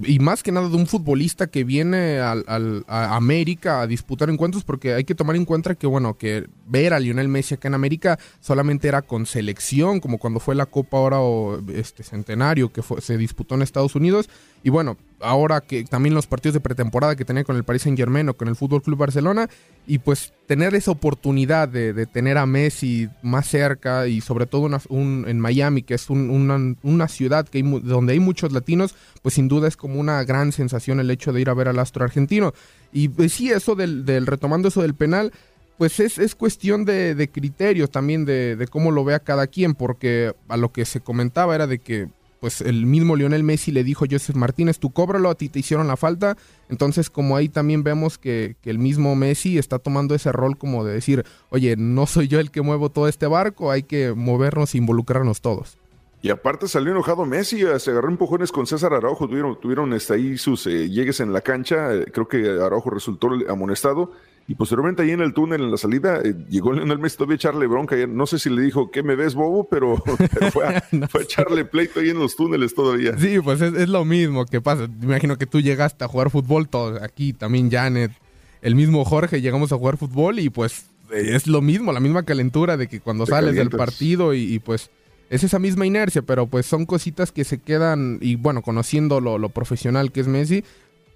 y 0.04 0.20
más 0.20 0.44
que 0.44 0.52
nada 0.52 0.68
de 0.68 0.76
un 0.76 0.86
futbolista 0.86 1.48
que 1.48 1.64
viene 1.64 2.20
al, 2.20 2.84
a 2.88 3.16
América 3.16 3.82
a 3.82 3.88
disputar 3.88 4.30
encuentros, 4.30 4.64
porque 4.64 4.94
hay 4.94 5.06
que 5.06 5.16
tomar 5.16 5.36
en 5.36 5.46
cuenta 5.46 5.76
que, 5.76 5.88
bueno, 5.88 6.18
que 6.18 6.48
ver 6.68 6.94
a 6.94 7.00
Lionel 7.00 7.30
Messi 7.30 7.56
acá 7.56 7.70
en 7.70 7.74
América 7.74 8.20
solamente 8.42 8.90
era 8.90 9.02
con 9.02 9.26
selección, 9.26 10.00
como 10.02 10.18
cuando 10.18 10.40
fue 10.40 10.56
la 10.56 10.66
Copa 10.66 10.98
ahora 10.98 11.22
o 11.22 11.62
este 11.70 12.04
centenario 12.04 12.72
que 12.72 12.82
se 13.00 13.18
disputó 13.18 13.56
en 13.56 13.62
Estados 13.62 13.96
Unidos. 13.96 14.30
Y 14.64 14.70
bueno, 14.70 14.98
ahora 15.22 15.62
que 15.62 15.86
también 15.86 16.14
los 16.14 16.28
partidos 16.28 16.56
de 16.56 16.60
pretemporada 16.60 17.16
que 17.16 17.26
tenía 17.26 17.46
con 17.46 17.56
el 17.56 17.64
Paris 17.64 17.84
Saint 17.84 17.98
Germain 17.98 18.28
o 18.28 18.34
con 18.36 18.50
el 18.50 18.56
Fútbol 18.56 18.82
Club 18.82 18.98
Barcelona, 18.98 19.50
y 19.88 20.00
pues 20.00 20.34
tener 20.48 20.76
esa 20.76 20.92
oportunidad 20.92 21.70
de, 21.70 22.06
tener 22.06 22.38
a 22.38 22.46
Messi 22.46 23.08
más 23.22 23.48
cerca 23.48 24.08
y 24.08 24.20
sobre 24.20 24.46
todo 24.46 24.70
en 24.90 25.40
Miami, 25.40 25.82
que 25.82 25.94
es 25.94 26.10
una, 26.10 27.08
ciudad 27.08 27.48
que 27.48 27.64
donde 27.64 28.14
hay 28.14 28.20
muchos 28.20 28.52
latinos, 28.52 28.96
pues 29.22 29.36
sin 29.36 29.48
duda 29.48 29.70
es 29.70 29.78
como 29.78 30.00
una 30.00 30.24
gran 30.26 30.52
sensación 30.52 31.00
el 31.00 31.10
hecho 31.10 31.32
de 31.32 31.42
ir 31.42 31.50
a 31.50 31.54
ver 31.54 31.70
al 31.70 31.80
astro 31.80 32.04
argentino. 32.04 32.54
Y 32.92 33.08
pues 33.08 33.34
sí, 33.34 33.50
eso 33.50 33.76
del, 33.76 34.06
retomando 34.26 34.68
eso 34.68 34.82
del 34.82 34.94
penal, 34.94 35.32
pues 35.78 36.00
es, 36.02 36.18
es 36.18 36.36
cuestión 36.36 36.84
de, 36.84 37.16
de 37.16 37.30
criterios 37.30 37.90
también 37.90 38.26
de, 38.26 38.58
de, 38.58 38.68
cómo 38.68 38.92
lo 38.92 39.06
vea 39.06 39.20
cada 39.20 39.48
quien, 39.48 39.74
porque 39.74 40.34
a 40.50 40.58
lo 40.58 40.72
que 40.74 40.84
se 40.84 41.00
comentaba 41.00 41.56
era 41.56 41.68
de 41.68 41.80
que 41.80 42.10
pues 42.40 42.62
el 42.62 42.86
mismo 42.86 43.16
Lionel 43.16 43.44
Messi 43.44 43.72
le 43.72 43.84
dijo 43.84 44.06
a 44.06 44.08
Joseph 44.10 44.36
Martínez, 44.36 44.80
tú 44.80 44.92
cóbralo, 44.92 45.30
a 45.30 45.36
ti 45.36 45.50
te 45.50 45.60
hicieron 45.60 45.88
la 45.88 45.98
falta. 45.98 46.38
Entonces, 46.70 47.10
como 47.10 47.36
ahí 47.36 47.50
también 47.50 47.84
vemos 47.84 48.18
que, 48.18 48.56
el 48.64 48.80
mismo 48.80 49.16
Messi 49.16 49.58
está 49.58 49.80
tomando 49.80 50.14
ese 50.14 50.32
rol 50.32 50.58
como 50.58 50.84
de 50.84 50.94
decir, 50.94 51.26
oye, 51.50 51.76
no 51.78 52.06
soy 52.06 52.28
yo 52.28 52.40
el 52.40 52.52
que 52.52 52.62
muevo 52.62 52.90
todo 52.90 53.08
este 53.08 53.28
barco, 53.28 53.72
hay 53.72 53.84
que 53.84 54.14
movernos 54.14 54.76
e 54.76 54.78
involucrarnos 54.78 55.42
todos. 55.42 55.78
Y 56.22 56.30
aparte 56.30 56.68
salió 56.68 56.92
enojado 56.92 57.26
Messi, 57.26 57.62
eh, 57.62 57.80
se 57.80 57.92
agarró 57.92 58.10
empujones 58.10 58.52
con 58.52 58.66
César 58.66 58.94
Araujo, 58.94 59.28
tuvieron, 59.28 59.60
tuvieron 59.60 59.94
este, 59.94 60.16
ahí 60.16 60.38
sus 60.38 60.66
eh, 60.68 60.90
llegues 60.90 61.20
en 61.20 61.32
la 61.32 61.42
cancha, 61.42 61.94
eh, 61.94 62.06
creo 62.12 62.28
que 62.28 62.50
Araujo 62.60 62.90
resultó 62.90 63.30
amonestado 63.48 64.12
y 64.50 64.56
posteriormente 64.56 65.04
ahí 65.04 65.12
en 65.12 65.20
el 65.20 65.34
túnel, 65.34 65.62
en 65.62 65.72
la 65.72 65.78
salida, 65.78 66.22
eh, 66.24 66.34
llegó 66.50 66.72
Lionel 66.72 67.00
Messi 67.00 67.18
todavía 67.18 67.34
a 67.34 67.36
echarle 67.36 67.68
bronca. 67.68 67.98
No 68.08 68.26
sé 68.26 68.40
si 68.40 68.50
le 68.50 68.62
dijo, 68.62 68.92
¿qué 68.92 69.04
me 69.04 69.16
ves, 69.16 69.36
bobo? 69.36 69.68
Pero, 69.68 69.98
fue, 70.54 70.66
a, 70.66 70.84
echarle 71.22 71.66
pleito 71.66 72.00
ahí 72.00 72.12
en 72.12 72.20
los 72.20 72.38
túneles 72.38 72.74
todavía. 72.74 73.18
Sí, 73.18 73.40
pues 73.42 73.60
es, 73.62 73.90
lo 73.90 74.06
mismo 74.06 74.46
que 74.46 74.62
pasa. 74.62 74.88
Me 74.88 75.08
imagino 75.08 75.38
que 75.38 75.48
tú 75.48 75.60
llegaste 75.60 76.06
a 76.06 76.08
jugar 76.08 76.30
fútbol, 76.30 76.70
todo, 76.70 77.04
aquí 77.04 77.34
también 77.34 77.70
Janet, 77.70 78.14
el 78.62 78.76
mismo 78.76 79.04
Jorge, 79.04 79.42
llegamos 79.42 79.74
a 79.74 79.78
jugar 79.78 79.98
fútbol 79.98 80.40
y 80.40 80.50
pues 80.50 80.86
es 81.12 81.48
lo 81.48 81.62
mismo, 81.62 81.92
la 81.92 82.00
misma 82.00 82.24
calentura 82.24 82.78
de 82.78 82.88
que 82.88 83.02
cuando 83.02 83.26
sales 83.26 83.56
del 83.56 83.70
partido 83.70 84.34
y, 84.34 84.60
pues 84.60 84.92
es 85.30 85.44
esa 85.44 85.60
misma 85.60 85.86
inercia, 85.86 86.22
pero 86.22 86.48
pues 86.48 86.66
son 86.66 86.86
cositas 86.86 87.34
que 87.34 87.44
se 87.44 87.60
quedan 87.60 88.18
y 88.22 88.36
bueno, 88.36 88.62
conociendo 88.62 89.20
lo, 89.20 89.38
lo 89.38 89.50
profesional 89.50 90.14
que 90.14 90.22
es 90.22 90.28
Messi, 90.28 90.64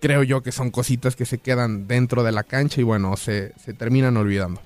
creo 0.01 0.23
yo 0.23 0.41
que 0.41 0.51
son 0.51 0.71
cositas 0.71 1.15
que 1.15 1.25
se 1.25 1.37
quedan 1.37 1.87
dentro 1.87 2.23
de 2.23 2.33
la 2.33 2.43
cancha 2.43 2.81
y 2.81 2.83
bueno, 2.83 3.15
se, 3.15 3.53
se 3.57 3.73
terminan 3.73 4.17
olvidando. 4.17 4.59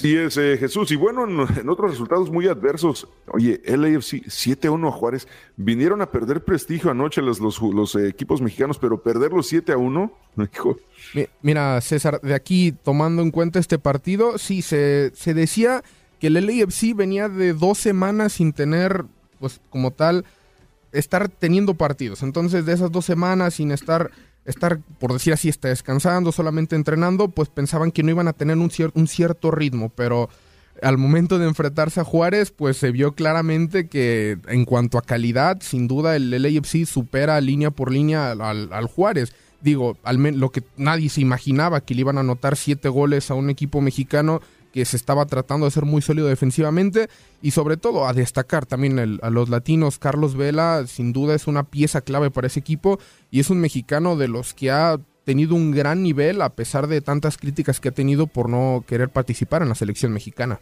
Sí, 0.00 0.16
es 0.16 0.38
eh, 0.38 0.56
Jesús. 0.58 0.90
Y 0.92 0.96
bueno, 0.96 1.24
en, 1.24 1.68
otros 1.68 1.90
resultados 1.90 2.30
muy 2.30 2.48
adversos, 2.48 3.06
oye, 3.26 3.60
LAFC 3.66 4.24
7-1 4.24 4.88
a 4.88 4.92
Juárez, 4.92 5.28
vinieron 5.56 6.00
a 6.00 6.10
perder 6.10 6.42
prestigio 6.42 6.90
anoche 6.90 7.20
los, 7.20 7.38
los, 7.38 7.94
eh, 7.96 8.08
equipos 8.08 8.40
mexicanos, 8.40 8.78
pero 8.78 9.02
perderlos 9.02 9.52
7-1, 9.52 10.10
Mira, 11.42 11.80
César, 11.82 12.18
de 12.22 12.34
aquí 12.34 12.72
tomando 12.72 13.20
en 13.20 13.30
cuenta 13.30 13.58
este 13.58 13.78
partido, 13.78 14.38
sí, 14.38 14.62
se, 14.62 15.12
se 15.14 15.34
decía 15.34 15.82
que 16.18 16.28
el 16.28 16.34
LAFC 16.34 16.94
venía 16.94 17.28
de 17.28 17.52
dos 17.52 17.76
semanas 17.76 18.32
sin 18.32 18.54
tener, 18.54 19.04
pues 19.38 19.60
como 19.68 19.90
tal, 19.90 20.24
estar 20.92 21.28
teniendo 21.28 21.74
partidos. 21.74 22.22
Entonces, 22.22 22.66
de 22.66 22.72
esas 22.72 22.90
dos 22.90 23.04
semanas 23.04 23.54
sin 23.54 23.70
estar 23.70 24.10
estar, 24.44 24.80
por 24.98 25.12
decir 25.12 25.32
así, 25.32 25.48
está 25.48 25.68
descansando, 25.68 26.32
solamente 26.32 26.76
entrenando, 26.76 27.28
pues 27.28 27.48
pensaban 27.48 27.92
que 27.92 28.02
no 28.02 28.10
iban 28.10 28.28
a 28.28 28.32
tener 28.32 28.56
un, 28.56 28.70
un 28.94 29.08
cierto 29.08 29.50
ritmo, 29.50 29.90
pero 29.90 30.28
al 30.82 30.98
momento 30.98 31.38
de 31.38 31.46
enfrentarse 31.46 32.00
a 32.00 32.04
Juárez, 32.04 32.50
pues 32.50 32.76
se 32.76 32.90
vio 32.90 33.12
claramente 33.12 33.88
que 33.88 34.38
en 34.48 34.64
cuanto 34.64 34.98
a 34.98 35.02
calidad, 35.02 35.58
sin 35.60 35.88
duda 35.88 36.16
el 36.16 36.30
LAFC 36.30 36.86
supera 36.86 37.40
línea 37.40 37.70
por 37.70 37.92
línea 37.92 38.32
al, 38.32 38.72
al 38.72 38.86
Juárez. 38.86 39.34
Digo, 39.60 39.98
al 40.04 40.16
lo 40.16 40.50
que 40.50 40.62
nadie 40.78 41.10
se 41.10 41.20
imaginaba 41.20 41.82
que 41.82 41.94
le 41.94 42.00
iban 42.00 42.16
a 42.16 42.20
anotar 42.20 42.56
siete 42.56 42.88
goles 42.88 43.30
a 43.30 43.34
un 43.34 43.50
equipo 43.50 43.82
mexicano 43.82 44.40
que 44.72 44.84
se 44.84 44.96
estaba 44.96 45.26
tratando 45.26 45.66
de 45.66 45.72
ser 45.72 45.84
muy 45.84 46.02
sólido 46.02 46.28
defensivamente 46.28 47.08
y 47.42 47.50
sobre 47.50 47.76
todo 47.76 48.06
a 48.06 48.12
destacar 48.12 48.66
también 48.66 49.20
a 49.22 49.30
los 49.30 49.48
latinos. 49.48 49.98
Carlos 49.98 50.36
Vela 50.36 50.84
sin 50.86 51.12
duda 51.12 51.34
es 51.34 51.46
una 51.46 51.64
pieza 51.64 52.00
clave 52.00 52.30
para 52.30 52.46
ese 52.46 52.60
equipo 52.60 52.98
y 53.30 53.40
es 53.40 53.50
un 53.50 53.60
mexicano 53.60 54.16
de 54.16 54.28
los 54.28 54.54
que 54.54 54.70
ha 54.70 54.98
tenido 55.24 55.54
un 55.54 55.70
gran 55.70 56.02
nivel 56.02 56.42
a 56.42 56.54
pesar 56.54 56.86
de 56.86 57.00
tantas 57.00 57.36
críticas 57.36 57.80
que 57.80 57.88
ha 57.88 57.92
tenido 57.92 58.26
por 58.26 58.48
no 58.48 58.84
querer 58.86 59.10
participar 59.10 59.62
en 59.62 59.68
la 59.68 59.74
selección 59.74 60.12
mexicana. 60.12 60.60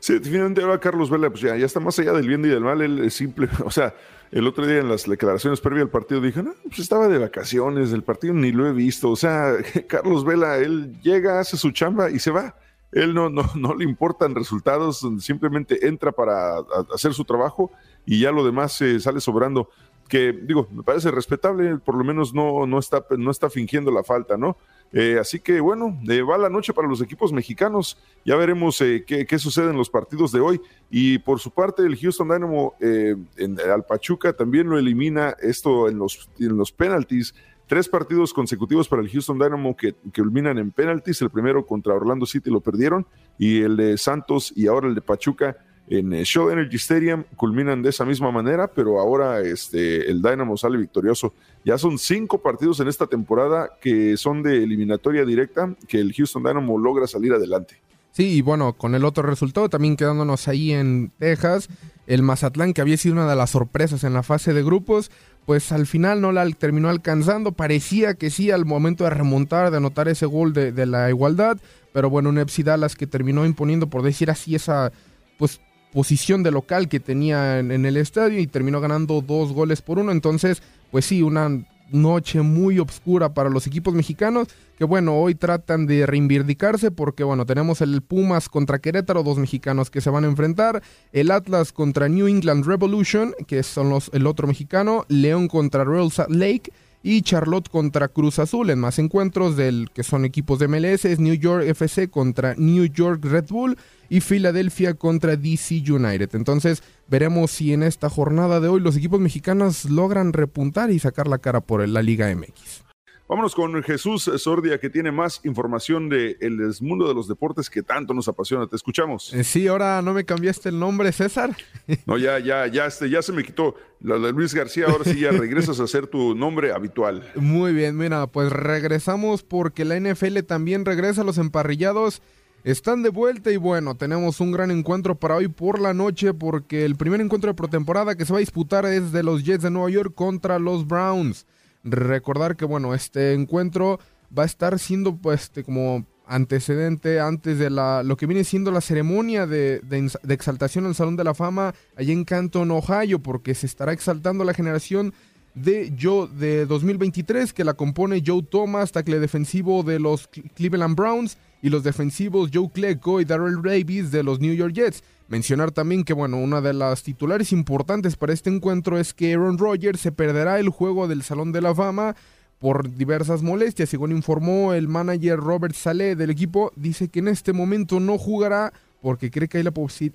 Sí, 0.00 0.14
definitivamente 0.14 0.62
ahora 0.62 0.78
Carlos 0.78 1.10
Vela, 1.10 1.28
pues 1.28 1.42
ya, 1.42 1.56
ya 1.56 1.66
está 1.66 1.80
más 1.80 1.98
allá 1.98 2.12
del 2.12 2.28
bien 2.28 2.44
y 2.44 2.48
del 2.48 2.60
mal, 2.60 2.80
él 2.80 3.00
es 3.00 3.14
simple, 3.14 3.48
o 3.64 3.70
sea, 3.70 3.94
el 4.30 4.46
otro 4.46 4.66
día 4.66 4.78
en 4.78 4.88
las 4.88 5.08
declaraciones 5.08 5.60
previas 5.60 5.84
al 5.86 5.90
partido 5.90 6.20
dije, 6.20 6.42
no, 6.42 6.54
pues 6.64 6.78
estaba 6.78 7.08
de 7.08 7.18
vacaciones, 7.18 7.90
del 7.90 8.04
partido 8.04 8.32
ni 8.34 8.52
lo 8.52 8.68
he 8.68 8.72
visto, 8.72 9.10
o 9.10 9.16
sea, 9.16 9.54
Carlos 9.88 10.24
Vela, 10.24 10.58
él 10.58 11.00
llega, 11.02 11.40
hace 11.40 11.56
su 11.56 11.72
chamba 11.72 12.10
y 12.10 12.20
se 12.20 12.30
va 12.30 12.54
él 12.92 13.14
no, 13.14 13.28
no, 13.30 13.42
no 13.54 13.74
le 13.74 13.84
importan 13.84 14.34
resultados, 14.34 15.06
simplemente 15.20 15.86
entra 15.86 16.12
para 16.12 16.58
hacer 16.94 17.14
su 17.14 17.24
trabajo 17.24 17.70
y 18.06 18.20
ya 18.20 18.32
lo 18.32 18.44
demás 18.44 18.72
se 18.72 18.98
sale 19.00 19.20
sobrando. 19.20 19.68
Que 20.08 20.32
digo, 20.32 20.66
me 20.72 20.82
parece 20.82 21.10
respetable, 21.10 21.76
por 21.76 21.94
lo 21.94 22.02
menos 22.02 22.32
no, 22.32 22.66
no, 22.66 22.78
está, 22.78 23.04
no 23.18 23.30
está 23.30 23.50
fingiendo 23.50 23.90
la 23.90 24.02
falta, 24.02 24.38
¿no? 24.38 24.56
Eh, 24.90 25.18
así 25.20 25.38
que 25.38 25.60
bueno, 25.60 26.00
eh, 26.08 26.22
va 26.22 26.38
la 26.38 26.48
noche 26.48 26.72
para 26.72 26.88
los 26.88 27.02
equipos 27.02 27.30
mexicanos. 27.30 27.98
Ya 28.24 28.36
veremos 28.36 28.80
eh, 28.80 29.04
qué, 29.06 29.38
sucede 29.38 29.68
en 29.68 29.76
los 29.76 29.90
partidos 29.90 30.32
de 30.32 30.40
hoy. 30.40 30.60
Y 30.90 31.18
por 31.18 31.40
su 31.40 31.50
parte, 31.50 31.82
el 31.82 31.96
Houston 31.96 32.28
Dynamo 32.28 32.74
en, 32.80 33.60
al 33.70 33.84
Pachuca 33.84 34.32
también 34.32 34.70
lo 34.70 34.78
elimina 34.78 35.36
esto 35.42 35.88
en 35.88 35.98
los, 35.98 36.30
en 36.38 36.56
los 36.56 36.72
penalties. 36.72 37.34
Tres 37.68 37.86
partidos 37.86 38.32
consecutivos 38.32 38.88
para 38.88 39.02
el 39.02 39.10
Houston 39.10 39.38
Dynamo 39.38 39.76
que, 39.76 39.94
culminan 40.16 40.56
en 40.56 40.70
penalties. 40.70 41.20
El 41.20 41.28
primero 41.28 41.66
contra 41.66 41.94
Orlando 41.94 42.24
City 42.24 42.50
lo 42.50 42.60
perdieron 42.60 43.06
y 43.38 43.60
el 43.60 43.76
de 43.76 43.98
Santos 43.98 44.54
y 44.56 44.66
ahora 44.66 44.88
el 44.88 44.94
de 44.94 45.02
Pachuca 45.02 45.58
en 45.86 46.14
eh, 46.14 46.24
Show 46.24 46.50
Energy 46.50 46.76
Stadium 46.76 47.24
culminan 47.36 47.82
de 47.82 47.90
esa 47.90 48.06
misma 48.06 48.30
manera, 48.30 48.68
pero 48.68 48.98
ahora 48.98 49.40
este, 49.40 50.10
el 50.10 50.22
Dynamo 50.22 50.56
sale 50.56 50.78
victorioso. 50.78 51.34
Ya 51.62 51.76
son 51.76 51.98
cinco 51.98 52.40
partidos 52.40 52.80
en 52.80 52.88
esta 52.88 53.06
temporada 53.06 53.70
que 53.80 54.16
son 54.16 54.42
de 54.42 54.62
eliminatoria 54.62 55.26
directa, 55.26 55.74
que 55.86 55.98
el 55.98 56.14
Houston 56.14 56.42
Dynamo 56.42 56.78
logra 56.78 57.06
salir 57.06 57.34
adelante. 57.34 57.76
Sí, 58.12 58.36
y 58.36 58.40
bueno, 58.40 58.72
con 58.72 58.94
el 58.94 59.04
otro 59.04 59.22
resultado, 59.22 59.68
también 59.68 59.96
quedándonos 59.96 60.48
ahí 60.48 60.72
en 60.72 61.12
Texas, 61.18 61.68
el 62.06 62.22
Mazatlán, 62.22 62.72
que 62.72 62.80
había 62.80 62.96
sido 62.96 63.14
una 63.14 63.28
de 63.28 63.36
las 63.36 63.50
sorpresas 63.50 64.02
en 64.04 64.14
la 64.14 64.22
fase 64.22 64.54
de 64.54 64.64
grupos, 64.64 65.10
pues 65.48 65.72
al 65.72 65.86
final 65.86 66.20
no 66.20 66.30
la 66.30 66.46
terminó 66.50 66.90
alcanzando. 66.90 67.52
Parecía 67.52 68.12
que 68.12 68.28
sí 68.28 68.50
al 68.50 68.66
momento 68.66 69.04
de 69.04 69.10
remontar, 69.10 69.70
de 69.70 69.78
anotar 69.78 70.06
ese 70.06 70.26
gol 70.26 70.52
de, 70.52 70.84
la 70.84 71.08
igualdad, 71.08 71.56
pero 71.94 72.10
bueno, 72.10 72.28
un 72.28 72.44
Dallas 72.64 72.94
que 72.94 73.06
terminó 73.06 73.46
imponiendo, 73.46 73.86
por 73.86 74.02
decir 74.02 74.30
así, 74.30 74.54
esa 74.54 74.92
pues 75.38 75.58
posición 75.90 76.42
de 76.42 76.50
local 76.50 76.90
que 76.90 77.00
tenía 77.00 77.60
en, 77.60 77.70
en 77.72 77.86
el 77.86 77.96
estadio 77.96 78.38
y 78.40 78.46
terminó 78.46 78.82
ganando 78.82 79.22
dos 79.22 79.54
goles 79.54 79.80
por 79.80 79.98
uno. 79.98 80.12
Entonces, 80.12 80.62
pues 80.90 81.06
sí, 81.06 81.22
una 81.22 81.48
noche 81.90 82.42
muy 82.42 82.78
oscura 82.78 83.34
para 83.34 83.50
los 83.50 83.66
equipos 83.66 83.94
mexicanos, 83.94 84.48
que 84.76 84.84
bueno, 84.84 85.16
hoy 85.16 85.34
tratan 85.34 85.86
de 85.86 86.06
reivindicarse 86.06 86.90
porque 86.90 87.24
bueno, 87.24 87.46
tenemos 87.46 87.80
el 87.80 88.02
Pumas 88.02 88.48
contra 88.48 88.78
Querétaro, 88.78 89.22
dos 89.22 89.38
mexicanos 89.38 89.90
que 89.90 90.00
se 90.00 90.10
van 90.10 90.24
a 90.24 90.28
enfrentar, 90.28 90.82
el 91.12 91.30
Atlas 91.30 91.72
contra 91.72 92.08
New 92.08 92.28
England 92.28 92.66
Revolution, 92.66 93.34
que 93.46 93.62
son 93.62 93.90
los 93.90 94.10
el 94.12 94.26
otro 94.26 94.46
mexicano, 94.46 95.04
León 95.08 95.48
contra 95.48 95.84
Royal 95.84 96.10
Salt 96.10 96.30
Lake 96.30 96.72
y 97.02 97.22
Charlotte 97.22 97.68
contra 97.68 98.08
Cruz 98.08 98.38
Azul. 98.38 98.70
En 98.70 98.80
más 98.80 98.98
encuentros 98.98 99.56
del 99.56 99.90
que 99.92 100.02
son 100.02 100.24
equipos 100.24 100.58
de 100.58 100.68
MLS, 100.68 101.18
New 101.18 101.34
York 101.34 101.64
FC 101.66 102.08
contra 102.08 102.54
New 102.56 102.84
York 102.86 103.24
Red 103.24 103.46
Bull 103.48 103.76
y 104.08 104.20
Filadelfia 104.20 104.94
contra 104.94 105.36
DC 105.36 105.82
United. 105.88 106.34
Entonces, 106.34 106.82
veremos 107.08 107.50
si 107.50 107.72
en 107.72 107.82
esta 107.82 108.08
jornada 108.08 108.60
de 108.60 108.68
hoy 108.68 108.80
los 108.80 108.96
equipos 108.96 109.20
mexicanos 109.20 109.84
logran 109.86 110.32
repuntar 110.32 110.90
y 110.90 110.98
sacar 110.98 111.26
la 111.26 111.38
cara 111.38 111.60
por 111.60 111.86
la 111.88 112.02
Liga 112.02 112.34
MX. 112.34 112.84
Vámonos 113.28 113.54
con 113.54 113.82
Jesús 113.82 114.30
Sordia, 114.38 114.80
que 114.80 114.88
tiene 114.88 115.12
más 115.12 115.42
información 115.44 116.08
del 116.08 116.38
el 116.40 116.74
mundo 116.80 117.06
de 117.06 117.12
los 117.12 117.28
deportes 117.28 117.68
que 117.68 117.82
tanto 117.82 118.14
nos 118.14 118.26
apasiona. 118.26 118.66
Te 118.66 118.76
escuchamos. 118.76 119.34
Eh, 119.34 119.44
sí, 119.44 119.66
ahora 119.66 120.00
no 120.00 120.14
me 120.14 120.24
cambiaste 120.24 120.70
el 120.70 120.78
nombre, 120.78 121.12
César. 121.12 121.54
No, 122.06 122.16
ya, 122.16 122.38
ya, 122.38 122.66
ya, 122.66 122.86
este, 122.86 123.10
ya 123.10 123.20
se 123.20 123.32
me 123.32 123.44
quitó. 123.44 123.74
La 124.00 124.18
de 124.18 124.32
Luis 124.32 124.54
García, 124.54 124.86
ahora 124.86 125.04
sí 125.04 125.20
ya 125.20 125.30
regresas 125.32 125.78
a 125.78 125.84
hacer 125.84 126.06
tu 126.06 126.34
nombre 126.34 126.72
habitual. 126.72 127.30
Muy 127.34 127.74
bien, 127.74 127.98
mira, 127.98 128.26
pues 128.28 128.50
regresamos 128.50 129.42
porque 129.42 129.84
la 129.84 130.00
NFL 130.00 130.38
también 130.46 130.86
regresa 130.86 131.20
a 131.20 131.24
los 131.24 131.36
emparrillados. 131.36 132.22
Están 132.64 133.02
de 133.02 133.10
vuelta 133.10 133.52
y 133.52 133.56
bueno, 133.56 133.94
tenemos 133.94 134.40
un 134.40 134.50
gran 134.50 134.72
encuentro 134.72 135.14
para 135.14 135.36
hoy 135.36 135.46
por 135.46 135.80
la 135.80 135.94
noche 135.94 136.34
porque 136.34 136.84
el 136.84 136.96
primer 136.96 137.20
encuentro 137.20 137.48
de 137.48 137.54
pretemporada 137.54 138.16
que 138.16 138.24
se 138.24 138.32
va 138.32 138.38
a 138.38 138.40
disputar 138.40 138.84
es 138.84 139.12
de 139.12 139.22
los 139.22 139.44
Jets 139.44 139.62
de 139.62 139.70
Nueva 139.70 139.90
York 139.90 140.12
contra 140.14 140.58
los 140.58 140.86
Browns. 140.86 141.46
Recordar 141.84 142.56
que 142.56 142.64
bueno, 142.64 142.94
este 142.94 143.32
encuentro 143.32 144.00
va 144.36 144.42
a 144.42 144.46
estar 144.46 144.76
siendo 144.80 145.16
pues 145.16 145.44
este, 145.44 145.62
como 145.62 146.04
antecedente 146.26 147.20
antes 147.20 147.60
de 147.60 147.70
la, 147.70 148.02
lo 148.02 148.16
que 148.16 148.26
viene 148.26 148.42
siendo 148.42 148.72
la 148.72 148.80
ceremonia 148.80 149.46
de, 149.46 149.80
de, 149.80 150.34
exaltación 150.34 150.84
al 150.84 150.96
Salón 150.96 151.16
de 151.16 151.24
la 151.24 151.34
Fama 151.34 151.74
allá 151.96 152.12
en 152.12 152.24
Canton, 152.24 152.72
Ohio, 152.72 153.20
porque 153.20 153.54
se 153.54 153.66
estará 153.66 153.92
exaltando 153.92 154.44
la 154.44 154.52
generación 154.52 155.14
de 155.54 155.94
Joe 155.98 156.28
de 156.28 156.66
2023 156.66 157.52
que 157.52 157.64
la 157.64 157.74
compone 157.74 158.22
Joe 158.24 158.42
Thomas, 158.42 158.92
tackle 158.92 159.20
defensivo 159.20 159.84
de 159.84 160.00
los 160.00 160.28
Cleveland 160.28 160.96
Browns 160.96 161.38
y 161.62 161.70
los 161.70 161.82
defensivos 161.82 162.50
Joe 162.52 162.70
Klecko 162.70 163.20
y 163.20 163.24
Darrell 163.24 163.62
Davis 163.62 164.10
de 164.10 164.22
los 164.22 164.40
New 164.40 164.54
York 164.54 164.72
Jets. 164.72 165.02
Mencionar 165.28 165.72
también 165.72 166.04
que, 166.04 166.14
bueno, 166.14 166.38
una 166.38 166.60
de 166.60 166.72
las 166.72 167.02
titulares 167.02 167.52
importantes 167.52 168.16
para 168.16 168.32
este 168.32 168.50
encuentro 168.50 168.98
es 168.98 169.12
que 169.12 169.34
Aaron 169.34 169.58
Rodgers 169.58 170.00
se 170.00 170.12
perderá 170.12 170.58
el 170.58 170.70
juego 170.70 171.06
del 171.06 171.22
Salón 171.22 171.52
de 171.52 171.60
la 171.60 171.74
Fama 171.74 172.16
por 172.58 172.94
diversas 172.94 173.42
molestias. 173.42 173.88
Según 173.88 174.12
informó 174.12 174.72
el 174.72 174.88
manager 174.88 175.38
Robert 175.38 175.74
Saleh 175.74 176.16
del 176.16 176.30
equipo, 176.30 176.72
dice 176.76 177.08
que 177.08 177.18
en 177.18 177.28
este 177.28 177.52
momento 177.52 178.00
no 178.00 178.16
jugará 178.16 178.72
porque 179.00 179.30
cree 179.30 179.48
que 179.48 179.58
hay 179.58 179.64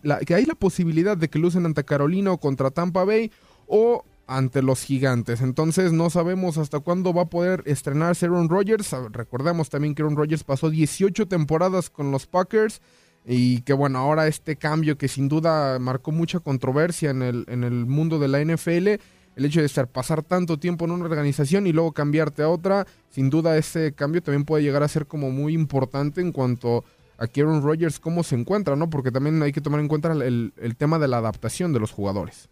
la, 0.01 0.19
que 0.19 0.35
hay 0.35 0.45
la 0.45 0.55
posibilidad 0.55 1.15
de 1.15 1.29
que 1.29 1.39
lucen 1.39 1.65
ante 1.65 1.83
Carolina 1.83 2.31
o 2.31 2.37
contra 2.37 2.71
Tampa 2.71 3.03
Bay 3.05 3.31
o 3.67 4.03
ante 4.27 4.61
los 4.61 4.83
gigantes. 4.83 5.41
Entonces 5.41 5.91
no 5.91 6.09
sabemos 6.09 6.57
hasta 6.57 6.79
cuándo 6.79 7.13
va 7.13 7.23
a 7.23 7.29
poder 7.29 7.63
estrenarse 7.65 8.25
Aaron 8.25 8.49
Rodgers. 8.49 8.95
Recordemos 9.11 9.69
también 9.69 9.95
que 9.95 10.01
Aaron 10.01 10.17
Rodgers 10.17 10.43
pasó 10.43 10.69
18 10.69 11.27
temporadas 11.27 11.89
con 11.89 12.11
los 12.11 12.25
Packers 12.25 12.81
y 13.25 13.61
que 13.61 13.73
bueno, 13.73 13.99
ahora 13.99 14.27
este 14.27 14.55
cambio 14.55 14.97
que 14.97 15.07
sin 15.07 15.29
duda 15.29 15.79
marcó 15.79 16.11
mucha 16.11 16.39
controversia 16.39 17.11
en 17.11 17.21
el, 17.21 17.45
en 17.47 17.63
el 17.63 17.85
mundo 17.85 18.19
de 18.19 18.27
la 18.27 18.43
NFL, 18.43 18.87
el 19.35 19.45
hecho 19.45 19.61
de 19.61 19.65
estar 19.65 19.87
pasar 19.87 20.23
tanto 20.23 20.57
tiempo 20.57 20.85
en 20.85 20.91
una 20.91 21.05
organización 21.05 21.67
y 21.67 21.73
luego 21.73 21.91
cambiarte 21.91 22.43
a 22.43 22.49
otra, 22.49 22.85
sin 23.09 23.29
duda 23.29 23.57
ese 23.57 23.93
cambio 23.93 24.21
también 24.21 24.45
puede 24.45 24.63
llegar 24.63 24.83
a 24.83 24.87
ser 24.87 25.05
como 25.05 25.31
muy 25.31 25.53
importante 25.53 26.21
en 26.21 26.31
cuanto 26.31 26.83
a 27.17 27.27
que 27.27 27.41
Aaron 27.41 27.63
Rodgers 27.63 27.99
cómo 27.99 28.23
se 28.23 28.35
encuentra, 28.35 28.75
¿no? 28.75 28.89
Porque 28.89 29.11
también 29.11 29.41
hay 29.41 29.51
que 29.51 29.61
tomar 29.61 29.79
en 29.79 29.87
cuenta 29.87 30.11
el, 30.11 30.53
el 30.57 30.75
tema 30.75 30.99
de 30.99 31.07
la 31.07 31.17
adaptación 31.17 31.71
de 31.71 31.79
los 31.79 31.91
jugadores. 31.91 32.49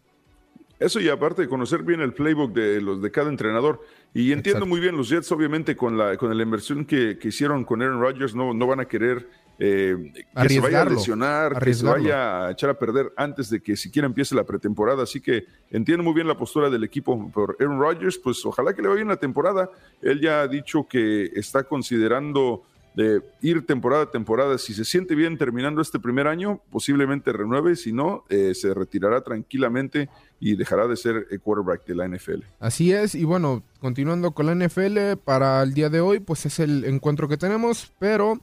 Eso 0.82 0.99
y 0.99 1.09
aparte 1.09 1.43
de 1.43 1.47
conocer 1.47 1.84
bien 1.84 2.01
el 2.01 2.11
playbook 2.11 2.53
de 2.53 2.82
los 2.82 3.03
de 3.03 3.11
cada 3.11 3.29
entrenador. 3.29 3.86
Y 4.15 4.32
entiendo 4.32 4.65
muy 4.65 4.79
bien, 4.79 4.97
los 4.97 5.09
Jets 5.09 5.32
obviamente 5.32 5.75
con 5.75 5.95
la, 5.95 6.17
con 6.17 6.36
la 6.36 6.43
inversión 6.43 6.86
que, 6.86 7.19
hicieron 7.21 7.63
con 7.63 7.84
Aaron 7.84 8.01
Rodgers 8.01 8.34
no, 8.34 8.51
no 8.51 8.65
van 8.65 8.79
a 8.79 8.86
querer 8.86 9.29
eh, 9.59 10.11
que 10.41 10.49
se 10.49 10.59
vaya 10.59 10.82
a 10.82 10.86
lesionar, 10.86 11.63
que 11.63 11.71
se 11.75 11.86
vaya 11.86 12.47
a 12.47 12.51
echar 12.51 12.71
a 12.71 12.79
perder 12.79 13.13
antes 13.15 13.51
de 13.51 13.61
que 13.61 13.77
siquiera 13.77 14.07
empiece 14.07 14.34
la 14.34 14.43
pretemporada. 14.43 15.03
Así 15.03 15.21
que 15.21 15.45
entiendo 15.69 16.03
muy 16.03 16.15
bien 16.15 16.27
la 16.27 16.36
postura 16.36 16.67
del 16.71 16.84
equipo 16.84 17.29
por 17.32 17.57
Aaron 17.59 17.79
Rodgers, 17.79 18.17
pues 18.17 18.43
ojalá 18.43 18.73
que 18.73 18.82
le 18.82 18.88
vaya 18.88 18.95
bien 18.95 19.09
la 19.09 19.17
temporada. 19.17 19.69
Él 20.01 20.19
ya 20.19 20.41
ha 20.41 20.47
dicho 20.47 20.88
que 20.88 21.25
está 21.36 21.63
considerando 21.63 22.63
de 22.95 23.21
ir 23.41 23.65
temporada 23.65 24.03
a 24.03 24.11
temporada. 24.11 24.57
Si 24.57 24.73
se 24.73 24.85
siente 24.85 25.15
bien 25.15 25.37
terminando 25.37 25.81
este 25.81 25.99
primer 25.99 26.27
año, 26.27 26.61
posiblemente 26.69 27.31
renueve, 27.31 27.75
si 27.75 27.93
no, 27.93 28.25
eh, 28.29 28.53
se 28.53 28.73
retirará 28.73 29.21
tranquilamente 29.21 30.09
y 30.39 30.55
dejará 30.55 30.87
de 30.87 30.97
ser 30.97 31.27
el 31.29 31.39
quarterback 31.39 31.85
de 31.85 31.95
la 31.95 32.07
NFL. 32.07 32.43
Así 32.59 32.91
es, 32.91 33.15
y 33.15 33.23
bueno, 33.23 33.63
continuando 33.79 34.31
con 34.31 34.47
la 34.47 34.55
NFL, 34.55 35.17
para 35.23 35.61
el 35.63 35.73
día 35.73 35.89
de 35.89 36.01
hoy, 36.01 36.19
pues 36.19 36.45
es 36.45 36.59
el 36.59 36.85
encuentro 36.85 37.27
que 37.27 37.37
tenemos, 37.37 37.93
pero 37.99 38.39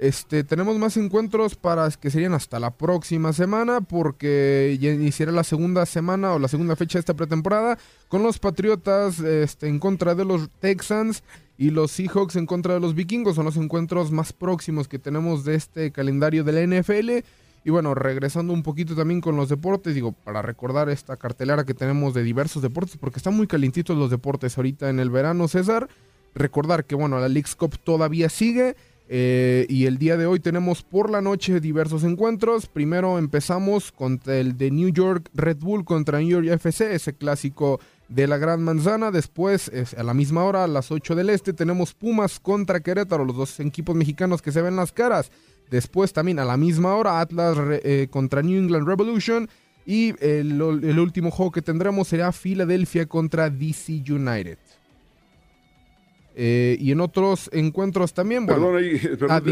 este, 0.00 0.44
tenemos 0.44 0.78
más 0.78 0.96
encuentros 0.96 1.56
para 1.56 1.90
que 1.90 2.10
serían 2.10 2.32
hasta 2.32 2.58
la 2.58 2.70
próxima 2.70 3.34
semana, 3.34 3.82
porque 3.82 4.78
ya 4.80 4.92
iniciará 4.92 5.30
la 5.30 5.44
segunda 5.44 5.84
semana 5.84 6.32
o 6.32 6.38
la 6.38 6.48
segunda 6.48 6.74
fecha 6.74 6.96
de 6.98 7.00
esta 7.00 7.12
pretemporada 7.12 7.78
con 8.08 8.22
los 8.22 8.38
Patriotas 8.38 9.20
este, 9.20 9.68
en 9.68 9.78
contra 9.78 10.14
de 10.14 10.24
los 10.24 10.48
Texans 10.58 11.22
y 11.60 11.68
los 11.68 11.90
Seahawks 11.90 12.36
en 12.36 12.46
contra 12.46 12.72
de 12.72 12.80
los 12.80 12.94
Vikingos. 12.94 13.36
Son 13.36 13.44
los 13.44 13.58
encuentros 13.58 14.10
más 14.10 14.32
próximos 14.32 14.88
que 14.88 14.98
tenemos 14.98 15.44
de 15.44 15.56
este 15.56 15.92
calendario 15.92 16.42
de 16.42 16.52
la 16.52 16.80
NFL. 16.80 17.22
Y 17.66 17.70
bueno, 17.70 17.94
regresando 17.94 18.54
un 18.54 18.62
poquito 18.62 18.96
también 18.96 19.20
con 19.20 19.36
los 19.36 19.50
deportes, 19.50 19.94
digo, 19.94 20.12
para 20.12 20.40
recordar 20.40 20.88
esta 20.88 21.18
cartelera 21.18 21.66
que 21.66 21.74
tenemos 21.74 22.14
de 22.14 22.22
diversos 22.22 22.62
deportes, 22.62 22.96
porque 22.96 23.18
están 23.18 23.36
muy 23.36 23.46
calentitos 23.46 23.98
los 23.98 24.08
deportes 24.10 24.56
ahorita 24.56 24.88
en 24.88 25.00
el 25.00 25.10
verano, 25.10 25.48
César. 25.48 25.90
Recordar 26.34 26.86
que, 26.86 26.94
bueno, 26.94 27.20
la 27.20 27.28
League's 27.28 27.54
Cup 27.56 27.78
todavía 27.84 28.30
sigue. 28.30 28.74
Eh, 29.10 29.66
y 29.68 29.84
el 29.84 29.98
día 29.98 30.16
de 30.16 30.24
hoy 30.24 30.40
tenemos 30.40 30.82
por 30.82 31.10
la 31.10 31.20
noche 31.20 31.60
diversos 31.60 32.04
encuentros. 32.04 32.68
Primero 32.68 33.18
empezamos 33.18 33.92
con 33.92 34.18
el 34.24 34.56
de 34.56 34.70
New 34.70 34.88
York 34.88 35.28
Red 35.34 35.58
Bull 35.58 35.84
contra 35.84 36.20
New 36.20 36.42
York 36.42 36.46
FC, 36.46 36.94
ese 36.94 37.12
clásico 37.12 37.80
de 38.10 38.26
la 38.26 38.36
Gran 38.36 38.62
Manzana. 38.62 39.10
Después, 39.10 39.70
a 39.96 40.02
la 40.02 40.12
misma 40.12 40.44
hora, 40.44 40.64
a 40.64 40.68
las 40.68 40.90
8 40.90 41.14
del 41.14 41.30
Este, 41.30 41.54
tenemos 41.54 41.94
Pumas 41.94 42.38
contra 42.38 42.80
Querétaro, 42.80 43.24
los 43.24 43.36
dos 43.36 43.60
equipos 43.60 43.96
mexicanos 43.96 44.42
que 44.42 44.52
se 44.52 44.60
ven 44.60 44.76
las 44.76 44.92
caras. 44.92 45.30
Después 45.70 46.12
también 46.12 46.40
a 46.40 46.44
la 46.44 46.56
misma 46.56 46.94
hora, 46.96 47.20
Atlas 47.20 47.56
eh, 47.84 48.08
contra 48.10 48.42
New 48.42 48.60
England 48.60 48.86
Revolution. 48.86 49.48
Y 49.86 50.14
el, 50.22 50.60
último 50.60 51.30
juego 51.30 51.50
que 51.52 51.62
tendremos 51.62 52.08
será 52.08 52.32
Philadelphia 52.32 53.06
contra 53.06 53.48
DC 53.48 54.04
United. 54.08 54.58
Eh, 56.42 56.78
y 56.80 56.90
en 56.90 57.02
otros 57.02 57.50
encuentros 57.52 58.14
también. 58.14 58.46
Bueno, 58.46 58.72
perdón, 58.72 59.30
ah, 59.30 59.42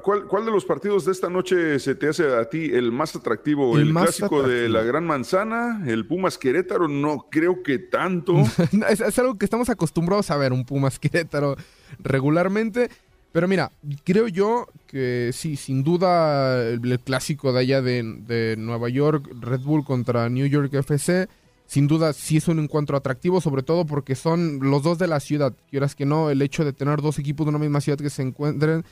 ¿cuál, 0.00 0.44
de 0.44 0.52
los 0.52 0.64
partidos 0.64 1.04
de 1.04 1.10
esta 1.10 1.28
noche 1.28 1.80
se 1.80 1.96
te 1.96 2.10
hace 2.10 2.32
a 2.32 2.48
ti 2.48 2.70
el 2.72 2.92
más 2.92 3.16
atractivo? 3.16 3.76
¿El, 3.76 3.90
clásico 3.90 4.44
de 4.44 4.68
la 4.68 4.84
Gran 4.84 5.04
Manzana? 5.04 5.82
¿El 5.84 6.06
Pumas 6.06 6.38
Querétaro? 6.38 6.86
No 6.86 7.26
creo 7.28 7.64
que 7.64 7.80
tanto. 7.80 8.36
es, 8.88 9.18
algo 9.18 9.36
que 9.36 9.46
estamos 9.46 9.68
acostumbrados 9.68 10.30
a 10.30 10.36
ver, 10.36 10.52
un 10.52 10.64
Pumas 10.64 10.98
Querétaro 11.00 11.56
regularmente. 11.98 12.88
Pero 13.32 13.48
mira, 13.48 13.72
creo 14.04 14.28
yo 14.28 14.68
que 14.86 15.30
sí, 15.32 15.56
sin 15.56 15.82
duda 15.82 16.68
el, 16.68 17.00
clásico 17.00 17.52
de 17.52 17.58
allá 17.58 17.82
de, 17.82 18.04
de 18.04 18.54
Nueva 18.56 18.88
York, 18.88 19.28
Red 19.40 19.62
Bull 19.62 19.84
contra 19.84 20.28
New 20.28 20.46
York 20.46 20.72
FC 20.72 21.28
sin 21.68 21.86
duda 21.86 22.14
sí 22.14 22.38
es 22.38 22.48
un 22.48 22.58
encuentro 22.58 22.96
atractivo, 22.96 23.42
sobre 23.42 23.62
todo 23.62 23.84
porque 23.84 24.14
son 24.14 24.58
los 24.62 24.82
dos 24.82 24.98
de 24.98 25.06
la 25.06 25.20
ciudad. 25.20 25.52
Quieras 25.70 25.94
que 25.94 26.06
no, 26.06 26.30
el 26.30 26.40
hecho 26.40 26.64
de 26.64 26.72
tener 26.72 27.02
dos 27.02 27.18
equipos 27.18 27.44
de 27.44 27.50
una 27.50 27.58
misma 27.58 27.82
ciudad 27.82 27.98
que 27.98 28.08
se 28.08 28.22
encuentren 28.22 28.86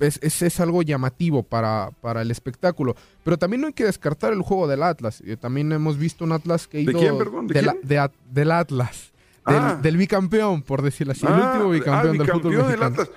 es, 0.00 0.18
es, 0.22 0.58
algo 0.58 0.80
llamativo 0.80 1.42
para, 1.42 1.90
para, 2.00 2.22
el 2.22 2.30
espectáculo. 2.30 2.96
Pero 3.24 3.36
también 3.36 3.60
no 3.60 3.66
hay 3.66 3.74
que 3.74 3.84
descartar 3.84 4.32
el 4.32 4.40
juego 4.40 4.66
del 4.66 4.82
Atlas. 4.82 5.22
Eh, 5.26 5.36
también 5.36 5.70
hemos 5.70 5.98
visto 5.98 6.24
un 6.24 6.32
Atlas 6.32 6.66
que 6.66 6.78
ha 6.78 6.80
ido... 6.80 6.92
¿De 6.94 6.98
quién, 6.98 7.18
perdón? 7.18 7.46
¿De, 7.46 8.10
del 8.30 8.50
Atlas. 8.50 9.12
Ah. 9.44 9.78
Del, 9.82 9.98
bicampeón, 9.98 10.62
por 10.62 10.80
decirlo 10.80 11.12
así. 11.12 11.26
el 11.26 11.32
ah, 11.34 11.52
último 11.52 11.70
bicampeón, 11.72 12.16
del 12.16 12.26
fútbol 12.26 12.68
del 12.68 12.82
Atlas. 12.82 13.10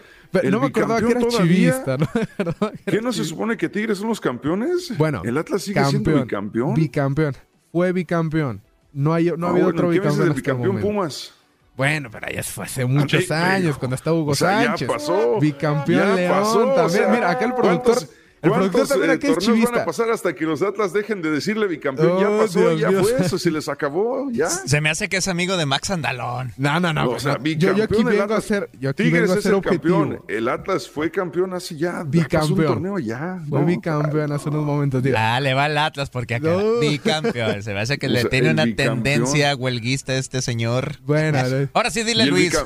no 0.44 0.60
me 0.60 0.66
acordaba 0.68 1.00
que 1.00 1.12
era 1.12 1.28
chivista. 1.30 1.98
¿no? 1.98 2.08
¿Qué 2.86 3.02
no 3.02 3.14
se 3.14 3.24
supone 3.24 3.56
que 3.56 3.70
Tigres 3.70 4.00
son 4.00 4.10
los 4.10 4.20
campeones? 4.20 4.98
Bueno. 4.98 5.22
El 5.24 5.38
Atlas 5.38 5.62
sigue 5.62 5.84
siendo 5.86 6.14
bicampeón. 6.14 6.74
Bicampeón. 6.74 7.38
Fue 7.72 7.94
bicampeón. 7.94 8.67
No, 8.98 9.14
hay, 9.14 9.32
no 9.38 9.46
ha 9.46 9.50
ah, 9.50 9.54
habido 9.54 9.68
otro 9.68 9.90
bicampeón. 9.90 10.28
el 10.30 10.34
bicampeón 10.34 10.80
Pumas? 10.80 11.32
Bueno, 11.76 12.10
pero 12.12 12.32
ya 12.32 12.42
fue 12.42 12.66
hace 12.66 12.84
muchos 12.84 13.30
años, 13.30 13.78
cuando 13.78 13.94
estaba 13.94 14.18
Hugo 14.18 14.34
Sánchez. 14.34 14.88
Ya 14.88 14.94
pasó. 14.94 15.40
Bicampeón 15.40 16.16
León 16.16 16.74
también. 16.76 17.12
Mira, 17.12 17.30
acá 17.30 17.46
el 17.46 17.54
productor. 17.54 18.00
El 18.42 18.52
productor 18.52 18.88
también 18.88 19.12
aquí 19.12 19.28
es 19.28 19.38
chivista. 19.40 19.72
van 19.72 19.82
a 19.82 19.86
pasar 19.86 20.12
hasta 20.12 20.34
que 20.34 20.46
los 20.46 20.62
Atlas 20.62 20.94
dejen 20.94 21.22
de 21.22 21.32
decirle 21.32 21.68
bicampeón? 21.68 22.20
ya 22.20 22.30
oh, 22.30 22.40
pasó, 22.40 22.74
ya 22.74 22.92
fue 22.92 23.18
eso, 23.20 23.40
si 23.40 23.50
les 23.50 23.68
acabó, 23.68 24.30
ya. 24.32 24.50
Se 24.50 24.80
me 24.80 24.90
hace 24.90 25.10
que 25.10 25.18
es 25.18 25.28
amigo 25.28 25.58
de 25.58 25.66
Max 25.66 25.90
Andalón. 25.90 26.54
No, 26.58 26.80
no, 26.80 26.94
no. 26.94 27.10
o 27.10 27.20
sea, 27.20 27.38
yo, 27.42 27.74
yo, 27.74 27.84
aquí 27.84 28.04
vengo 28.04 28.34
a 28.34 28.42
ser, 28.42 28.70
yo 28.80 28.92
aquí 28.92 29.04
Tigres 29.04 29.24
vengo 29.24 29.34
a 29.34 29.42
ser 29.42 29.52
es 29.52 29.58
el 29.58 29.64
campeón. 29.64 30.22
El 30.28 30.48
Atlas 30.48 30.88
fue 30.88 31.10
campeón 31.10 31.54
hace 31.54 31.76
ya. 31.76 32.04
Bicampeón. 32.04 32.60
Un 32.60 32.66
torneo 32.66 33.00
ya. 33.00 33.42
Fue 33.50 33.64
bicampeón 33.66 34.32
hace 34.32 34.50
unos 34.50 34.66
momentos. 34.66 35.02
Tío. 35.02 35.16
Ah, 35.18 35.40
le 35.40 35.54
va 35.54 35.66
al 35.66 35.78
Atlas 35.78 36.10
porque 36.10 36.36
acá. 36.36 36.56
Bicampeón. 36.82 37.64
Se 37.64 37.74
me 37.74 37.80
hace 37.80 37.98
que 37.98 38.08
le 38.08 38.26
tiene 38.26 38.52
una 38.52 38.66
tendencia 38.76 39.56
huelguista 39.56 40.16
este 40.16 40.42
señor. 40.42 40.98
Bueno. 41.04 41.40
Ahora 41.74 41.90
sí, 41.90 42.04
dile 42.04 42.26
Luis. 42.28 42.58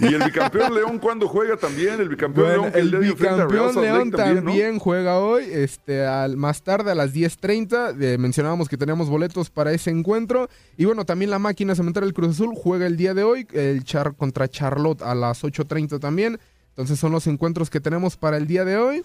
¿Y 0.00 0.06
el 0.06 0.22
bicampeón 0.24 0.74
León 0.74 0.98
cuándo 0.98 1.28
juega 1.28 1.56
también? 1.56 2.00
El 2.00 2.08
bicampeón 2.08 2.48
León 2.48 2.72
el, 2.74 2.94
el 2.94 3.00
bicampeón 3.00 3.80
León 3.80 4.10
también 4.10 4.78
juega 4.78 5.03
hoy. 5.12 5.44
Este 5.50 6.06
al, 6.06 6.36
más 6.36 6.62
tarde 6.62 6.90
a 6.90 6.94
las 6.94 7.14
10.30. 7.14 8.18
mencionábamos 8.18 8.68
que 8.68 8.76
teníamos 8.76 9.08
boletos 9.08 9.50
para 9.50 9.72
ese 9.72 9.90
encuentro. 9.90 10.48
Y 10.76 10.84
bueno, 10.86 11.04
también 11.04 11.30
la 11.30 11.38
máquina 11.38 11.74
cementera 11.74 12.06
del 12.06 12.14
Cruz 12.14 12.30
Azul 12.30 12.54
juega 12.56 12.86
el 12.86 12.96
día 12.96 13.14
de 13.14 13.22
hoy, 13.22 13.46
el 13.52 13.84
Char 13.84 14.14
contra 14.14 14.48
Charlotte 14.48 15.02
a 15.02 15.14
las 15.14 15.44
8.30 15.44 16.00
también. 16.00 16.38
Entonces 16.70 16.98
son 16.98 17.12
los 17.12 17.26
encuentros 17.26 17.70
que 17.70 17.80
tenemos 17.80 18.16
para 18.16 18.36
el 18.36 18.46
día 18.46 18.64
de 18.64 18.76
hoy. 18.76 19.04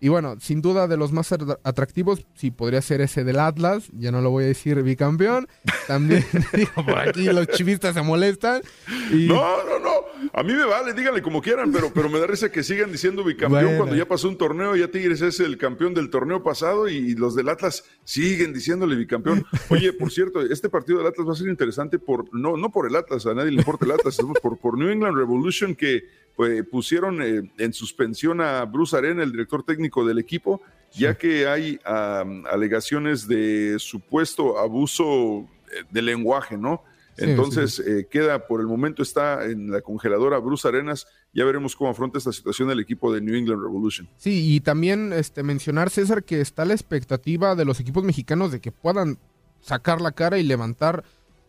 Y 0.00 0.08
bueno, 0.08 0.36
sin 0.40 0.60
duda 0.60 0.88
de 0.88 0.96
los 0.96 1.12
más 1.12 1.32
atractivos, 1.32 2.26
sí, 2.34 2.50
podría 2.50 2.82
ser 2.82 3.00
ese 3.00 3.24
del 3.24 3.38
Atlas, 3.38 3.88
ya 3.92 4.12
no 4.12 4.20
lo 4.20 4.30
voy 4.30 4.44
a 4.44 4.46
decir 4.48 4.82
bicampeón. 4.82 5.48
También, 5.86 6.24
digo, 6.52 6.70
por 6.84 6.98
aquí 6.98 7.24
los 7.24 7.46
chivistas 7.48 7.94
se 7.94 8.02
molestan. 8.02 8.62
No, 9.10 9.64
no, 9.64 9.78
no, 9.78 9.90
a 10.32 10.42
mí 10.42 10.52
me 10.52 10.64
vale, 10.64 10.92
díganle 10.92 11.22
como 11.22 11.40
quieran, 11.40 11.72
pero, 11.72 11.90
pero 11.92 12.08
me 12.08 12.18
da 12.18 12.26
risa 12.26 12.50
que 12.50 12.62
sigan 12.62 12.92
diciendo 12.92 13.24
bicampeón 13.24 13.76
cuando 13.76 13.96
ya 13.96 14.06
pasó 14.06 14.28
un 14.28 14.36
torneo, 14.36 14.76
ya 14.76 14.90
Tigres 14.90 15.22
es 15.22 15.40
el 15.40 15.56
campeón 15.56 15.94
del 15.94 16.10
torneo 16.10 16.42
pasado 16.42 16.88
y 16.88 17.14
los 17.14 17.34
del 17.34 17.48
Atlas 17.48 17.84
siguen 18.04 18.52
diciéndole 18.52 18.96
bicampeón. 18.96 19.46
Oye, 19.70 19.92
por 19.92 20.10
cierto, 20.10 20.42
este 20.42 20.68
partido 20.68 20.98
del 20.98 21.06
Atlas 21.06 21.26
va 21.26 21.32
a 21.32 21.36
ser 21.36 21.48
interesante 21.48 21.98
por, 21.98 22.32
no, 22.34 22.56
no 22.56 22.70
por 22.70 22.86
el 22.86 22.96
Atlas, 22.96 23.24
a 23.26 23.34
nadie 23.34 23.50
le 23.50 23.58
importa 23.58 23.86
el 23.86 23.92
Atlas, 23.92 24.18
por, 24.42 24.58
por 24.58 24.78
New 24.78 24.90
England 24.90 25.16
Revolution 25.16 25.74
que 25.74 26.04
pues, 26.36 26.64
pusieron 26.68 27.22
eh, 27.22 27.50
en 27.58 27.72
suspensión 27.72 28.40
a 28.40 28.64
Bruce 28.64 28.96
Arena, 28.96 29.22
el 29.22 29.32
director 29.32 29.64
técnico 29.64 30.04
del 30.04 30.18
equipo, 30.18 30.62
ya 30.92 31.16
que 31.16 31.46
hay 31.46 31.78
alegaciones 31.84 33.26
de 33.26 33.78
supuesto 33.78 34.58
abuso 34.58 35.48
eh, 35.72 35.84
de 35.90 36.02
lenguaje, 36.02 36.56
¿no? 36.56 36.82
Entonces 37.18 37.78
eh, 37.78 38.06
queda, 38.10 38.46
por 38.46 38.60
el 38.60 38.66
momento 38.66 39.02
está 39.02 39.44
en 39.46 39.70
la 39.70 39.80
congeladora 39.80 40.38
Bruce 40.38 40.68
Arenas. 40.68 41.06
Ya 41.32 41.44
veremos 41.44 41.74
cómo 41.74 41.90
afronta 41.90 42.18
esta 42.18 42.32
situación 42.32 42.70
el 42.70 42.80
equipo 42.80 43.12
de 43.12 43.20
New 43.20 43.34
England 43.34 43.62
Revolution. 43.62 44.08
Sí, 44.18 44.54
y 44.54 44.60
también 44.60 45.12
este, 45.12 45.42
mencionar, 45.42 45.90
César, 45.90 46.24
que 46.24 46.40
está 46.40 46.64
la 46.64 46.74
expectativa 46.74 47.54
de 47.54 47.64
los 47.64 47.80
equipos 47.80 48.04
mexicanos 48.04 48.52
de 48.52 48.60
que 48.60 48.72
puedan 48.72 49.18
sacar 49.60 50.00
la 50.00 50.12
cara 50.12 50.38
y 50.38 50.42
levantar, 50.42 51.04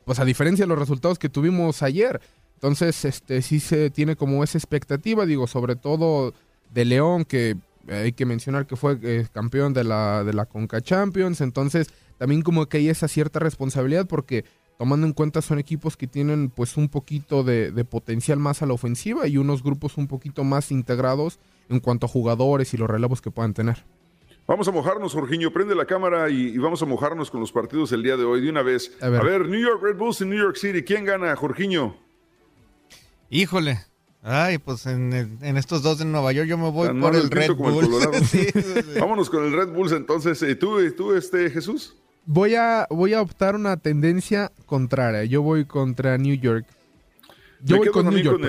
pues 0.06 0.20
a 0.20 0.26
diferencia 0.26 0.64
de 0.64 0.70
los 0.70 0.80
resultados 0.80 1.20
que 1.20 1.30
tuvimos 1.30 1.84
ayer. 1.84 2.22
Entonces, 2.58 3.06
este 3.06 3.44
sí 3.44 3.60
se 3.60 3.92
tiene 3.92 4.16
como 4.16 4.44
esa 4.44 4.58
expectativa, 4.58 5.28
digo, 5.28 5.46
sobre 5.46 5.76
todo 5.76 6.34
de 6.74 6.86
León, 6.86 7.24
que 7.24 7.56
hay 7.88 8.14
que 8.14 8.26
mencionar 8.26 8.66
que 8.66 8.76
fue 8.76 8.98
eh, 9.04 9.28
campeón 9.32 9.74
de 9.74 9.84
la, 9.84 10.24
de 10.24 10.34
la 10.34 10.46
Conca 10.46 10.82
Champions, 10.82 11.40
entonces 11.42 11.88
también 12.18 12.42
como 12.42 12.66
que 12.66 12.78
hay 12.78 12.90
esa 12.90 13.08
cierta 13.08 13.40
responsabilidad 13.40 14.08
porque 14.08 14.44
tomando 14.80 15.06
en 15.06 15.14
cuenta 15.14 15.42
son 15.42 15.60
equipos 15.60 15.98
que 15.98 16.08
tienen 16.08 16.50
pues 16.50 16.78
un 16.78 16.90
poquito 16.90 17.44
de, 17.44 17.72
potencial 17.86 18.40
más 18.40 18.62
a 18.62 18.66
la 18.66 18.74
ofensiva 18.74 19.28
y 19.28 19.38
unos 19.38 19.64
grupos 19.64 19.98
un 19.98 20.08
poquito 20.08 20.44
más 20.44 20.72
integrados 20.72 21.40
en 21.70 21.80
cuanto 21.80 22.06
a 22.06 22.10
jugadores 22.10 22.74
y 22.74 22.78
los 22.78 22.90
relevos 22.90 23.22
que 23.22 23.32
puedan 23.32 23.54
tener. 23.54 23.84
Vamos 24.48 24.68
a 24.68 24.72
mojarnos, 24.72 25.14
Jorginho, 25.14 25.52
prende 25.52 25.76
la 25.76 25.86
cámara 25.86 26.30
y, 26.30 26.58
vamos 26.58 26.82
a 26.82 26.86
mojarnos 26.86 27.30
con 27.30 27.42
los 27.42 27.52
partidos 27.52 27.92
el 27.92 28.02
día 28.02 28.16
de 28.16 28.24
hoy 28.24 28.42
de 28.42 28.50
una 28.50 28.64
vez. 28.64 28.96
A 29.02 29.10
ver, 29.10 29.22
a 29.22 29.24
ver 29.24 29.48
New 29.48 29.60
York 29.60 29.82
Red 29.84 29.98
Bulls 29.98 30.22
en 30.22 30.30
New 30.30 30.40
York 30.40 30.56
City, 30.56 30.84
¿quién 30.84 31.04
gana, 31.04 31.36
Jorginho? 31.36 32.07
Híjole. 33.30 33.80
Ay, 34.24 34.58
pues 34.58 34.86
en, 34.86 35.40
estos 35.42 35.84
dos 35.84 36.00
de 36.00 36.06
Nueva 36.06 36.34
York 36.34 36.50
yo 36.50 36.58
me 36.58 36.70
voy 36.70 36.90
por 37.00 37.16
el 37.16 37.30
Red 37.30 37.56
Bull. 37.56 37.88
Vámonos 39.00 39.30
con 39.30 39.46
el 39.46 39.54
Red 39.54 39.70
Bulls 39.70 39.94
entonces. 39.94 40.42
¿Y 40.42 40.56
tú, 40.56 40.80
tú 40.92 41.14
este, 41.14 41.50
Jesús? 41.50 41.96
Voy 42.26 42.56
a, 42.56 42.88
voy 42.90 43.14
a 43.14 43.22
optar 43.22 43.56
una 43.56 43.78
tendencia 43.78 44.52
contraria. 44.66 45.24
Yo 45.24 45.42
voy 45.42 45.64
contra 45.64 46.18
New 46.18 46.36
York. 46.36 46.66
Yo 47.62 47.78
voy 47.78 47.88
con 47.88 48.10
New 48.10 48.20
York. 48.20 48.42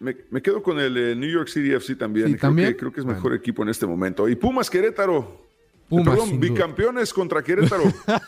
me, 0.00 0.42
quedo 0.42 0.62
con 0.62 0.80
el 0.80 0.96
eh, 0.96 1.14
New 1.14 1.30
York 1.30 1.48
City 1.48 1.72
FC 1.72 1.96
también. 1.96 2.28
creo, 2.28 2.40
¿también? 2.40 2.68
Que, 2.70 2.76
creo 2.76 2.92
que 2.92 3.00
es 3.00 3.06
mejor 3.06 3.34
equipo 3.34 3.62
en 3.62 3.68
este 3.68 3.86
momento. 3.86 4.28
Y 4.28 4.36
Pumas 4.36 4.70
Querétaro. 4.70 5.45
Perdón, 5.88 6.40
bicampeones 6.40 7.12
contra 7.12 7.42
Querétaro. 7.42 7.84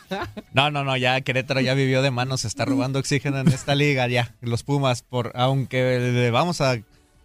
no, 0.53 0.71
no, 0.71 0.83
no, 0.83 0.95
ya 0.95 1.19
Querétaro 1.21 1.59
ya 1.59 1.73
vivió 1.73 2.01
de 2.01 2.11
manos, 2.11 2.45
está 2.45 2.65
robando 2.65 2.99
oxígeno 2.99 3.39
en 3.39 3.49
esta 3.49 3.75
liga 3.75 4.07
ya. 4.07 4.35
Los 4.41 4.63
Pumas, 4.63 5.03
por 5.03 5.31
aunque 5.35 6.29
vamos 6.31 6.61
a 6.61 6.79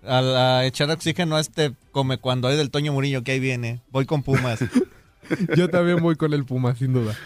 a, 0.07 0.65
echar 0.65 0.91
oxígeno 0.91 1.37
a 1.37 1.41
este 1.41 1.75
come 1.93 2.19
cuando 2.19 2.49
hay 2.49 2.57
del 2.57 2.71
Toño 2.71 2.93
Murillo 2.93 3.23
que 3.23 3.33
ahí 3.33 3.41
viene. 3.41 3.81
Voy 3.91 4.07
con 4.07 4.23
Pumas. 4.23 4.61
Yo 5.57 5.69
también 5.71 6.03
voy 6.03 6.17
con 6.17 6.33
el 6.33 6.45
Pumas, 6.45 6.79
sin 6.79 6.93
duda. 6.93 7.17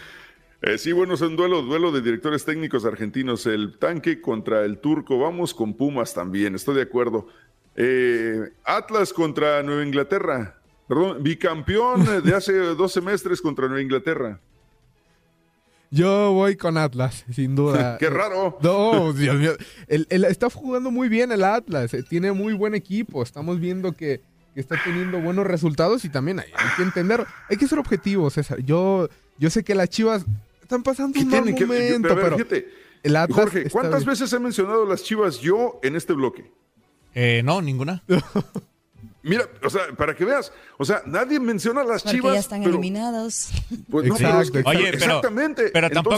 Eh, 0.61 0.77
sí, 0.77 0.91
bueno, 0.91 1.13
es 1.13 1.21
un 1.21 1.35
duelo, 1.35 1.61
duelo 1.61 1.91
de 1.91 2.01
directores 2.01 2.45
técnicos 2.45 2.85
argentinos. 2.85 3.45
El 3.45 3.77
tanque 3.77 4.21
contra 4.21 4.65
el 4.65 4.79
turco. 4.79 5.19
Vamos 5.19 5.53
con 5.53 5.73
Pumas 5.73 6.13
también, 6.13 6.55
estoy 6.55 6.75
de 6.75 6.83
acuerdo. 6.83 7.27
Eh, 7.75 8.49
Atlas 8.65 9.13
contra 9.13 9.63
Nueva 9.63 9.83
Inglaterra. 9.83 10.58
Perdón, 10.89 11.21
bicampeón 11.21 12.03
de 12.23 12.35
hace 12.35 12.51
dos 12.51 12.91
semestres 12.91 13.41
contra 13.41 13.67
Nueva 13.67 13.83
Inglaterra. 13.83 14.39
Yo 15.91 16.33
voy 16.33 16.55
con 16.55 16.77
Atlas, 16.77 17.25
sin 17.31 17.55
duda. 17.55 17.97
¡Qué 17.99 18.09
raro! 18.09 18.57
No, 18.61 19.13
Dios 19.13 19.35
mío. 19.37 19.51
está 19.87 20.49
jugando 20.49 20.89
muy 20.89 21.07
bien 21.07 21.31
el 21.31 21.43
Atlas. 21.43 21.93
Eh, 21.93 22.01
tiene 22.01 22.31
muy 22.31 22.53
buen 22.53 22.73
equipo. 22.73 23.21
Estamos 23.21 23.59
viendo 23.59 23.91
que, 23.93 24.21
está 24.55 24.81
teniendo 24.83 25.21
buenos 25.21 25.45
resultados 25.45 26.03
y 26.05 26.09
también 26.09 26.39
hay, 26.39 26.47
que 26.75 26.81
entender. 26.81 27.23
Hay 27.49 27.57
que 27.57 27.67
ser 27.67 27.77
objetivos, 27.77 28.33
César. 28.33 28.59
Yo, 28.61 29.09
yo 29.37 29.51
sé 29.51 29.63
que 29.63 29.75
las 29.75 29.89
chivas 29.89 30.25
están 30.61 30.81
pasando 30.81 31.19
un 31.19 31.29
mal 31.29 31.45
momento, 31.45 32.15
pero, 32.15 32.37
el 33.03 33.15
Atlas 33.15 33.39
Jorge, 33.39 33.69
¿cuántas 33.69 34.05
veces 34.05 34.33
he 34.33 34.39
mencionado 34.39 34.85
las 34.85 35.03
chivas 35.03 35.39
yo 35.39 35.79
en 35.83 35.95
este 35.95 36.13
bloque? 36.13 36.51
Eh, 37.13 37.41
no, 37.45 37.61
ninguna. 37.61 38.03
Mira, 39.29 39.47
o 39.63 39.69
sea, 39.69 39.81
para 39.95 40.15
que 40.15 40.25
veas, 40.25 40.51
o 40.77 40.85
sea, 40.85 41.03
nadie 41.05 41.39
menciona 41.39 41.81
a 41.81 41.83
las 41.83 42.03
Porque 42.03 42.17
chivas. 42.17 42.33
ya 42.33 42.39
están 42.39 42.63
eliminados. 42.63 43.49
Pues 43.89 44.07
no, 44.07 44.15
pero 44.15 44.69
Oye, 44.69 44.89
exactamente. 44.89 45.69
Pero, 45.71 45.89
tampoco, 45.89 46.17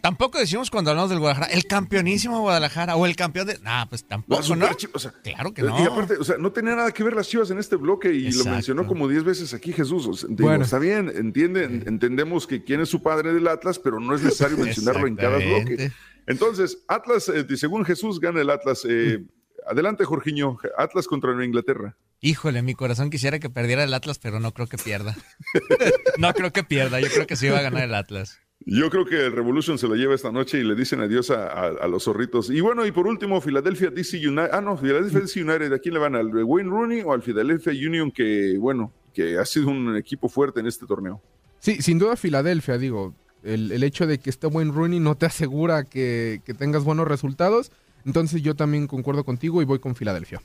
tampoco 0.00 0.38
decimos 0.38 0.70
cuando 0.70 0.90
hablamos 0.90 1.10
del 1.10 1.20
Guadalajara, 1.20 1.52
el 1.52 1.64
campeonísimo 1.64 2.40
Guadalajara 2.40 2.96
o 2.96 3.06
el 3.06 3.16
campeón 3.16 3.46
de. 3.46 3.58
Nah, 3.60 3.86
pues 3.86 4.04
tampoco, 4.04 4.56
¿no? 4.56 4.66
O 4.92 4.98
sea, 4.98 5.12
claro 5.22 5.54
que 5.54 5.62
no. 5.62 5.78
Y 5.80 5.86
aparte, 5.86 6.14
o 6.18 6.24
sea, 6.24 6.36
no 6.38 6.52
tenía 6.52 6.76
nada 6.76 6.92
que 6.92 7.02
ver 7.02 7.14
las 7.14 7.28
chivas 7.28 7.50
en 7.50 7.58
este 7.58 7.76
bloque 7.76 8.12
y 8.12 8.30
lo 8.32 8.44
mencionó 8.44 8.86
como 8.86 9.08
10 9.08 9.24
veces 9.24 9.54
aquí 9.54 9.72
Jesús. 9.72 10.26
bueno. 10.28 10.64
Está 10.64 10.78
bien, 10.78 11.10
entiende, 11.14 11.64
entendemos 11.64 12.46
que 12.46 12.62
quién 12.62 12.80
es 12.80 12.88
su 12.88 13.02
padre 13.02 13.32
del 13.32 13.48
Atlas, 13.48 13.78
pero 13.78 14.00
no 14.00 14.14
es 14.14 14.22
necesario 14.22 14.56
mencionarlo 14.58 15.06
en 15.06 15.16
cada 15.16 15.38
bloque. 15.38 15.92
Entonces, 16.26 16.78
Atlas, 16.88 17.28
eh, 17.28 17.44
según 17.56 17.84
Jesús, 17.84 18.20
gana 18.20 18.40
el 18.40 18.50
Atlas. 18.50 18.86
Eh, 18.88 19.24
adelante, 19.66 20.04
Jorginho. 20.04 20.58
Atlas 20.76 21.06
contra 21.06 21.30
Nueva 21.30 21.46
Inglaterra. 21.46 21.96
Híjole, 22.20 22.62
mi 22.62 22.74
corazón 22.74 23.10
quisiera 23.10 23.38
que 23.38 23.50
perdiera 23.50 23.84
el 23.84 23.92
Atlas, 23.92 24.18
pero 24.18 24.40
no 24.40 24.52
creo 24.52 24.66
que 24.66 24.78
pierda. 24.78 25.14
no 26.18 26.32
creo 26.32 26.52
que 26.52 26.64
pierda, 26.64 27.00
yo 27.00 27.08
creo 27.08 27.26
que 27.26 27.36
sí 27.36 27.48
va 27.48 27.58
a 27.58 27.62
ganar 27.62 27.84
el 27.84 27.94
Atlas. 27.94 28.40
Yo 28.66 28.88
creo 28.88 29.04
que 29.04 29.26
el 29.26 29.32
Revolution 29.32 29.76
se 29.76 29.88
lo 29.88 29.94
lleva 29.94 30.14
esta 30.14 30.32
noche 30.32 30.58
y 30.58 30.64
le 30.64 30.74
dicen 30.74 31.00
adiós 31.00 31.30
a, 31.30 31.86
los 31.86 32.04
zorritos. 32.04 32.48
Y 32.48 32.60
bueno, 32.60 32.86
y 32.86 32.92
por 32.92 33.06
último, 33.06 33.40
Philadelphia 33.40 33.90
DC 33.90 34.26
United. 34.26 34.50
Ah, 34.52 34.62
no, 34.62 34.78
Philadelphia 34.78 35.20
DC 35.20 35.42
United. 35.42 35.72
¿A 35.72 35.78
quién 35.78 35.94
le 35.94 36.00
van? 36.00 36.14
¿Al 36.14 36.28
Wayne 36.32 36.70
Rooney 36.70 37.02
o 37.02 37.12
al 37.12 37.22
Philadelphia 37.22 37.72
Union? 37.72 38.10
Que, 38.10 38.56
bueno, 38.58 38.90
que 39.12 39.36
ha 39.36 39.44
sido 39.44 39.68
un 39.68 39.96
equipo 39.96 40.30
fuerte 40.30 40.60
en 40.60 40.66
este 40.66 40.86
torneo. 40.86 41.20
Sí, 41.58 41.82
sin 41.82 41.98
duda 41.98 42.16
Philadelphia, 42.16 42.78
digo. 42.78 43.14
El, 43.42 43.82
hecho 43.82 44.06
de 44.06 44.18
que 44.18 44.30
esté 44.30 44.46
Wayne 44.46 44.72
Rooney 44.72 45.00
no 45.00 45.16
te 45.16 45.26
asegura 45.26 45.84
que, 45.84 46.40
que 46.46 46.54
tengas 46.54 46.84
buenos 46.84 47.06
resultados. 47.06 47.70
Entonces 48.04 48.42
yo 48.42 48.54
también 48.54 48.86
concuerdo 48.86 49.24
contigo 49.24 49.62
y 49.62 49.64
voy 49.64 49.78
con 49.78 49.94
Filadelfia. 49.94 50.42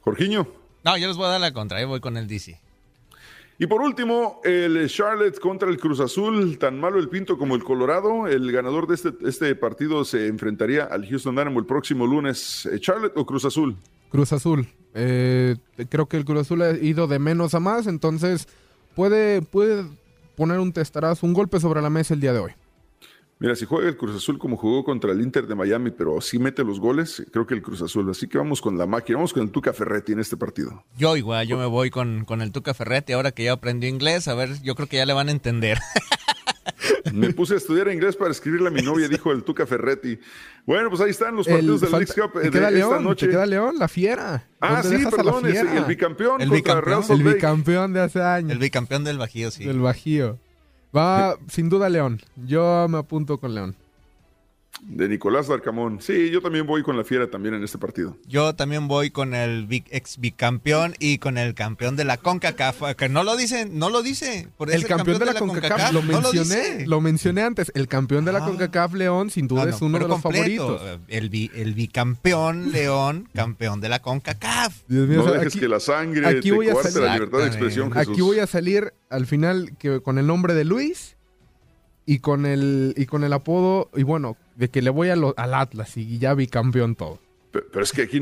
Jorginho. 0.00 0.46
No, 0.84 0.96
yo 0.96 1.08
les 1.08 1.16
voy 1.16 1.26
a 1.26 1.30
dar 1.30 1.40
la 1.40 1.52
contra, 1.52 1.80
yo 1.80 1.88
voy 1.88 2.00
con 2.00 2.16
el 2.16 2.28
DC. 2.28 2.60
Y 3.58 3.66
por 3.66 3.80
último, 3.80 4.40
el 4.44 4.86
Charlotte 4.88 5.38
contra 5.40 5.70
el 5.70 5.78
Cruz 5.78 5.98
Azul, 6.00 6.58
tan 6.58 6.78
malo 6.78 6.98
el 6.98 7.08
Pinto 7.08 7.38
como 7.38 7.54
el 7.54 7.64
Colorado. 7.64 8.26
El 8.26 8.52
ganador 8.52 8.86
de 8.86 8.94
este, 8.94 9.12
este 9.24 9.54
partido 9.54 10.04
se 10.04 10.26
enfrentaría 10.26 10.84
al 10.84 11.08
Houston 11.08 11.34
Dynamo 11.34 11.58
el 11.58 11.64
próximo 11.64 12.06
lunes. 12.06 12.66
Eh, 12.66 12.78
¿Charlotte 12.80 13.16
o 13.16 13.24
Cruz 13.24 13.46
Azul? 13.46 13.74
Cruz 14.10 14.32
Azul. 14.32 14.68
Eh, 14.92 15.56
creo 15.88 16.06
que 16.06 16.18
el 16.18 16.26
Cruz 16.26 16.40
Azul 16.40 16.62
ha 16.62 16.72
ido 16.72 17.06
de 17.06 17.18
menos 17.18 17.54
a 17.54 17.60
más, 17.60 17.86
entonces 17.86 18.46
puede, 18.94 19.40
puede 19.40 19.84
poner 20.36 20.58
un 20.58 20.72
testarazo, 20.72 21.26
un 21.26 21.32
golpe 21.32 21.58
sobre 21.58 21.80
la 21.80 21.90
mesa 21.90 22.12
el 22.12 22.20
día 22.20 22.34
de 22.34 22.40
hoy. 22.40 22.52
Mira, 23.38 23.54
si 23.54 23.66
juega 23.66 23.88
el 23.88 23.98
Cruz 23.98 24.16
Azul 24.16 24.38
como 24.38 24.56
jugó 24.56 24.82
contra 24.82 25.12
el 25.12 25.20
Inter 25.20 25.46
de 25.46 25.54
Miami, 25.54 25.90
pero 25.90 26.20
sí 26.22 26.38
mete 26.38 26.64
los 26.64 26.80
goles, 26.80 27.22
creo 27.30 27.46
que 27.46 27.52
el 27.52 27.60
Cruz 27.60 27.82
Azul. 27.82 28.08
Así 28.10 28.28
que 28.28 28.38
vamos 28.38 28.62
con 28.62 28.78
la 28.78 28.86
máquina, 28.86 29.18
vamos 29.18 29.34
con 29.34 29.42
el 29.42 29.50
Tuca 29.50 29.74
Ferretti 29.74 30.12
en 30.12 30.20
este 30.20 30.38
partido. 30.38 30.84
Yo 30.96 31.16
igual, 31.18 31.46
yo 31.46 31.58
me 31.58 31.66
voy 31.66 31.90
con, 31.90 32.24
con 32.24 32.40
el 32.40 32.50
Tuca 32.50 32.72
Ferretti 32.72 33.12
ahora 33.12 33.32
que 33.32 33.44
ya 33.44 33.52
aprendió 33.52 33.90
inglés. 33.90 34.26
A 34.28 34.34
ver, 34.34 34.62
yo 34.62 34.74
creo 34.74 34.88
que 34.88 34.96
ya 34.96 35.04
le 35.04 35.12
van 35.12 35.28
a 35.28 35.32
entender. 35.32 35.78
Me 37.12 37.32
puse 37.32 37.54
a 37.54 37.56
estudiar 37.56 37.88
inglés 37.88 38.16
para 38.16 38.30
escribirle 38.30 38.68
a 38.68 38.70
mi 38.70 38.82
novia, 38.82 39.08
dijo 39.08 39.32
el 39.32 39.42
Tuca 39.42 39.66
Ferretti. 39.66 40.18
Bueno, 40.66 40.90
pues 40.90 41.00
ahí 41.00 41.10
están 41.10 41.36
los 41.36 41.46
partidos 41.46 41.80
del 41.80 41.92
League 41.92 42.06
Cup 42.06 42.40
de 42.40 42.48
esta 42.48 42.70
León, 42.70 43.04
noche. 43.04 43.26
Te 43.26 43.32
queda 43.32 43.46
León, 43.46 43.76
la 43.78 43.88
fiera. 43.88 44.46
Ah, 44.60 44.82
sí, 44.82 45.04
perdón, 45.10 45.46
el 45.46 45.84
bicampeón 45.84 46.40
el 46.40 46.48
contra 46.48 46.74
bicampeón, 46.74 47.20
El 47.20 47.34
bicampeón 47.34 47.92
de 47.92 48.00
hace 48.00 48.22
años. 48.22 48.50
El 48.50 48.58
bicampeón 48.58 49.04
del 49.04 49.18
Bajío, 49.18 49.50
sí. 49.50 49.64
Del 49.64 49.80
Bajío. 49.80 50.38
Va, 50.96 51.36
sin 51.48 51.68
duda, 51.68 51.88
León. 51.88 52.20
Yo 52.36 52.86
me 52.88 52.98
apunto 52.98 53.38
con 53.38 53.54
León 53.54 53.76
de 54.82 55.08
Nicolás 55.08 55.48
Darcamón. 55.48 56.00
Sí, 56.00 56.30
yo 56.30 56.40
también 56.40 56.66
voy 56.66 56.82
con 56.82 56.96
la 56.96 57.04
fiera 57.04 57.28
también 57.28 57.54
en 57.54 57.64
este 57.64 57.78
partido. 57.78 58.16
Yo 58.26 58.54
también 58.54 58.88
voy 58.88 59.10
con 59.10 59.34
el 59.34 59.66
ex 59.90 60.18
bicampeón 60.18 60.94
y 60.98 61.18
con 61.18 61.38
el 61.38 61.54
campeón 61.54 61.96
de 61.96 62.04
la 62.04 62.16
CONCACAF, 62.18 62.94
que 62.96 63.08
no 63.08 63.24
lo 63.24 63.36
dice, 63.36 63.66
no 63.66 63.90
lo 63.90 64.02
dice. 64.02 64.48
Por 64.56 64.70
el, 64.70 64.86
campeón, 64.86 65.18
de 65.18 65.26
la, 65.26 65.34
CONCACAF, 65.34 65.92
lo 65.92 66.02
mencioné, 66.02 66.86
lo, 66.86 67.00
mencioné 67.00 67.42
antes. 67.42 67.72
El 67.74 67.88
campeón 67.88 68.24
de 68.24 68.32
la 68.32 68.40
ah. 68.40 68.46
CONCACAF 68.46 68.94
León 68.94 69.30
sin 69.30 69.48
duda 69.48 69.68
es 69.68 69.80
uno 69.80 69.98
de 69.98 70.08
los 70.08 70.20
favoritos. 70.20 70.80
El, 71.08 71.50
el 71.54 71.74
bicampeón 71.74 72.72
León, 72.72 73.28
campeón 73.34 73.80
de 73.80 73.88
la 73.88 74.00
CONCACAF. 74.00 74.82
Dios 74.88 75.08
mío, 75.08 75.22
no 75.24 75.32
dejes 75.32 75.56
que 75.56 75.68
la 75.68 75.80
sangre 75.80 76.26
aquí 76.26 76.50
voy 76.50 76.68
a 76.68 76.74
salir, 76.74 76.98
la 77.00 77.14
libertad 77.14 77.38
de 77.38 77.46
expresión, 77.46 77.92
Jesús. 77.92 78.12
Aquí 78.12 78.20
voy 78.20 78.38
a 78.38 78.46
salir 78.46 78.92
al 79.10 79.26
final 79.26 79.76
que 79.78 80.00
con 80.00 80.18
el 80.18 80.26
nombre 80.26 80.54
de 80.54 80.64
Luis 80.64 81.15
y 82.06 82.20
con 82.20 82.46
el 82.46 82.94
y 82.96 83.06
con 83.06 83.24
el 83.24 83.32
apodo 83.32 83.90
y 83.94 84.04
bueno 84.04 84.36
de 84.54 84.70
que 84.70 84.80
le 84.80 84.90
voy 84.90 85.10
al 85.10 85.34
Atlas 85.36 85.96
y 85.96 86.18
ya 86.18 86.32
vi 86.34 86.46
campeón 86.46 86.94
todo. 86.94 87.18
Pero, 87.50 87.82
es 87.82 87.92
que 87.92 88.02
aquí, 88.02 88.20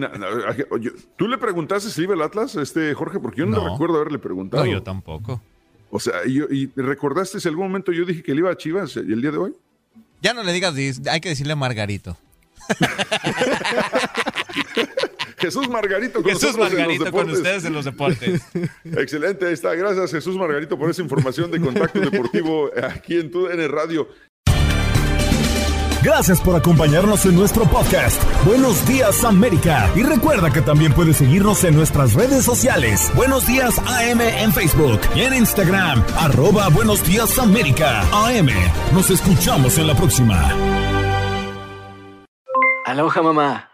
¿tú 1.16 1.26
le 1.26 1.38
preguntaste 1.38 1.90
si 1.90 2.02
iba 2.02 2.14
el 2.14 2.22
Atlas, 2.22 2.54
este 2.54 2.94
Jorge? 2.94 3.18
Porque 3.18 3.40
yo 3.40 3.46
no, 3.46 3.68
recuerdo 3.68 3.96
haberle 3.96 4.18
preguntado. 4.18 4.64
No, 4.64 4.70
yo 4.70 4.82
tampoco. 4.82 5.42
O 5.90 5.98
sea, 5.98 6.14
y, 6.26 6.66
recordaste 6.76 7.40
si 7.40 7.48
algún 7.48 7.66
momento 7.66 7.92
yo 7.92 8.04
dije 8.04 8.22
que 8.22 8.32
le 8.32 8.40
iba 8.40 8.50
a 8.50 8.56
Chivas 8.56 8.96
y 8.96 9.00
el 9.00 9.20
día 9.20 9.32
de 9.32 9.38
hoy? 9.38 9.54
Ya 10.22 10.34
no 10.34 10.42
le 10.42 10.52
digas, 10.52 10.74
hay 11.10 11.20
que 11.20 11.28
decirle 11.28 11.54
Margarito. 11.54 12.16
Jesús 15.44 15.68
Margarito 15.68 16.22
con 16.22 16.32
Jesús 16.32 16.56
Margarito 16.56 17.10
con 17.12 17.30
ustedes 17.30 17.66
en 17.66 17.74
los 17.74 17.84
deportes. 17.84 18.40
Excelente, 18.84 19.46
ahí 19.46 19.52
está. 19.52 19.74
Gracias 19.74 20.10
Jesús 20.10 20.38
Margarito 20.38 20.78
por 20.78 20.88
esa 20.88 21.02
información 21.02 21.50
de 21.50 21.60
contacto 21.60 22.00
deportivo 22.00 22.70
aquí 22.82 23.18
en 23.18 23.30
TUDN 23.30 23.68
Radio. 23.68 24.08
Gracias 26.02 26.40
por 26.40 26.56
acompañarnos 26.56 27.24
en 27.26 27.34
nuestro 27.34 27.64
podcast. 27.64 28.22
Buenos 28.44 28.86
días 28.86 29.22
América. 29.24 29.90
Y 29.94 30.02
recuerda 30.02 30.50
que 30.50 30.62
también 30.62 30.92
puedes 30.92 31.16
seguirnos 31.16 31.62
en 31.64 31.74
nuestras 31.74 32.14
redes 32.14 32.44
sociales. 32.44 33.10
Buenos 33.14 33.46
días 33.46 33.78
AM 33.78 34.20
en 34.20 34.52
Facebook 34.52 35.00
y 35.14 35.22
en 35.22 35.34
Instagram. 35.34 36.02
Arroba 36.18 36.68
Buenos 36.68 37.06
días 37.06 37.38
América. 37.38 38.02
AM. 38.12 38.48
Nos 38.94 39.10
escuchamos 39.10 39.76
en 39.76 39.86
la 39.88 39.94
próxima. 39.94 40.52
Aloha 42.86 43.22
mamá. 43.22 43.73